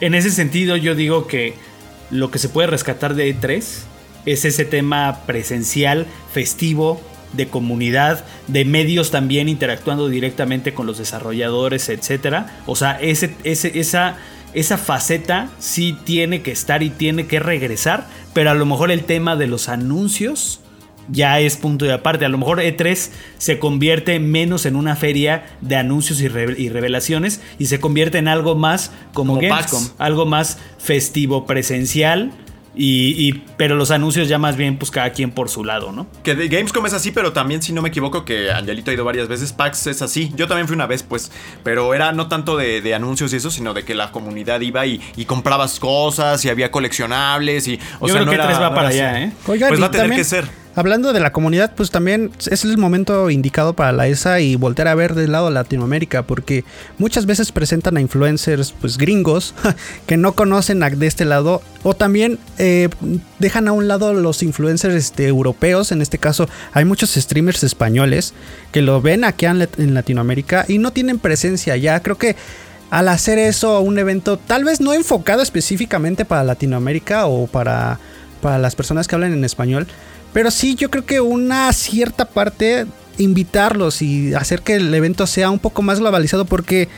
En 0.00 0.14
ese 0.14 0.30
sentido, 0.30 0.76
yo 0.76 0.96
digo 0.96 1.28
que 1.28 1.54
lo 2.10 2.30
que 2.30 2.38
se 2.38 2.48
puede 2.48 2.66
rescatar 2.66 3.14
de 3.14 3.34
E3 3.38 3.62
es 4.26 4.44
ese 4.44 4.64
tema 4.64 5.20
presencial, 5.26 6.06
festivo, 6.32 7.00
de 7.36 7.48
comunidad, 7.48 8.24
de 8.48 8.64
medios 8.64 9.10
también 9.10 9.48
interactuando 9.48 10.08
directamente 10.08 10.74
con 10.74 10.86
los 10.86 10.98
desarrolladores, 10.98 11.88
etc. 11.88 12.46
O 12.66 12.76
sea, 12.76 13.00
ese, 13.00 13.34
esa, 13.44 14.16
esa 14.52 14.78
faceta 14.78 15.50
sí 15.58 15.96
tiene 16.04 16.42
que 16.42 16.52
estar 16.52 16.82
y 16.82 16.90
tiene 16.90 17.26
que 17.26 17.40
regresar, 17.40 18.06
pero 18.32 18.50
a 18.50 18.54
lo 18.54 18.66
mejor 18.66 18.90
el 18.90 19.04
tema 19.04 19.36
de 19.36 19.46
los 19.46 19.68
anuncios 19.68 20.60
ya 21.08 21.40
es 21.40 21.56
punto 21.56 21.84
de 21.84 21.92
aparte. 21.92 22.24
A 22.24 22.28
lo 22.28 22.38
mejor 22.38 22.60
E3 22.60 23.10
se 23.38 23.58
convierte 23.58 24.18
menos 24.20 24.66
en 24.66 24.76
una 24.76 24.96
feria 24.96 25.44
de 25.60 25.76
anuncios 25.76 26.20
y, 26.20 26.28
revelaciones 26.28 27.40
y 27.58 27.66
se 27.66 27.80
convierte 27.80 28.18
en 28.18 28.28
algo 28.28 28.54
más 28.54 28.90
como, 29.12 29.36
Gamescom, 29.36 29.88
algo 29.98 30.26
más 30.26 30.58
festivo 30.78 31.46
presencial 31.46 32.32
y, 32.76 33.32
pero 33.56 33.76
los 33.76 33.90
anuncios 33.90 34.28
ya 34.28 34.38
más 34.38 34.56
bien, 34.56 34.78
pues 34.78 34.90
cada 34.90 35.10
quien 35.10 35.30
por 35.30 35.48
su 35.48 35.64
lado, 35.64 35.92
¿no? 35.92 36.06
Que 36.22 36.34
de 36.34 36.48
Gamescom 36.48 36.84
es 36.86 36.92
así, 36.92 37.12
pero 37.12 37.32
también, 37.32 37.62
si 37.62 37.72
no 37.72 37.82
me 37.82 37.88
equivoco, 37.88 38.24
que 38.24 38.50
Angelito 38.50 38.90
ha 38.90 38.94
ido 38.94 39.04
varias 39.04 39.28
veces, 39.28 39.52
PAX 39.52 39.86
es 39.86 40.02
así. 40.02 40.32
Yo 40.34 40.48
también 40.48 40.66
fui 40.66 40.74
una 40.74 40.86
vez, 40.86 41.02
pues, 41.02 41.30
pero 41.62 41.94
era 41.94 42.12
no 42.12 42.28
tanto 42.28 42.56
de, 42.56 42.94
anuncios 42.94 43.32
y 43.32 43.36
eso, 43.36 43.50
sino 43.50 43.74
de 43.74 43.84
que 43.84 43.94
la 43.94 44.12
comunidad 44.12 44.60
iba 44.60 44.86
y, 44.86 45.00
comprabas 45.26 45.80
cosas 45.80 46.44
y 46.44 46.48
había 46.48 46.70
coleccionables 46.70 47.68
y. 47.68 47.78
O 48.00 48.08
Yo 48.08 48.14
creo 48.14 48.26
que 48.26 48.38
tres 48.38 48.60
va 48.60 48.74
para 48.74 48.88
allá, 48.88 49.22
¿eh? 49.22 49.32
pues 49.44 49.60
va 49.60 49.86
a 49.86 49.90
tener 49.90 50.10
que 50.10 50.24
ser. 50.24 50.63
Hablando 50.76 51.12
de 51.12 51.20
la 51.20 51.32
comunidad, 51.32 51.72
pues 51.76 51.92
también 51.92 52.32
es 52.50 52.64
el 52.64 52.76
momento 52.78 53.30
indicado 53.30 53.74
para 53.74 53.92
la 53.92 54.08
ESA 54.08 54.40
y 54.40 54.56
voltear 54.56 54.88
a 54.88 54.96
ver 54.96 55.14
del 55.14 55.30
lado 55.30 55.48
Latinoamérica, 55.50 56.24
porque 56.24 56.64
muchas 56.98 57.26
veces 57.26 57.52
presentan 57.52 57.96
a 57.96 58.00
influencers 58.00 58.72
pues 58.72 58.98
gringos 58.98 59.54
que 60.06 60.16
no 60.16 60.32
conocen 60.32 60.80
de 60.80 61.06
este 61.06 61.24
lado, 61.24 61.62
o 61.84 61.94
también 61.94 62.40
eh, 62.58 62.88
dejan 63.38 63.68
a 63.68 63.72
un 63.72 63.86
lado 63.86 64.14
los 64.14 64.42
influencers 64.42 64.94
este, 64.94 65.28
europeos, 65.28 65.92
en 65.92 66.02
este 66.02 66.18
caso 66.18 66.48
hay 66.72 66.84
muchos 66.84 67.14
streamers 67.14 67.62
españoles 67.62 68.34
que 68.72 68.82
lo 68.82 69.00
ven 69.00 69.22
aquí 69.22 69.46
en 69.46 69.94
Latinoamérica 69.94 70.64
y 70.66 70.78
no 70.78 70.92
tienen 70.92 71.20
presencia 71.20 71.76
ya, 71.76 72.02
creo 72.02 72.18
que 72.18 72.34
al 72.90 73.08
hacer 73.08 73.38
eso 73.38 73.80
un 73.80 73.98
evento 73.98 74.38
tal 74.38 74.64
vez 74.64 74.80
no 74.80 74.92
enfocado 74.92 75.40
específicamente 75.40 76.24
para 76.24 76.42
Latinoamérica 76.42 77.26
o 77.26 77.46
para, 77.46 78.00
para 78.40 78.58
las 78.58 78.74
personas 78.74 79.06
que 79.06 79.14
hablan 79.14 79.32
en 79.32 79.44
español, 79.44 79.86
pero 80.34 80.50
sí, 80.50 80.74
yo 80.74 80.90
creo 80.90 81.06
que 81.06 81.22
una 81.22 81.72
cierta 81.72 82.26
parte 82.26 82.86
invitarlos 83.16 84.02
y 84.02 84.34
hacer 84.34 84.60
que 84.60 84.74
el 84.74 84.92
evento 84.92 85.26
sea 85.26 85.48
un 85.48 85.60
poco 85.60 85.80
más 85.80 86.00
globalizado 86.00 86.44
porque 86.44 86.88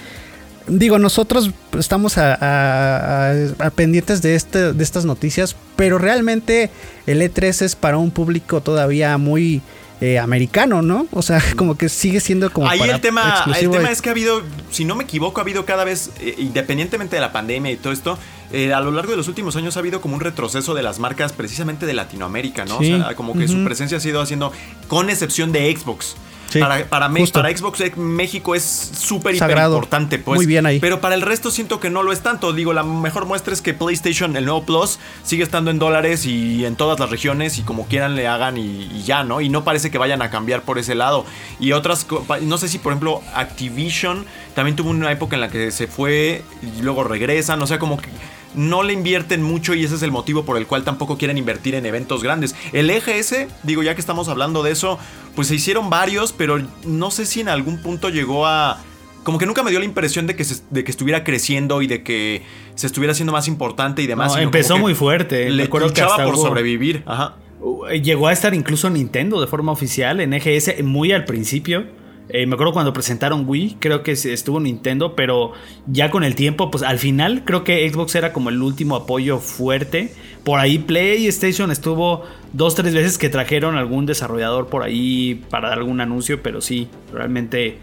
digo, 0.67 0.99
nosotros 0.99 1.51
estamos 1.79 2.15
a, 2.17 3.33
pendientes 3.75 4.23
de, 4.23 4.35
este, 4.35 4.73
de 4.73 4.83
estas 4.83 5.05
noticias, 5.05 5.55
pero 5.77 5.99
realmente 5.99 6.71
el 7.07 7.21
E3 7.21 7.63
es 7.63 7.77
para 7.77 7.99
un 7.99 8.11
público 8.11 8.61
todavía 8.63 9.17
muy 9.19 9.63
eh, 10.01 10.19
americano, 10.19 10.83
¿no? 10.83 11.07
O 11.13 11.23
sea, 11.23 11.43
como 11.57 11.77
que 11.77 11.89
sigue 11.89 12.21
siendo 12.21 12.53
como... 12.53 12.69
Ahí 12.69 12.81
el 12.81 13.01
tema, 13.01 13.45
el 13.59 13.71
tema 13.71 13.91
es 13.91 14.03
que 14.03 14.11
ha 14.11 14.13
habido, 14.13 14.43
si 14.71 14.85
no 14.85 14.95
me 14.95 15.05
equivoco, 15.05 15.41
ha 15.41 15.43
habido 15.43 15.65
cada 15.65 15.85
vez, 15.85 16.11
eh, 16.21 16.35
independientemente 16.39 17.17
de 17.17 17.23
la 17.23 17.33
pandemia 17.33 17.73
y 17.73 17.77
todo 17.77 17.93
esto, 17.93 18.19
eh, 18.53 18.73
a 18.73 18.81
lo 18.81 18.91
largo 18.91 19.13
de 19.13 19.17
los 19.17 19.29
últimos 19.29 19.57
años 19.57 19.77
ha 19.77 19.81
habido 19.81 20.01
como 20.01 20.15
un 20.15 20.21
retroceso 20.21 20.75
de 20.75 20.83
las 20.83 20.99
marcas 20.99 21.33
precisamente 21.33 21.87
de 21.87 21.95
Latinoamérica, 21.95 22.65
¿no? 22.65 22.79
O 22.79 22.83
sea, 22.83 23.15
como 23.15 23.33
que 23.35 23.49
su 23.49 23.65
presencia 23.65 23.97
ha 23.97 24.01
sido 24.01 24.21
haciendo, 24.21 24.53
con 24.87 25.11
excepción 25.11 25.51
de 25.53 25.75
Xbox. 25.75 26.17
Para, 26.61 26.87
para, 26.87 27.09
Xbox 27.09 27.81
eh, 27.81 27.93
México 27.97 28.55
es 28.55 28.63
súper 28.63 29.35
importante, 29.35 30.19
pues. 30.19 30.39
Muy 30.39 30.47
bien 30.47 30.67
ahí. 30.67 30.81
Pero 30.81 31.01
para 31.01 31.15
el 31.15 31.23
resto 31.23 31.51
siento 31.51 31.81
que 31.81 31.91
no 31.91 32.03
lo 32.03 32.13
es 32.13 32.21
tanto. 32.21 32.53
Digo, 32.53 32.73
la 32.73 32.83
mejor 32.83 33.27
muestra 33.27 33.53
es 33.53 33.63
que 33.63 33.75
PlayStation, 33.75 34.37
el 34.37 34.45
nuevo 34.45 34.65
Plus, 34.65 34.99
sigue 35.23 35.43
estando 35.43 35.71
en 35.71 35.79
dólares 35.79 36.27
y 36.27 36.65
en 36.65 36.77
todas 36.77 36.99
las 36.99 37.11
regiones 37.11 37.59
y 37.59 37.63
como 37.63 37.87
quieran 37.87 38.17
le 38.17 38.27
hagan 38.27 38.57
y, 38.57 39.03
ya, 39.05 39.25
¿no? 39.25 39.41
Y 39.41 39.49
no 39.49 39.65
parece 39.65 39.91
que 39.91 39.99
vayan 39.99 40.23
a 40.23 40.31
cambiar 40.31 40.63
por 40.63 40.79
ese 40.79 40.95
lado. 40.95 41.25
Y 41.61 41.73
otras, 41.73 42.07
no 42.43 42.59
sé 42.59 42.69
si 42.69 42.79
por 42.79 42.93
ejemplo 42.93 43.23
Activision 43.35 44.25
también 44.55 44.77
tuvo 44.77 44.91
una 44.91 45.11
época 45.13 45.37
en 45.37 45.41
la 45.41 45.49
que 45.49 45.71
se 45.71 45.87
fue 45.87 46.43
y 46.63 46.83
luego 46.83 47.05
regresan, 47.05 47.61
o 47.63 47.67
sea, 47.67 47.79
como 47.79 47.99
que 47.99 48.09
no 48.57 48.83
le 48.83 48.93
invierten 48.93 49.43
mucho 49.43 49.75
y 49.75 49.85
ese 49.85 49.95
es 49.95 50.03
el 50.03 50.11
motivo 50.11 50.45
por 50.45 50.57
el 50.57 50.67
cual 50.67 50.83
tampoco 50.83 51.17
quieren 51.19 51.39
invertir 51.39 51.75
en 51.75 51.87
eventos 51.87 52.23
grandes. 52.23 52.57
El 52.73 52.91
EGS, 52.91 53.47
digo, 53.63 53.83
ya 53.83 53.95
que 53.95 54.01
estamos 54.01 54.29
hablando 54.29 54.63
de 54.63 54.73
eso, 54.73 54.99
pues 55.35 55.49
se 55.49 55.55
hicieron 55.55 55.91
varios, 55.91 56.33
pero 56.33 56.61
no 56.85 57.11
sé 57.11 57.27
si 57.27 57.41
en 57.41 57.49
algún 57.49 57.81
punto 57.81 58.09
llegó 58.09 58.47
a... 58.47 58.83
Como 59.23 59.39
que 59.39 59.47
nunca 59.47 59.63
me 59.63 59.71
dio 59.71 59.81
la 59.81 59.85
impresión 59.85 60.27
de 60.27 60.37
que, 60.37 60.47
de 60.71 60.85
que 60.85 60.91
estuviera 60.91 61.25
creciendo 61.25 61.83
y 61.83 61.89
de 61.89 62.03
que 62.03 62.43
se 62.77 62.87
estuviera 62.87 63.13
haciendo 63.13 63.33
más 63.33 63.49
importante 63.49 64.01
y 64.03 64.07
demás. 64.07 64.37
empezó 64.37 64.79
muy 64.79 64.95
fuerte. 64.95 65.51
Le 65.51 65.67
luchaba 65.67 66.25
por 66.25 66.37
sobrevivir. 66.37 67.03
Ajá. 67.07 67.35
Uh, 67.61 67.89
llegó 67.89 68.29
a 68.29 68.33
estar 68.33 68.55
incluso 68.55 68.89
Nintendo 68.89 69.41
de 69.41 69.49
forma 69.49 69.73
oficial 69.73 70.21
en 70.21 70.33
EGS 70.33 70.83
muy 70.85 71.11
al 71.13 71.25
principio. 71.25 71.87
Eh, 72.29 72.47
me 72.47 72.55
acuerdo 72.55 72.73
cuando 72.73 72.93
presentaron 72.93 73.49
Wii, 73.49 73.77
creo 73.79 74.03
que 74.03 74.13
estuvo 74.13 74.59
Nintendo, 74.59 75.15
pero 75.15 75.53
ya 75.87 76.11
con 76.11 76.25
el 76.25 76.35
tiempo, 76.35 76.71
pues 76.71 76.83
al 76.83 76.99
final 76.99 77.45
creo 77.45 77.63
que 77.63 77.89
Xbox 77.89 78.17
era 78.17 78.33
como 78.33 78.51
el 78.51 78.61
último 78.63 78.97
apoyo 78.97 79.39
fuerte. 79.39 80.13
Por 80.43 80.59
ahí 80.59 80.79
PlayStation 80.79 81.71
estuvo 81.71 82.25
dos, 82.53 82.75
tres 82.75 82.95
veces 82.95 83.19
que 83.19 83.29
trajeron 83.29 83.77
algún 83.77 84.07
desarrollador 84.07 84.69
por 84.69 84.83
ahí 84.83 85.45
para 85.51 85.69
dar 85.69 85.79
algún 85.79 86.01
anuncio, 86.01 86.43
pero 86.43 86.61
sí, 86.61 86.89
realmente... 87.13 87.79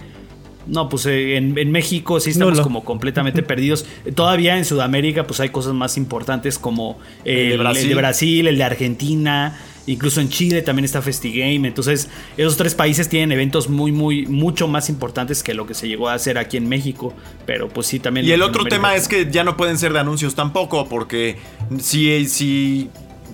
No, 0.65 0.87
pues 0.87 1.05
eh, 1.07 1.35
en, 1.35 1.71
México 1.71 2.21
sí 2.21 2.29
estamos 2.29 2.61
como 2.61 2.85
completamente 2.85 3.43
perdidos. 3.43 3.85
Todavía 4.15 4.57
en 4.57 4.63
Sudamérica 4.63 5.27
pues 5.27 5.41
hay 5.41 5.49
cosas 5.49 5.73
más 5.73 5.97
importantes 5.97 6.57
como 6.57 6.99
el 7.25 7.49
de 7.49 7.95
Brasil, 7.95 8.47
el 8.47 8.57
de 8.57 8.63
Argentina. 8.63 9.59
Incluso 9.85 10.21
en 10.21 10.29
Chile 10.29 10.61
también 10.61 10.85
está 10.85 11.01
FestiGame. 11.01 11.67
Entonces, 11.67 12.09
esos 12.37 12.55
tres 12.55 12.73
países 12.73 13.09
tienen 13.09 13.31
eventos 13.31 13.69
muy, 13.69 13.91
muy, 13.91 14.25
mucho 14.25 14.67
más 14.67 14.89
importantes 14.89 15.43
que 15.43 15.53
lo 15.53 15.67
que 15.67 15.73
se 15.73 15.87
llegó 15.87 16.09
a 16.09 16.13
hacer 16.13 16.37
aquí 16.37 16.57
en 16.57 16.69
México. 16.69 17.13
Pero 17.45 17.67
pues 17.67 17.87
sí, 17.87 17.99
también. 17.99 18.25
Y 18.25 18.31
el 18.31 18.41
otro 18.41 18.63
tema 18.65 18.95
es 18.95 19.07
que 19.07 19.29
ya 19.29 19.43
no 19.43 19.57
pueden 19.57 19.77
ser 19.77 19.93
de 19.93 19.99
anuncios 19.99 20.35
tampoco, 20.35 20.87
porque 20.87 21.37
si, 21.79 22.25
si 22.27 22.89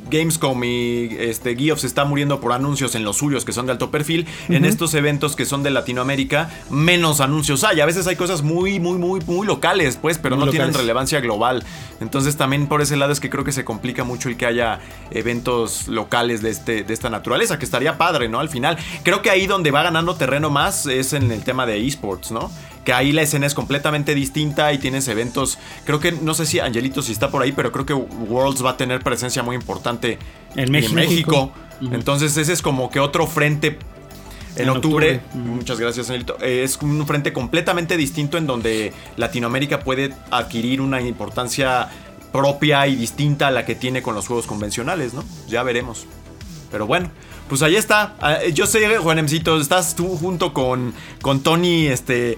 Gamescom 0.10 0.64
y 0.64 1.16
este, 1.20 1.56
Geoff 1.56 1.80
se 1.80 1.88
está 1.88 2.06
muriendo 2.06 2.40
por 2.40 2.54
anuncios 2.54 2.96
en 2.96 3.04
los 3.04 3.18
suyos 3.18 3.46
que 3.46 3.52
son 3.52 3.66
de 3.66 3.74
alto 3.74 3.92
perfil. 3.92 4.28
En 4.50 4.66
estos 4.66 4.94
eventos 4.94 5.36
que 5.36 5.46
son 5.46 5.64
de 5.64 5.70
Latinoamérica, 5.70 6.50
menos 6.70 7.22
anuncios 7.22 7.64
hay. 7.64 7.80
A 7.82 7.86
veces 7.86 8.08
hay 8.08 8.16
cosas 8.16 8.42
muy, 8.42 8.80
muy, 8.80 8.98
muy, 8.98 9.22
muy 9.26 9.46
locales, 9.46 9.98
pues, 10.02 10.18
pero 10.18 10.36
no 10.36 10.48
tienen 10.48 10.74
relevancia 10.74 11.20
global. 11.20 11.64
Entonces 12.02 12.38
también 12.38 12.68
por 12.68 12.82
ese 12.82 12.96
lado 12.96 13.12
es 13.12 13.20
que 13.20 13.30
creo 13.30 13.44
que 13.44 13.52
se 13.52 13.64
complica 13.66 14.04
mucho 14.04 14.30
el 14.30 14.38
que 14.38 14.46
haya 14.46 14.80
eventos 15.12 15.88
locales 15.88 16.42
de, 16.42 16.50
este, 16.50 16.84
de 16.84 16.94
esta 16.94 17.10
naturaleza, 17.10 17.60
que 17.60 17.66
estaría 17.66 17.98
padre, 17.98 18.30
¿no? 18.30 18.40
Al 18.40 18.50
final. 18.50 18.78
Creo 19.04 19.22
que 19.22 19.30
ahí 19.30 19.48
donde 19.48 19.72
va 19.72 19.84
ganando 19.84 20.16
terreno 20.16 20.50
más 20.50 20.86
es 20.86 21.14
en 21.14 21.32
el 21.32 21.44
tema 21.44 21.66
de 21.66 21.86
esports, 21.86 22.32
¿no? 22.32 22.52
Que 22.90 22.94
ahí 22.94 23.12
la 23.12 23.22
escena 23.22 23.46
es 23.46 23.54
completamente 23.54 24.16
distinta 24.16 24.74
y 24.74 24.80
tienes 24.80 25.08
eventos, 25.10 25.60
creo 25.86 26.00
que, 26.00 26.12
no 26.12 26.34
sé 26.34 26.48
si 26.48 26.60
Angelito 26.60 27.04
si 27.04 27.12
está 27.12 27.30
por 27.30 27.44
ahí, 27.44 27.52
pero 27.52 27.72
creo 27.72 27.86
que 27.86 27.94
Worlds 27.94 28.66
va 28.66 28.72
a 28.72 28.78
tener 28.78 29.04
presencia 29.04 29.44
muy 29.44 29.56
importante 29.56 30.18
en 30.56 30.72
México. 30.72 31.52
Entonces 31.92 32.36
ese 32.36 32.52
es 32.52 32.64
como 32.64 32.90
que 32.90 33.00
otro 33.00 33.28
frente 33.28 33.78
en, 34.56 34.70
octubre, 34.70 35.22
muchas 35.36 35.80
gracias 35.80 36.10
Angelito, 36.10 36.40
es 36.40 36.80
un 36.82 37.06
frente 37.06 37.32
completamente 37.32 37.96
distinto 37.96 38.40
en 38.40 38.48
donde 38.48 38.92
Latinoamérica 39.18 39.82
puede 39.82 40.16
adquirir 40.32 40.82
una 40.82 41.00
importancia 41.00 41.90
propia 42.32 42.88
y 42.88 42.96
distinta 42.96 43.50
a 43.50 43.52
la 43.52 43.66
que 43.66 43.76
tiene 43.76 44.02
con 44.02 44.16
los 44.16 44.26
juegos 44.26 44.48
convencionales, 44.48 45.14
¿no? 45.14 45.24
Ya 45.48 45.62
veremos. 45.62 46.08
Pero 46.72 46.88
bueno, 46.88 47.12
pues 47.50 47.62
ahí 47.64 47.76
está. 47.76 48.16
Ah, 48.22 48.40
Yo 48.54 48.68
sé, 48.68 48.98
Juanemcito, 48.98 49.60
estás 49.60 49.96
tú 49.96 50.16
junto 50.18 50.54
con, 50.54 50.94
con 51.22 51.42
Tony, 51.42 51.88
este. 51.88 52.38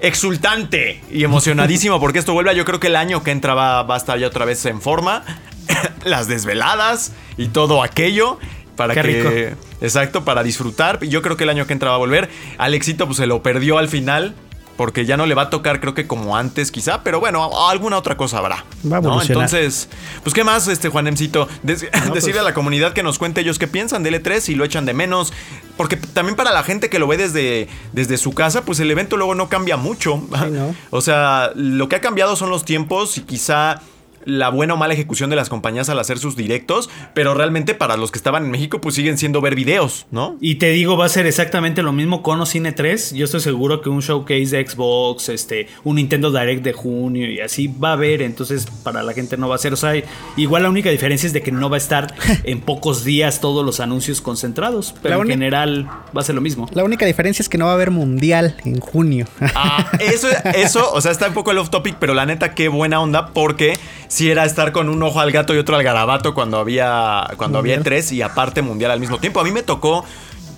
Exultante 0.00 1.02
y 1.10 1.24
emocionadísimo 1.24 2.00
porque 2.00 2.18
esto 2.18 2.32
vuelve. 2.32 2.54
Yo 2.54 2.64
creo 2.64 2.80
que 2.80 2.86
el 2.86 2.96
año 2.96 3.22
que 3.22 3.30
entra 3.30 3.54
va, 3.54 3.82
va 3.82 3.94
a 3.94 3.98
estar 3.98 4.18
ya 4.18 4.26
otra 4.26 4.44
vez 4.44 4.64
en 4.66 4.80
forma. 4.80 5.24
Las 6.04 6.26
desveladas 6.26 7.12
y 7.36 7.48
todo 7.48 7.82
aquello. 7.82 8.38
Para 8.76 8.94
Qué 8.94 9.02
que. 9.02 9.06
rico. 9.08 9.56
Exacto, 9.82 10.24
para 10.24 10.42
disfrutar. 10.42 11.04
Yo 11.04 11.22
creo 11.22 11.36
que 11.36 11.44
el 11.44 11.50
año 11.50 11.66
que 11.66 11.72
entra 11.72 11.90
va 11.90 11.96
a 11.96 11.98
volver. 11.98 12.30
Alexito, 12.58 13.06
pues 13.06 13.18
se 13.18 13.26
lo 13.26 13.42
perdió 13.42 13.78
al 13.78 13.88
final. 13.88 14.34
Porque 14.80 15.04
ya 15.04 15.18
no 15.18 15.26
le 15.26 15.34
va 15.34 15.42
a 15.42 15.50
tocar, 15.50 15.78
creo 15.78 15.92
que 15.92 16.06
como 16.06 16.38
antes, 16.38 16.72
quizá. 16.72 17.02
Pero 17.04 17.20
bueno, 17.20 17.68
alguna 17.68 17.98
otra 17.98 18.16
cosa 18.16 18.38
habrá. 18.38 18.64
Va 18.90 18.96
a 18.96 19.00
¿no? 19.02 19.20
Entonces, 19.20 19.90
pues, 20.22 20.32
¿qué 20.32 20.42
más, 20.42 20.68
este 20.68 20.88
Juanemcito? 20.88 21.48
Pues 21.62 21.84
decirle 22.14 22.40
a 22.40 22.42
la 22.42 22.54
comunidad 22.54 22.94
que 22.94 23.02
nos 23.02 23.18
cuente 23.18 23.42
ellos 23.42 23.58
qué 23.58 23.68
piensan 23.68 24.02
de 24.02 24.10
L3 24.10 24.48
y 24.48 24.54
lo 24.54 24.64
echan 24.64 24.86
de 24.86 24.94
menos. 24.94 25.34
Porque 25.76 25.98
también 25.98 26.34
para 26.34 26.50
la 26.50 26.62
gente 26.62 26.88
que 26.88 26.98
lo 26.98 27.06
ve 27.06 27.18
desde, 27.18 27.68
desde 27.92 28.16
su 28.16 28.32
casa, 28.32 28.64
pues 28.64 28.80
el 28.80 28.90
evento 28.90 29.18
luego 29.18 29.34
no 29.34 29.50
cambia 29.50 29.76
mucho. 29.76 30.22
¿no? 30.30 30.74
O 30.88 31.02
sea, 31.02 31.50
lo 31.54 31.90
que 31.90 31.96
ha 31.96 32.00
cambiado 32.00 32.34
son 32.34 32.48
los 32.48 32.64
tiempos 32.64 33.18
y 33.18 33.20
quizá 33.20 33.82
la 34.24 34.50
buena 34.50 34.74
o 34.74 34.76
mala 34.76 34.94
ejecución 34.94 35.30
de 35.30 35.36
las 35.36 35.48
compañías 35.48 35.88
al 35.88 35.98
hacer 35.98 36.18
sus 36.18 36.36
directos, 36.36 36.90
pero 37.14 37.34
realmente 37.34 37.74
para 37.74 37.96
los 37.96 38.10
que 38.10 38.18
estaban 38.18 38.44
en 38.44 38.50
México 38.50 38.80
pues 38.80 38.94
siguen 38.94 39.18
siendo 39.18 39.40
ver 39.40 39.54
videos, 39.54 40.06
¿no? 40.10 40.36
Y 40.40 40.56
te 40.56 40.70
digo, 40.70 40.96
va 40.96 41.06
a 41.06 41.08
ser 41.08 41.26
exactamente 41.26 41.82
lo 41.82 41.92
mismo 41.92 42.22
con 42.22 42.40
Cine 42.46 42.72
3. 42.72 43.14
Yo 43.14 43.24
estoy 43.24 43.40
seguro 43.40 43.80
que 43.80 43.88
un 43.88 44.00
showcase 44.00 44.56
de 44.56 44.66
Xbox, 44.66 45.28
este, 45.28 45.68
un 45.84 45.96
Nintendo 45.96 46.30
Direct 46.30 46.62
de 46.62 46.72
junio 46.72 47.30
y 47.30 47.40
así 47.40 47.68
va 47.68 47.90
a 47.90 47.92
haber. 47.92 48.22
Entonces, 48.22 48.66
para 48.82 49.02
la 49.02 49.12
gente 49.12 49.36
no 49.36 49.48
va 49.48 49.56
a 49.56 49.58
ser. 49.58 49.72
O 49.72 49.76
sea, 49.76 49.92
igual 50.36 50.62
la 50.62 50.70
única 50.70 50.90
diferencia 50.90 51.26
es 51.26 51.32
de 51.32 51.42
que 51.42 51.52
no 51.52 51.68
va 51.70 51.76
a 51.76 51.78
estar 51.78 52.14
en 52.44 52.60
pocos 52.60 53.04
días 53.04 53.40
todos 53.40 53.64
los 53.64 53.80
anuncios 53.80 54.20
concentrados. 54.20 54.94
Pero 55.02 55.16
La 55.16 55.22
en 55.22 55.28
general 55.28 55.86
va 56.16 56.20
a 56.20 56.24
ser 56.24 56.34
lo 56.34 56.40
mismo. 56.40 56.68
La 56.72 56.84
única 56.84 57.06
diferencia 57.06 57.42
es 57.42 57.48
que 57.48 57.58
no 57.58 57.66
va 57.66 57.72
a 57.72 57.74
haber 57.74 57.90
mundial 57.90 58.56
en 58.64 58.80
junio. 58.80 59.26
Ah, 59.54 59.90
eso, 60.00 60.28
eso, 60.54 60.92
o 60.92 61.00
sea, 61.00 61.12
está 61.12 61.28
un 61.28 61.34
poco 61.34 61.50
el 61.50 61.58
off 61.58 61.70
topic, 61.70 61.96
pero 61.98 62.14
la 62.14 62.26
neta, 62.26 62.54
qué 62.54 62.68
buena 62.68 63.00
onda, 63.00 63.28
porque 63.32 63.74
si 64.10 64.28
era 64.28 64.44
estar 64.44 64.72
con 64.72 64.88
un 64.88 65.00
ojo 65.04 65.20
al 65.20 65.30
gato 65.30 65.54
y 65.54 65.58
otro 65.58 65.76
al 65.76 65.84
garabato 65.84 66.34
cuando 66.34 66.58
había, 66.58 67.28
cuando 67.36 67.60
había 67.60 67.80
tres 67.80 68.10
y 68.10 68.22
aparte 68.22 68.60
mundial 68.60 68.90
al 68.90 68.98
mismo 68.98 69.18
tiempo. 69.18 69.38
A 69.38 69.44
mí 69.44 69.52
me 69.52 69.62
tocó 69.62 70.04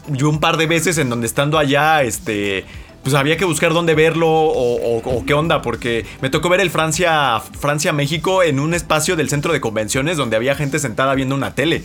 yo 0.08 0.30
un 0.30 0.40
par 0.40 0.56
de 0.56 0.66
veces 0.66 0.96
en 0.96 1.10
donde 1.10 1.26
estando 1.26 1.58
allá, 1.58 2.02
este. 2.02 2.64
Pues 3.02 3.14
había 3.16 3.36
que 3.36 3.44
buscar 3.44 3.72
dónde 3.72 3.94
verlo 3.96 4.28
o, 4.28 4.76
o- 4.98 4.98
o 5.18 5.26
qué 5.26 5.34
onda, 5.34 5.60
porque 5.60 6.06
me 6.20 6.30
tocó 6.30 6.48
ver 6.48 6.60
el 6.60 6.70
Francia, 6.70 7.40
Francia-México 7.58 8.42
en 8.44 8.60
un 8.60 8.74
espacio 8.74 9.16
del 9.16 9.28
centro 9.28 9.52
de 9.52 9.60
convenciones 9.60 10.16
donde 10.16 10.36
había 10.36 10.54
gente 10.54 10.78
sentada 10.78 11.14
viendo 11.14 11.34
una 11.34 11.54
tele. 11.54 11.82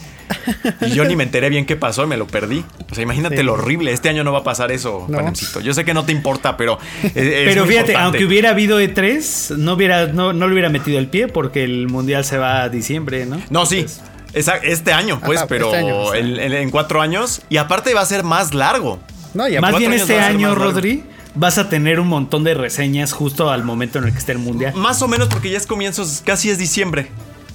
Y 0.82 0.92
yo 0.92 1.06
ni 1.06 1.16
me 1.16 1.24
enteré 1.24 1.50
bien 1.50 1.66
qué 1.66 1.76
pasó 1.76 2.04
y 2.04 2.08
me 2.08 2.18
lo 2.18 2.28
perdí. 2.28 2.64
O 2.92 2.94
sea, 2.94 3.04
imagínate 3.04 3.38
Sí. 3.38 3.44
lo 3.44 3.54
horrible. 3.54 3.94
Este 3.94 4.10
año 4.10 4.24
no 4.24 4.32
va 4.32 4.40
a 4.40 4.44
pasar 4.44 4.72
eso, 4.72 5.06
No. 5.10 5.34
Yo 5.64 5.74
sé 5.74 5.86
que 5.86 5.94
no 5.96 6.06
te 6.06 6.12
importa, 6.12 6.56
pero. 6.58 6.78
es- 7.04 7.12
Pero 7.14 7.66
fíjate, 7.66 7.94
importante. 7.94 7.96
aunque 7.98 8.26
hubiera 8.26 8.52
habido 8.52 8.80
E3, 8.80 9.56
no, 9.58 9.74
hubiera, 9.74 10.08
no, 10.08 10.34
no 10.34 10.48
le 10.48 10.54
hubiera 10.54 10.70
metido 10.70 11.00
el 11.00 11.08
pie 11.08 11.28
porque 11.28 11.64
el 11.64 11.88
mundial 11.88 12.26
se 12.26 12.38
va 12.38 12.62
a 12.64 12.70
diciembre, 12.70 13.26
¿no? 13.26 13.42
No, 13.50 13.66
sí. 13.66 13.86
Entonces, 14.34 14.62
este 14.64 14.94
año, 14.94 15.20
pues, 15.26 15.40
Ajá, 15.40 15.48
pero 15.48 15.66
este 15.74 15.78
año, 15.78 16.12
sí. 16.12 16.18
en, 16.20 16.40
en- 16.40 16.54
en 16.54 16.70
cuatro 16.70 17.02
años. 17.02 17.42
Y 17.50 17.58
aparte 17.58 17.94
va 17.96 18.02
a 18.02 18.06
ser 18.06 18.24
más 18.24 18.54
largo. 18.54 19.00
No, 19.34 19.46
Más 19.62 19.78
bien 19.78 19.94
este 19.94 20.20
año. 20.20 20.56
Rodri, 20.56 21.04
vas 21.36 21.58
a 21.58 21.70
tener 21.70 22.00
un 22.00 22.08
montón 22.08 22.44
de 22.44 22.54
reseñas 22.54 23.14
justo 23.14 23.52
al 23.52 23.64
momento 23.64 24.00
en 24.00 24.06
el 24.06 24.12
que 24.12 24.18
esté 24.20 24.32
el 24.32 24.40
mundial. 24.40 24.74
Más 24.76 25.02
o 25.02 25.08
menos 25.08 25.28
porque 25.28 25.50
ya 25.50 25.58
es 25.58 25.68
comienzos, 25.68 26.22
casi 26.26 26.50
es 26.50 26.58
diciembre. 26.58 27.08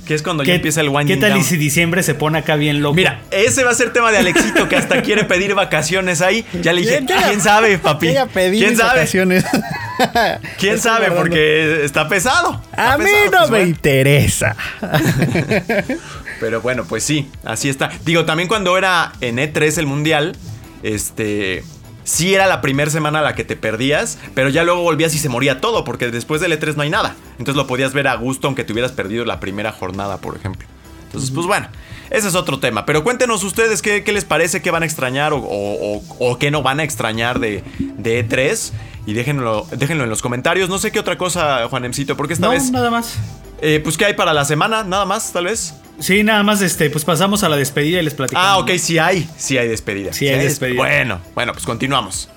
Que 0.06 0.14
es 0.14 0.22
cuando 0.24 0.42
ya 0.42 0.54
empieza 0.54 0.80
el 0.80 0.88
winding 0.88 1.14
¿Qué 1.14 1.28
tal 1.28 1.38
y 1.38 1.44
si 1.44 1.56
diciembre 1.56 2.02
se 2.02 2.14
pone 2.14 2.36
acá 2.36 2.56
bien 2.56 2.82
loco? 2.82 2.96
Mira, 2.96 3.20
ese 3.30 3.62
va 3.62 3.70
a 3.70 3.74
ser 3.74 3.92
tema 3.92 4.10
de 4.10 4.18
Alexito 4.18 4.68
que 4.68 4.74
hasta 4.74 5.00
quiere 5.00 5.22
pedir 5.22 5.54
vacaciones 5.54 6.20
ahí. 6.22 6.44
Ya 6.60 6.72
le 6.72 6.80
dije, 6.80 7.04
¿quién 7.06 7.40
sabe, 7.40 7.78
papi? 7.78 8.08
¿Quién 8.32 8.76
sabe? 8.76 8.94
vacaciones. 8.98 9.44
¿Quién 10.58 10.74
Estoy 10.74 10.78
sabe? 10.78 11.06
guardando. 11.06 11.16
Porque 11.20 11.84
está 11.84 12.08
pesado. 12.08 12.60
Está 12.70 12.94
A 12.94 12.98
mí 12.98 13.04
pesado, 13.04 13.30
no 13.30 13.30
pues, 13.38 13.50
me 13.50 13.56
bueno. 13.58 13.68
interesa. 13.68 14.56
Pero 16.40 16.60
bueno, 16.60 16.84
pues 16.84 17.04
sí, 17.04 17.30
así 17.44 17.68
está. 17.68 17.90
Digo, 18.04 18.24
también 18.24 18.48
cuando 18.48 18.76
era 18.76 19.12
en 19.20 19.36
E3 19.36 19.78
el 19.78 19.86
mundial, 19.86 20.36
este. 20.82 21.64
Sí 22.04 22.34
era 22.34 22.48
la 22.48 22.60
primera 22.60 22.90
semana 22.90 23.22
la 23.22 23.36
que 23.36 23.44
te 23.44 23.54
perdías, 23.54 24.18
pero 24.34 24.48
ya 24.48 24.64
luego 24.64 24.82
volvías 24.82 25.14
y 25.14 25.18
se 25.18 25.28
moría 25.28 25.60
todo, 25.60 25.84
porque 25.84 26.10
después 26.10 26.40
del 26.40 26.52
E3 26.58 26.74
no 26.74 26.82
hay 26.82 26.90
nada. 26.90 27.14
Entonces 27.32 27.54
lo 27.54 27.68
podías 27.68 27.92
ver 27.92 28.08
a 28.08 28.16
gusto 28.16 28.48
aunque 28.48 28.64
te 28.64 28.72
hubieras 28.72 28.90
perdido 28.90 29.24
la 29.24 29.38
primera 29.38 29.70
jornada, 29.70 30.16
por 30.18 30.36
ejemplo. 30.36 30.66
Entonces, 31.04 31.30
pues 31.30 31.46
bueno, 31.46 31.68
ese 32.10 32.26
es 32.26 32.34
otro 32.34 32.58
tema. 32.58 32.86
Pero 32.86 33.04
cuéntenos 33.04 33.44
ustedes 33.44 33.82
qué, 33.82 34.02
qué 34.02 34.12
les 34.12 34.24
parece, 34.24 34.60
qué 34.62 34.72
van 34.72 34.82
a 34.82 34.86
extrañar 34.86 35.32
o, 35.32 35.36
o- 35.38 35.96
o- 35.98 36.02
o 36.18 36.38
qué 36.38 36.50
no 36.50 36.62
van 36.62 36.80
a 36.80 36.82
extrañar 36.82 37.38
de, 37.38 37.62
de 37.78 38.28
E3. 38.28 38.72
Y 39.06 39.12
déjenlo, 39.12 39.66
déjenlo 39.70 40.02
en 40.02 40.10
los 40.10 40.22
comentarios. 40.22 40.68
No 40.68 40.78
sé 40.78 40.90
qué 40.90 40.98
otra 40.98 41.16
cosa, 41.16 41.68
Juanemcito, 41.68 42.16
porque 42.16 42.34
esta 42.34 42.46
no, 42.46 42.52
vez... 42.52 42.70
nada 42.72 42.90
más. 42.90 43.14
eh, 43.60 43.80
pues 43.84 43.96
qué 43.96 44.06
hay 44.06 44.14
para 44.14 44.32
la 44.32 44.44
semana, 44.44 44.82
nada 44.82 45.04
más, 45.04 45.32
tal 45.32 45.44
vez. 45.44 45.74
Sí, 45.98 46.22
nada 46.24 46.42
más, 46.42 46.60
este, 46.62 46.90
pues 46.90 47.04
pasamos 47.04 47.42
a 47.44 47.48
la 47.48 47.56
despedida 47.56 48.00
y 48.00 48.04
les 48.04 48.14
platicamos. 48.14 48.46
Ah, 48.48 48.58
ok, 48.58 48.72
sí 48.78 48.98
hay. 48.98 49.28
Sí 49.36 49.56
hay 49.58 49.68
despedida. 49.68 50.12
Sí 50.12 50.26
hay 50.28 50.36
des- 50.38 50.48
despedida. 50.60 50.76
Bueno, 50.78 51.20
bueno, 51.34 51.52
pues 51.52 51.64
continuamos. 51.64 52.28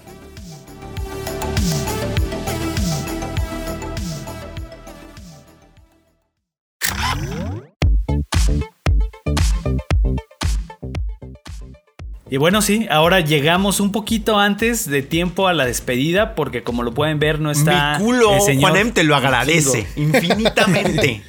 Y 12.30 12.38
bueno, 12.38 12.62
sí, 12.62 12.88
ahora 12.90 13.20
llegamos 13.20 13.80
un 13.80 13.92
poquito 13.92 14.40
antes 14.40 14.90
de 14.90 15.04
tiempo 15.04 15.48
a 15.48 15.54
la 15.54 15.66
despedida, 15.66 16.34
porque 16.34 16.64
como 16.64 16.82
lo 16.82 16.92
pueden 16.94 17.20
ver, 17.20 17.40
no 17.40 17.52
está. 17.52 17.98
Mi 18.00 18.04
culo, 18.06 18.34
el 18.36 18.42
señor 18.42 18.72
Juanem, 18.72 18.92
te 18.94 19.04
lo 19.04 19.16
agradece 19.16 19.86
infinitamente. 19.96 21.22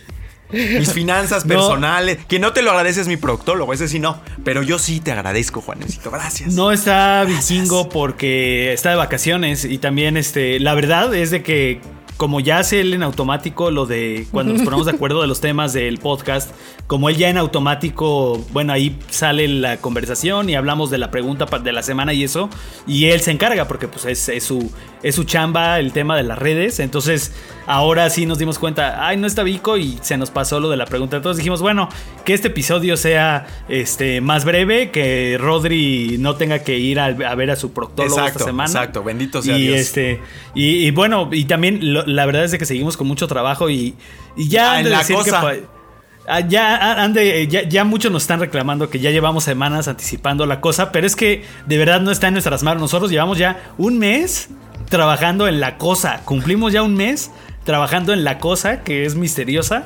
Mis 0.52 0.92
finanzas 0.92 1.44
No. 1.46 1.54
personales. 1.54 2.18
Quien 2.28 2.42
no 2.42 2.52
te 2.52 2.62
lo 2.62 2.70
agradece 2.70 3.00
es 3.00 3.08
mi 3.08 3.16
proctólogo, 3.16 3.72
ese 3.72 3.88
sí 3.88 3.98
no. 3.98 4.20
Pero 4.44 4.62
yo 4.62 4.78
sí 4.78 5.00
te 5.00 5.12
agradezco, 5.12 5.60
Juanemcito. 5.60 6.10
Gracias. 6.10 6.54
No 6.54 6.72
está 6.72 7.24
vikingo 7.24 7.88
porque 7.88 8.72
está 8.72 8.90
de 8.90 8.96
vacaciones 8.96 9.64
y 9.64 9.78
también 9.78 10.16
este 10.16 10.60
la 10.60 10.74
verdad 10.74 11.14
es 11.14 11.30
de 11.30 11.42
que 11.42 11.80
como 12.16 12.40
ya 12.40 12.58
hace 12.58 12.80
él 12.80 12.94
en 12.94 13.02
automático 13.02 13.70
lo 13.70 13.84
de 13.86 14.26
cuando 14.30 14.52
nos 14.54 14.62
ponemos 14.62 14.86
de 14.86 14.92
acuerdo 14.92 15.20
de 15.20 15.26
los 15.26 15.40
temas 15.40 15.72
del 15.72 15.98
podcast, 15.98 16.50
como 16.86 17.08
él 17.08 17.16
ya 17.16 17.28
en 17.28 17.36
automático, 17.36 18.44
bueno, 18.52 18.72
ahí 18.72 18.96
sale 19.10 19.48
la 19.48 19.78
conversación 19.78 20.48
y 20.48 20.54
hablamos 20.54 20.90
de 20.90 20.98
la 20.98 21.10
pregunta 21.10 21.46
de 21.46 21.72
la 21.72 21.82
semana 21.82 22.12
y 22.14 22.22
eso, 22.24 22.48
y 22.86 23.06
él 23.06 23.20
se 23.20 23.32
encarga 23.32 23.66
porque 23.68 23.88
pues 23.88 24.04
es, 24.06 24.28
es 24.28 24.44
su, 24.44 24.70
es 25.02 25.14
su 25.14 25.24
chamba 25.24 25.78
el 25.80 25.92
tema 25.92 26.16
de 26.16 26.22
las 26.22 26.38
redes, 26.38 26.78
entonces 26.80 27.32
ahora 27.66 28.08
sí 28.08 28.24
nos 28.26 28.38
dimos 28.38 28.58
cuenta, 28.60 29.06
ay, 29.06 29.16
no 29.16 29.26
está 29.26 29.42
Vico 29.42 29.76
y 29.76 29.98
se 30.00 30.16
nos 30.16 30.30
pasó 30.30 30.60
lo 30.60 30.70
de 30.70 30.76
la 30.76 30.86
pregunta, 30.86 31.16
entonces 31.16 31.38
dijimos, 31.38 31.60
bueno, 31.60 31.88
que 32.24 32.32
este 32.34 32.48
episodio 32.48 32.96
sea 32.96 33.46
este, 33.68 34.20
más 34.20 34.44
breve, 34.44 34.90
que 34.92 35.36
Rodri 35.40 36.16
no 36.18 36.36
tenga 36.36 36.60
que 36.60 36.78
ir 36.78 37.00
a, 37.00 37.06
a 37.06 37.34
ver 37.34 37.50
a 37.50 37.56
su 37.56 37.72
proctólogo 37.72 38.14
Exacto, 38.16 38.38
esta 38.38 38.44
semana. 38.50 38.70
exacto, 38.70 39.02
bendito 39.02 39.42
sea 39.42 39.58
y 39.58 39.62
Dios. 39.66 39.80
Este, 39.80 40.20
y, 40.54 40.86
y 40.86 40.90
bueno, 40.92 41.28
y 41.32 41.44
también 41.46 41.80
lo- 41.92 42.05
la 42.06 42.24
verdad 42.26 42.44
es 42.44 42.50
de 42.52 42.58
que 42.58 42.66
seguimos 42.66 42.96
con 42.96 43.06
mucho 43.06 43.26
trabajo 43.28 43.68
y, 43.70 43.94
y 44.36 44.48
ya 44.48 44.70
Ah, 44.70 44.72
han 44.72 44.78
en 44.78 44.84
de 44.84 44.90
la 44.90 44.98
decir 44.98 45.16
cosa. 45.16 45.42
ah, 46.28 46.40
ya, 46.40 46.76
ah, 46.76 47.02
han 47.02 47.12
de- 47.12 47.46
ya, 47.48 47.62
ya 47.68 47.84
muchos 47.84 48.10
nos 48.10 48.22
están 48.22 48.40
reclamando 48.40 48.88
que 48.90 48.98
ya 49.00 49.10
llevamos 49.10 49.44
semanas 49.44 49.88
anticipando 49.88 50.46
la 50.46 50.60
cosa, 50.60 50.92
pero 50.92 51.06
es 51.06 51.16
que 51.16 51.44
de 51.66 51.78
verdad 51.78 52.00
no 52.00 52.10
está 52.10 52.28
en 52.28 52.34
nuestras 52.34 52.62
manos. 52.62 52.80
Nosotros 52.80 53.10
llevamos 53.10 53.38
ya 53.38 53.60
un 53.78 53.98
mes 53.98 54.48
trabajando 54.88 55.48
en 55.48 55.60
la 55.60 55.78
cosa. 55.78 56.20
Cumplimos 56.24 56.72
ya 56.72 56.82
un 56.82 56.94
mes 56.94 57.30
trabajando 57.64 58.12
en 58.12 58.24
la 58.24 58.38
cosa 58.38 58.82
que 58.82 59.04
es 59.04 59.14
misteriosa. 59.14 59.84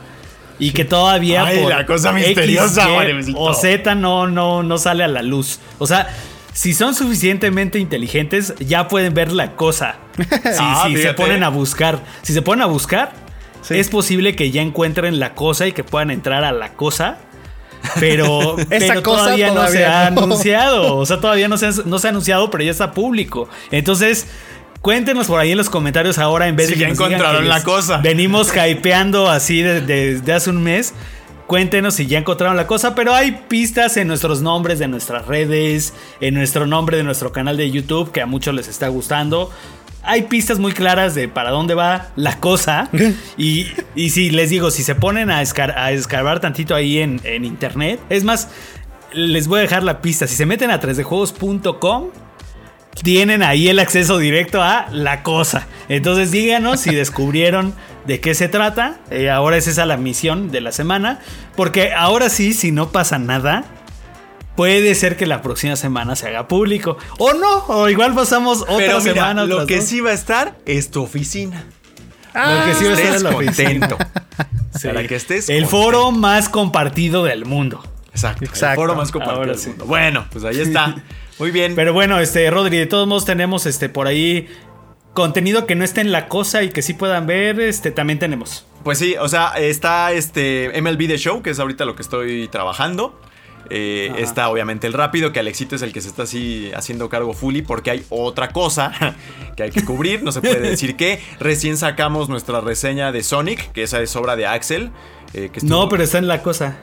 Y 0.62 0.72
que 0.72 0.84
todavía 0.84 1.44
Ay, 1.46 1.64
la 1.66 1.86
cosa 1.86 2.12
misteriosa, 2.12 2.82
X, 2.82 2.90
Y 2.90 2.94
Juanemcito. 2.94 3.40
o 3.40 3.54
Z 3.54 3.94
no, 3.94 4.26
no, 4.26 4.62
no 4.62 4.76
sale 4.76 5.02
a 5.04 5.08
la 5.08 5.22
luz. 5.22 5.58
O 5.78 5.86
sea, 5.86 6.06
si 6.52 6.74
son 6.74 6.94
suficientemente 6.94 7.78
inteligentes, 7.78 8.54
ya 8.58 8.88
pueden 8.88 9.14
ver 9.14 9.32
la 9.32 9.56
cosa. 9.56 9.96
Si, 10.18 10.26
Ah, 10.58 10.84
si 10.88 10.96
se 10.96 11.14
ponen 11.14 11.42
a 11.44 11.48
buscar. 11.48 12.00
Si 12.22 12.32
se 12.32 12.42
ponen 12.42 12.62
a 12.62 12.66
buscar, 12.66 13.12
Sí. 13.62 13.78
es 13.78 13.88
posible 13.88 14.34
que 14.36 14.50
ya 14.50 14.62
encuentren 14.62 15.20
la 15.20 15.34
cosa 15.34 15.66
y 15.66 15.72
que 15.72 15.84
puedan 15.84 16.10
entrar 16.10 16.44
a 16.44 16.52
la 16.52 16.72
cosa. 16.74 17.18
Pero, 17.98 18.58
Esa 18.70 18.88
pero 18.88 19.02
cosa 19.02 19.24
todavía, 19.24 19.52
no 19.52 19.66
se 19.68 19.84
ha 19.84 20.06
anunciado. 20.08 20.96
O 20.96 21.06
sea, 21.06 21.20
todavía 21.20 21.48
no 21.48 21.56
se, 21.58 21.66
ha, 21.66 21.70
no 21.84 21.98
se 21.98 22.06
ha 22.06 22.10
anunciado, 22.10 22.50
pero 22.50 22.64
ya 22.64 22.70
está 22.70 22.92
público. 22.92 23.48
Entonces, 23.70 24.26
cuéntenos 24.80 25.26
por 25.26 25.40
ahí 25.40 25.52
en 25.52 25.58
los 25.58 25.68
comentarios 25.70 26.18
ahora 26.18 26.48
en 26.48 26.56
vez 26.56 26.68
de 26.68 26.74
que 26.74 26.80
ya 26.80 26.88
nos 26.88 26.98
digan 26.98 27.10
encontraron 27.12 27.42
que 27.42 27.48
la 27.48 27.62
cosa. 27.62 27.98
Venimos 27.98 28.50
hypeando 28.54 29.28
así 29.30 29.62
desde 29.62 30.14
desde 30.14 30.32
hace 30.32 30.50
un 30.50 30.62
mes. 30.62 30.94
Cuéntenos 31.50 31.94
si 31.94 32.06
ya 32.06 32.16
encontraron 32.16 32.56
la 32.56 32.68
cosa, 32.68 32.94
pero 32.94 33.12
hay 33.12 33.32
pistas 33.48 33.96
en 33.96 34.06
nuestros 34.06 34.40
nombres 34.40 34.78
de 34.78 34.86
nuestras 34.86 35.26
redes, 35.26 35.94
en 36.20 36.34
nuestro 36.34 36.64
nombre 36.64 36.96
de 36.96 37.02
nuestro 37.02 37.32
canal 37.32 37.56
de 37.56 37.68
YouTube 37.72 38.12
que 38.12 38.20
a 38.22 38.26
muchos 38.26 38.54
les 38.54 38.68
está 38.68 38.86
gustando. 38.86 39.50
Hay 40.04 40.22
pistas 40.22 40.60
muy 40.60 40.70
claras 40.70 41.16
de 41.16 41.26
para 41.26 41.50
dónde 41.50 41.74
va 41.74 42.10
la 42.14 42.38
cosa. 42.38 42.88
Y, 43.36 43.66
y 43.96 44.10
si 44.10 44.30
les 44.30 44.50
digo, 44.50 44.70
si 44.70 44.84
se 44.84 44.94
ponen 44.94 45.28
a, 45.28 45.42
escar- 45.42 45.76
a 45.76 45.90
escarbar 45.90 46.38
tantito 46.38 46.76
ahí 46.76 47.00
en, 47.00 47.20
en 47.24 47.44
internet, 47.44 47.98
es 48.10 48.22
más, 48.22 48.46
les 49.12 49.48
voy 49.48 49.58
a 49.58 49.62
dejar 49.62 49.82
la 49.82 50.00
pista. 50.00 50.28
Si 50.28 50.36
se 50.36 50.46
meten 50.46 50.70
a 50.70 50.80
3djuegos.com, 50.80 52.10
tienen 53.02 53.42
ahí 53.42 53.68
el 53.68 53.80
acceso 53.80 54.18
directo 54.18 54.62
a 54.62 54.86
la 54.92 55.24
cosa. 55.24 55.66
Entonces 55.88 56.30
díganos 56.30 56.78
si 56.78 56.94
descubrieron 56.94 57.74
de 58.06 58.20
qué 58.20 58.34
se 58.34 58.48
trata. 58.48 58.98
Eh, 59.10 59.30
ahora 59.30 59.56
es 59.56 59.66
esa 59.66 59.86
la 59.86 59.96
misión 59.96 60.50
de 60.50 60.60
la 60.60 60.72
semana. 60.72 61.20
Porque 61.56 61.92
ahora 61.92 62.28
sí, 62.28 62.52
si 62.54 62.72
no 62.72 62.90
pasa 62.90 63.18
nada, 63.18 63.64
puede 64.56 64.94
ser 64.94 65.16
que 65.16 65.26
la 65.26 65.42
próxima 65.42 65.76
semana 65.76 66.16
se 66.16 66.28
haga 66.28 66.48
público. 66.48 66.96
O 67.18 67.32
no, 67.34 67.64
o 67.68 67.88
igual 67.88 68.14
pasamos 68.14 68.62
otra 68.62 68.76
Pero 68.76 69.00
mira, 69.00 69.14
semana. 69.14 69.44
lo 69.44 69.54
otras 69.56 69.68
que 69.68 69.76
dos. 69.76 69.84
sí 69.84 70.00
va 70.00 70.10
a 70.10 70.14
estar 70.14 70.56
es 70.66 70.90
tu 70.90 71.02
oficina. 71.02 71.64
Lo 72.34 72.64
que 72.64 72.74
sí 72.74 72.84
va 72.84 72.90
a 72.90 72.94
estar 72.94 73.14
en 73.16 73.22
la 73.24 73.30
oficina. 73.30 73.88
contento. 73.88 73.98
Sí. 74.78 74.86
Para 74.86 75.04
que 75.06 75.16
estés 75.16 75.48
El 75.50 75.64
contento. 75.64 75.70
foro 75.84 76.10
más 76.12 76.48
compartido 76.48 77.24
del 77.24 77.44
mundo. 77.44 77.82
Exacto. 78.12 78.44
Exacto. 78.44 78.80
El 78.80 78.86
foro 78.86 78.94
más 78.94 79.10
compartido 79.10 79.40
Ahora 79.40 79.52
del 79.52 79.60
sí. 79.60 79.68
mundo. 79.70 79.84
Bueno, 79.84 80.26
pues 80.30 80.44
ahí 80.44 80.60
está. 80.60 80.94
Muy 81.40 81.50
bien. 81.50 81.74
Pero 81.74 81.92
bueno, 81.92 82.18
este, 82.20 82.48
Rodri, 82.50 82.78
de 82.78 82.86
todos 82.86 83.06
modos 83.08 83.24
tenemos 83.24 83.66
este 83.66 83.88
por 83.88 84.06
ahí 84.06 84.48
contenido 85.14 85.66
que 85.66 85.74
no 85.74 85.84
esté 85.84 86.00
en 86.00 86.12
la 86.12 86.28
cosa 86.28 86.62
y 86.62 86.70
que 86.70 86.82
sí 86.82 86.94
puedan 86.94 87.26
ver, 87.26 87.60
este, 87.60 87.90
también 87.90 88.18
tenemos. 88.18 88.64
Pues 88.84 88.98
sí, 88.98 89.14
o 89.20 89.28
sea, 89.28 89.52
está 89.58 90.12
este 90.12 90.70
MLB 90.80 91.06
The 91.08 91.18
Show, 91.18 91.42
que 91.42 91.50
es 91.50 91.58
ahorita 91.58 91.84
lo 91.84 91.94
que 91.96 92.02
estoy 92.02 92.48
trabajando. 92.48 93.18
Eh, 93.72 94.12
está 94.18 94.48
obviamente 94.48 94.86
el 94.88 94.94
rápido, 94.94 95.32
que 95.32 95.38
Alexito 95.38 95.76
es 95.76 95.82
el 95.82 95.92
que 95.92 96.00
se 96.00 96.08
está 96.08 96.24
así 96.24 96.72
haciendo 96.74 97.08
cargo 97.08 97.34
fully, 97.34 97.62
porque 97.62 97.90
hay 97.90 98.04
otra 98.08 98.48
cosa 98.48 98.92
que 99.56 99.62
hay 99.64 99.70
que 99.70 99.84
cubrir, 99.84 100.22
no 100.24 100.32
se 100.32 100.40
puede 100.40 100.60
decir 100.60 100.96
qué. 100.96 101.20
Recién 101.38 101.76
sacamos 101.76 102.28
nuestra 102.28 102.60
reseña 102.60 103.12
de 103.12 103.22
Sonic, 103.22 103.70
que 103.72 103.82
esa 103.84 104.00
es 104.00 104.16
obra 104.16 104.34
de 104.34 104.46
Axel. 104.46 104.90
eh, 105.34 105.50
que 105.52 105.60
estuvo- 105.60 105.68
No, 105.84 105.88
pero 105.88 106.02
está 106.02 106.18
en 106.18 106.26
la 106.26 106.42
cosa. 106.42 106.78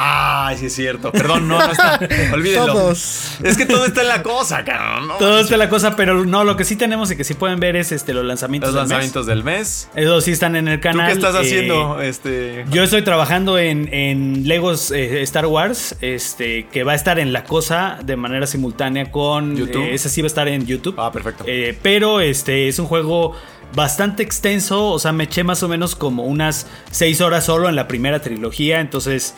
Ay, 0.00 0.56
sí 0.58 0.66
es 0.66 0.74
cierto. 0.76 1.10
Perdón, 1.10 1.48
no, 1.48 1.58
no 1.58 1.72
está. 1.72 1.98
Olvídenlo. 2.32 2.72
Todos. 2.72 3.32
Es 3.42 3.56
que 3.56 3.66
todo 3.66 3.84
está 3.84 4.02
en 4.02 4.08
la 4.08 4.22
cosa, 4.22 4.64
cabrón. 4.64 5.08
¿no? 5.08 5.14
Todo 5.16 5.40
está 5.40 5.54
en 5.54 5.58
la 5.58 5.68
cosa, 5.68 5.96
pero 5.96 6.24
no, 6.24 6.44
lo 6.44 6.56
que 6.56 6.64
sí 6.64 6.76
tenemos 6.76 7.10
y 7.10 7.16
que 7.16 7.24
sí 7.24 7.34
pueden 7.34 7.58
ver 7.58 7.74
es 7.74 7.90
este 7.90 8.14
los 8.14 8.24
lanzamientos 8.24 8.68
Los 8.72 8.74
del 8.76 8.82
mes. 8.84 8.90
lanzamientos 8.90 9.26
del 9.26 9.42
mes. 9.44 9.88
Esos 9.96 10.22
sí 10.24 10.30
están 10.30 10.54
en 10.54 10.68
el 10.68 10.78
¿Tú 10.78 10.84
canal. 10.84 11.06
qué 11.06 11.12
estás 11.14 11.34
eh, 11.34 11.38
haciendo? 11.40 12.00
Este. 12.00 12.64
Yo 12.70 12.84
estoy 12.84 13.02
trabajando 13.02 13.58
en, 13.58 13.92
en 13.92 14.46
Legos 14.46 14.92
eh, 14.92 15.20
Star 15.22 15.46
Wars, 15.46 15.96
este, 16.00 16.66
que 16.68 16.84
va 16.84 16.92
a 16.92 16.94
estar 16.94 17.18
en 17.18 17.32
la 17.32 17.42
cosa 17.42 17.98
de 18.04 18.14
manera 18.16 18.46
simultánea 18.46 19.10
con 19.10 19.56
YouTube. 19.56 19.82
eh, 19.82 19.94
ese 19.94 20.08
sí 20.10 20.20
va 20.22 20.26
a 20.26 20.28
estar 20.28 20.46
en 20.46 20.64
YouTube. 20.64 20.94
Ah, 20.96 21.10
perfecto. 21.10 21.42
Eh, 21.48 21.76
pero 21.82 22.20
este 22.20 22.68
es 22.68 22.78
un 22.78 22.86
juego 22.86 23.34
bastante 23.74 24.22
extenso. 24.22 24.90
O 24.90 24.98
sea, 25.00 25.12
me 25.12 25.24
eché 25.24 25.42
más 25.44 25.62
o 25.62 25.68
menos 25.68 25.96
como 25.96 26.24
unas 26.24 26.66
6 26.92 27.20
horas 27.20 27.44
solo 27.46 27.68
en 27.68 27.74
la 27.76 27.88
primera 27.88 28.20
trilogía. 28.20 28.80
Entonces 28.80 29.34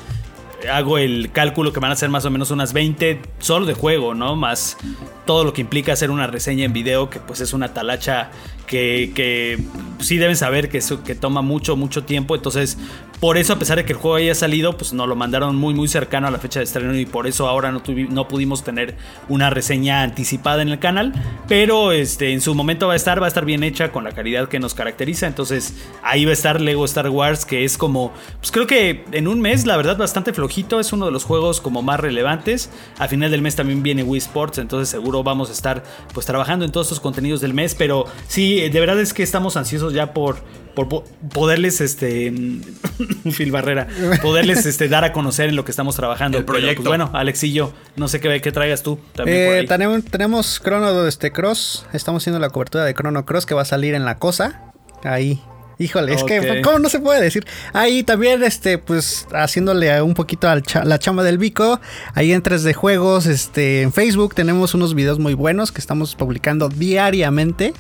hago 0.69 0.99
el 0.99 1.31
cálculo 1.33 1.73
que 1.73 1.81
van 1.81 1.93
a 1.93 1.97
ser 1.97 2.09
más 2.09 2.25
o 2.25 2.31
menos 2.31 2.51
unas 2.51 2.73
20 2.73 3.21
solo 3.39 3.67
de 3.67 3.75
juego, 3.75 4.15
¿no? 4.15 4.37
Más 4.37 4.77
todo 5.25 5.45
lo 5.45 5.53
que 5.53 5.61
implica 5.61 5.93
hacer 5.93 6.11
una 6.11 6.27
reseña 6.27 6.65
en 6.65 6.73
video, 6.73 7.09
que 7.11 7.21
pues 7.21 7.41
es 7.41 7.53
una 7.53 7.73
talacha 7.73 8.31
que, 8.71 9.59
sí 9.99 10.17
deben 10.17 10.37
saber 10.37 10.69
que, 10.69 10.79
eso, 10.79 11.03
que 11.03 11.15
toma 11.15 11.43
mucho, 11.43 11.77
mucho 11.77 12.05
tiempo. 12.05 12.35
Entonces, 12.35 12.79
por 13.19 13.37
eso, 13.37 13.53
a 13.53 13.59
pesar 13.59 13.77
de 13.77 13.85
que 13.85 13.93
el 13.93 13.99
juego 13.99 14.17
haya 14.17 14.35
salido, 14.35 14.79
pues 14.79 14.95
nos 14.95 15.07
lo 15.07 15.15
mandaron 15.15 15.57
muy, 15.57 15.75
muy 15.75 15.89
cercano 15.89 16.29
a 16.29 16.31
la 16.31 16.39
fecha 16.39 16.61
de 16.61 16.65
estreno 16.65 16.97
y 16.97 17.05
por 17.05 17.27
eso 17.27 17.49
ahora 17.49 17.71
no, 17.71 17.83
no 18.09 18.29
pudimos 18.29 18.65
tener 18.65 18.97
una 19.29 19.51
reseña 19.51 20.03
anticipada 20.03 20.63
en 20.63 20.69
el 20.69 20.79
canal. 20.79 21.13
Pero 21.47 21.93
este, 21.93 22.33
en 22.33 22.41
su 22.41 22.55
momento 22.55 22.87
va 22.87 22.95
a 22.95 22.97
estar, 22.97 23.21
va 23.21 23.27
a 23.27 23.29
estar 23.29 23.45
bien 23.45 23.63
hecha 23.63 23.93
con 23.93 24.05
la 24.05 24.13
calidad 24.13 24.49
que 24.49 24.59
nos 24.59 24.73
caracteriza. 24.73 25.27
Entonces, 25.27 25.75
ahí 26.03 26.25
va 26.25 26.31
a 26.31 26.35
estar 26.35 26.61
Lego 26.61 26.85
Star 26.87 27.11
Wars, 27.11 27.45
que 27.45 27.65
es 27.65 27.77
como, 27.77 28.13
pues 28.39 28.51
creo 28.53 28.67
que 28.67 29.05
en 29.13 29.29
un 29.29 29.41
mes, 29.41 29.67
la 29.67 29.77
verdad, 29.77 29.99
bastante 29.99 30.33
flojito. 30.33 30.81
Es 30.81 30.93
uno 30.93 31.07
de 31.07 31.13
los 31.13 31.25
juegos 31.25 31.61
como 31.61 31.83
más 31.83 32.01
relevantes. 32.01 32.71
A 32.99 33.09
final 33.09 33.31
del 33.31 33.43
mes 33.43 33.57
también 33.57 33.83
viene 33.83 34.03
Wii 34.03 34.19
Sports, 34.19 34.59
entonces 34.59 34.89
seguro 34.89 35.23
vamos 35.23 35.51
a 35.51 35.53
estar 35.53 35.83
pues 36.15 36.25
trabajando 36.25 36.65
en 36.65 36.73
todos 36.73 36.87
estos 36.87 37.01
contenidos 37.01 37.41
del 37.41 37.53
mes. 37.53 37.75
Pero 37.75 38.07
sí, 38.29 38.60
de 38.69 38.81
verdad 38.81 39.01
es 39.01 39.15
que 39.15 39.23
estamos 39.23 39.57
ansiosos 39.57 39.93
ya 39.95 40.13
por, 40.13 40.37
por 40.75 40.89
po- 40.89 41.05
poderles, 41.33 41.81
este, 41.81 42.33
Phil 43.37 43.51
Barrera, 43.51 43.89
poderles 44.23 44.67
este, 44.67 44.89
dar 44.89 45.05
a 45.05 45.13
conocer 45.13 45.49
en 45.49 45.57
lo 45.57 45.65
que 45.65 45.71
estamos 45.71 45.97
trabajando. 45.97 46.39
El 46.39 46.45
Pero, 46.45 46.53
pues, 46.55 46.63
proyecto. 46.65 46.89
bueno, 46.89 47.11
Alexillo, 47.15 47.73
no 47.97 48.09
sé 48.09 48.21
qué, 48.21 48.41
qué 48.41 48.53
traigas 48.53 48.83
tú 48.83 48.99
también 49.15 49.47
por 49.47 49.55
Eh, 49.57 49.59
ahí. 49.61 49.67
tenemos, 49.67 50.05
tenemos 50.05 50.61
Chrono 50.63 51.07
este 51.07 51.33
Cross. 51.33 51.87
Estamos 51.93 52.23
haciendo 52.23 52.39
la 52.39 52.51
cobertura 52.51 52.85
de 52.85 52.95
Chrono 52.95 53.25
Cross 53.25 53.47
que 53.47 53.55
va 53.55 53.63
a 53.63 53.67
salir 53.67 53.95
en 53.95 54.05
la 54.05 54.19
cosa. 54.19 54.73
Ahí. 55.03 55.41
Híjole, 55.79 56.13
es 56.13 56.23
que, 56.25 56.61
¿cómo 56.61 56.79
no 56.79 56.91
se 56.91 57.01
puede 57.01 57.23
decir? 57.23 57.47
Ahí 57.73 58.03
también, 58.03 58.43
este, 58.43 58.77
pues, 58.77 59.27
haciéndole 59.33 60.03
un 60.03 60.13
poquito 60.13 60.47
a 60.47 60.61
la 60.85 60.99
chamba 60.99 61.23
del 61.23 61.39
Vico. 61.39 61.81
Ahí 62.13 62.33
en 62.33 62.43
3D 62.43 62.75
Juegos, 62.75 63.25
este, 63.25 63.81
en 63.81 63.91
Facebook 63.91 64.35
tenemos 64.35 64.75
unos 64.75 64.95
videos 64.95 65.19
muy 65.19 65.33
buenos 65.33 65.73
que 65.73 65.81
estamos 65.81 66.15
publicando 66.17 66.69
diariamente. 66.69 67.73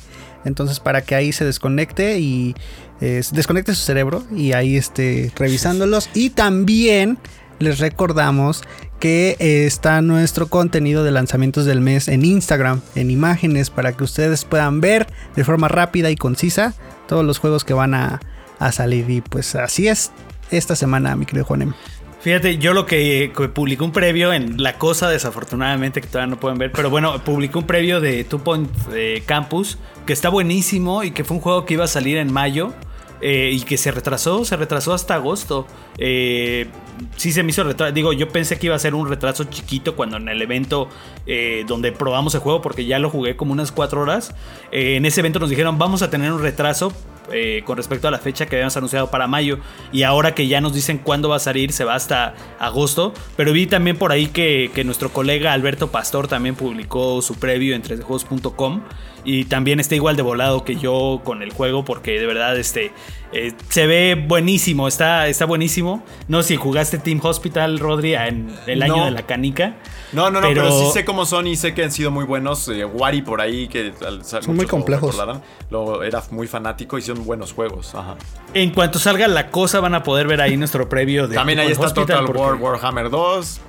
Entonces, 0.44 0.80
para 0.80 1.02
que 1.02 1.14
ahí 1.14 1.32
se 1.32 1.44
desconecte 1.44 2.18
y 2.18 2.54
eh, 3.00 3.22
desconecte 3.32 3.74
su 3.74 3.82
cerebro 3.82 4.24
y 4.34 4.52
ahí 4.52 4.76
esté 4.76 5.32
revisándolos. 5.36 6.10
Y 6.14 6.30
también 6.30 7.18
les 7.58 7.78
recordamos 7.78 8.62
que 8.98 9.36
eh, 9.38 9.66
está 9.66 10.02
nuestro 10.02 10.48
contenido 10.48 11.04
de 11.04 11.10
lanzamientos 11.10 11.64
del 11.64 11.80
mes 11.80 12.08
en 12.08 12.24
Instagram, 12.24 12.80
en 12.94 13.10
imágenes, 13.10 13.70
para 13.70 13.92
que 13.92 14.04
ustedes 14.04 14.44
puedan 14.44 14.80
ver 14.80 15.06
de 15.36 15.44
forma 15.44 15.68
rápida 15.68 16.10
y 16.10 16.16
concisa 16.16 16.74
todos 17.08 17.24
los 17.24 17.38
juegos 17.38 17.64
que 17.64 17.74
van 17.74 17.94
a, 17.94 18.20
a 18.58 18.72
salir. 18.72 19.08
Y 19.10 19.20
pues 19.20 19.54
así 19.54 19.88
es 19.88 20.10
esta 20.50 20.76
semana, 20.76 21.16
mi 21.16 21.26
querido 21.26 21.44
Juanem. 21.44 21.74
Fíjate, 22.20 22.58
yo 22.58 22.74
lo 22.74 22.84
que, 22.84 23.32
que 23.34 23.48
publicó 23.48 23.84
un 23.86 23.92
previo 23.92 24.32
en 24.34 24.62
La 24.62 24.76
Cosa, 24.76 25.08
desafortunadamente, 25.08 26.02
que 26.02 26.06
todavía 26.06 26.34
no 26.34 26.38
pueden 26.38 26.58
ver, 26.58 26.70
pero 26.70 26.90
bueno, 26.90 27.18
publicó 27.24 27.60
un 27.60 27.66
previo 27.66 27.98
de 28.00 28.24
Two 28.24 28.40
Point 28.40 28.70
eh, 28.92 29.22
Campus, 29.24 29.78
que 30.06 30.12
está 30.12 30.28
buenísimo 30.28 31.02
y 31.02 31.12
que 31.12 31.24
fue 31.24 31.38
un 31.38 31.42
juego 31.42 31.64
que 31.64 31.74
iba 31.74 31.84
a 31.84 31.88
salir 31.88 32.18
en 32.18 32.30
mayo. 32.32 32.74
eh, 33.22 33.50
y 33.52 33.60
que 33.62 33.76
se 33.76 33.90
retrasó, 33.90 34.46
se 34.46 34.56
retrasó 34.56 34.94
hasta 34.94 35.14
agosto. 35.14 35.66
Eh, 35.98 36.68
sí 37.16 37.32
se 37.32 37.42
me 37.42 37.50
hizo 37.50 37.62
retraso. 37.64 37.92
Digo, 37.92 38.14
yo 38.14 38.28
pensé 38.28 38.58
que 38.58 38.66
iba 38.68 38.74
a 38.76 38.78
ser 38.78 38.94
un 38.94 39.08
retraso 39.10 39.44
chiquito 39.44 39.94
cuando 39.94 40.16
en 40.16 40.28
el 40.30 40.40
evento 40.40 40.88
eh, 41.26 41.64
donde 41.68 41.92
probamos 41.92 42.34
el 42.34 42.40
juego, 42.40 42.62
porque 42.62 42.86
ya 42.86 42.98
lo 42.98 43.10
jugué 43.10 43.36
como 43.36 43.52
unas 43.52 43.72
4 43.72 44.00
horas. 44.00 44.34
eh, 44.72 44.96
en 44.96 45.04
ese 45.04 45.20
evento 45.20 45.38
nos 45.38 45.50
dijeron, 45.50 45.76
vamos 45.78 46.00
a 46.00 46.08
tener 46.08 46.32
un 46.32 46.40
retraso 46.40 46.92
eh, 47.32 47.62
con 47.64 47.76
respecto 47.76 48.08
a 48.08 48.10
la 48.10 48.18
fecha 48.18 48.46
que 48.46 48.56
habíamos 48.56 48.76
anunciado 48.76 49.10
para 49.10 49.26
mayo. 49.26 49.58
Y 49.92 50.02
ahora 50.02 50.34
que 50.34 50.48
ya 50.48 50.60
nos 50.60 50.74
dicen 50.74 50.98
cuándo 50.98 51.28
va 51.28 51.36
a 51.36 51.40
salir, 51.40 51.72
se 51.72 51.84
va 51.84 51.94
hasta 51.94 52.34
agosto. 52.58 53.12
Pero 53.36 53.52
vi 53.52 53.66
también 53.66 53.96
por 53.96 54.12
ahí 54.12 54.26
que, 54.26 54.70
nuestro 54.84 55.12
colega 55.12 55.52
Alberto 55.52 55.90
Pastor 55.90 56.26
también 56.26 56.54
publicó 56.54 57.20
su 57.22 57.34
previo 57.34 57.74
en 57.74 57.82
3dejuegos.com. 57.82 58.82
Y 59.24 59.44
también 59.44 59.80
está 59.80 59.94
igual 59.94 60.16
de 60.16 60.22
volado 60.22 60.64
que 60.64 60.76
yo 60.76 61.20
con 61.24 61.42
el 61.42 61.52
juego, 61.52 61.84
porque 61.84 62.18
de 62.18 62.26
verdad 62.26 62.56
este, 62.58 62.90
eh, 63.32 63.52
se 63.68 63.86
ve 63.86 64.14
buenísimo, 64.26 64.88
está, 64.88 65.28
está 65.28 65.44
buenísimo. 65.44 66.02
No 66.28 66.42
sé 66.42 66.48
si 66.48 66.56
jugaste 66.56 66.98
Team 66.98 67.20
Hospital, 67.22 67.78
Rodri, 67.78 68.14
en 68.14 68.50
el 68.66 68.82
año 68.82 68.96
No. 68.96 69.04
de 69.04 69.10
la 69.10 69.22
canica. 69.26 69.74
No, 70.12 70.30
no, 70.30 70.40
no, 70.40 70.48
pero, 70.48 70.62
Pero- 70.64 70.80
sí 70.86 70.90
sé 70.92 71.04
cómo 71.04 71.26
son 71.26 71.46
y 71.46 71.54
sé 71.56 71.74
que 71.74 71.84
han 71.84 71.92
sido 71.92 72.10
muy 72.10 72.24
buenos. 72.24 72.66
Eh, 72.68 72.84
Wari 72.84 73.22
por 73.22 73.40
ahí, 73.40 73.68
que 73.68 73.92
al- 74.06 74.18
muchos 74.18 74.48
muy 74.48 74.66
complejos. 74.66 75.16
lo, 75.70 76.02
era 76.02 76.22
muy 76.30 76.46
fanático 76.48 76.98
y 76.98 77.02
son 77.02 77.24
buenos 77.24 77.52
juegos. 77.52 77.94
Ajá. 77.94 78.16
En 78.54 78.70
cuanto 78.70 78.98
salga 78.98 79.28
la 79.28 79.50
cosa, 79.50 79.80
van 79.80 79.94
a 79.94 80.02
poder 80.02 80.26
ver 80.26 80.40
ahí 80.40 80.56
nuestro 80.56 80.88
previo 80.88 81.28
de 81.28 81.34
También 81.36 81.60
ahí 81.60 81.70
está 81.70 81.86
Hospital, 81.86 82.06
Total 82.06 82.24
porque- 82.26 82.40
War 82.40 82.54
Warhammer 82.54 83.10
2. 83.10 83.60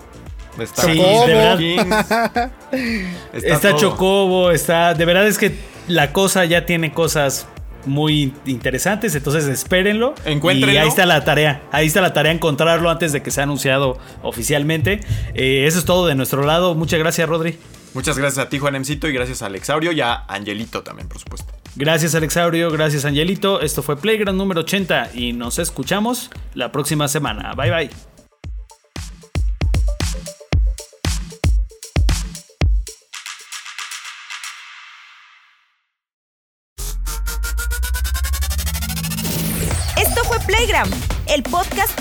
Está 0.62 0.84
Sí, 0.84 0.98
Chocobo 0.98 1.28
de 1.28 1.34
verdad. 1.34 2.52
Está. 3.34 3.76
Chocobo, 3.76 4.52
está. 4.52 4.94
De 4.94 5.06
verdad 5.06 5.28
es 5.28 5.38
que 5.38 5.56
la 5.88 6.14
cosa 6.14 6.46
ya 6.46 6.66
tiene 6.66 6.94
cosas 6.94 7.48
muy 7.86 8.34
interesantes, 8.46 9.16
entonces 9.16 9.46
espérenlo. 9.46 10.16
Encuéntrenlo. 10.26 10.74
Y 10.74 10.78
ahí 10.78 10.88
está 10.88 11.06
la 11.06 11.24
tarea. 11.24 11.64
Ahí 11.72 11.88
está 11.88 12.02
la 12.02 12.14
tarea 12.14 12.32
encontrarlo 12.32 12.90
antes 12.90 13.12
de 13.12 13.22
que 13.22 13.32
sea 13.32 13.44
anunciado 13.44 13.98
oficialmente. 14.22 15.02
Eh, 15.34 15.66
eso 15.68 15.80
es 15.80 15.86
todo 15.86 16.08
de 16.08 16.16
nuestro 16.16 16.44
lado. 16.46 16.76
Muchas 16.76 17.00
gracias, 17.00 17.28
Rodri. 17.28 17.58
Muchas 17.94 18.18
gracias 18.18 18.46
a 18.46 18.50
ti, 18.50 18.58
Juanemcito, 18.58 19.10
y 19.10 19.14
gracias 19.14 19.42
a 19.42 19.48
Alexaurio 19.48 19.92
y 19.92 20.00
a 20.00 20.24
Angelito 20.28 20.82
también, 20.82 21.10
por 21.10 21.20
supuesto. 21.20 21.52
Gracias, 21.76 22.16
Alexaurio. 22.16 22.72
Gracias, 22.72 23.04
Angelito. 23.06 23.62
Esto 23.62 23.84
fue 23.84 23.98
Playground 23.98 24.38
número 24.38 24.62
80 24.62 25.12
y 25.14 25.34
nos 25.34 25.60
escuchamos 25.60 26.30
la 26.54 26.72
próxima 26.72 27.08
semana. 27.08 27.54
Bye, 27.54 27.72
bye. 27.72 28.11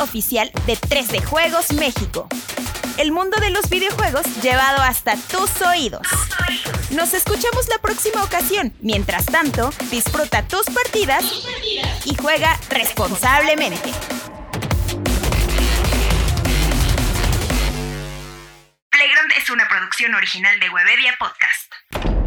Oficial 0.00 0.50
de 0.66 0.76
3D 0.76 1.24
Juegos 1.24 1.72
México. 1.72 2.28
El 2.98 3.12
mundo 3.12 3.38
de 3.40 3.50
los 3.50 3.68
videojuegos 3.70 4.24
llevado 4.42 4.82
hasta 4.82 5.16
tus 5.16 5.62
oídos. 5.62 6.06
Nos 6.90 7.14
escuchamos 7.14 7.68
la 7.68 7.78
próxima 7.78 8.22
ocasión. 8.22 8.74
Mientras 8.80 9.26
tanto, 9.26 9.70
disfruta 9.90 10.46
tus 10.46 10.66
partidas 10.66 11.24
y 12.04 12.14
juega 12.14 12.58
responsablemente. 12.68 13.90
producción 19.70 20.14
original 20.14 20.58
de 20.60 20.68
Webedia 20.68 21.16
Podcast. 21.18 22.19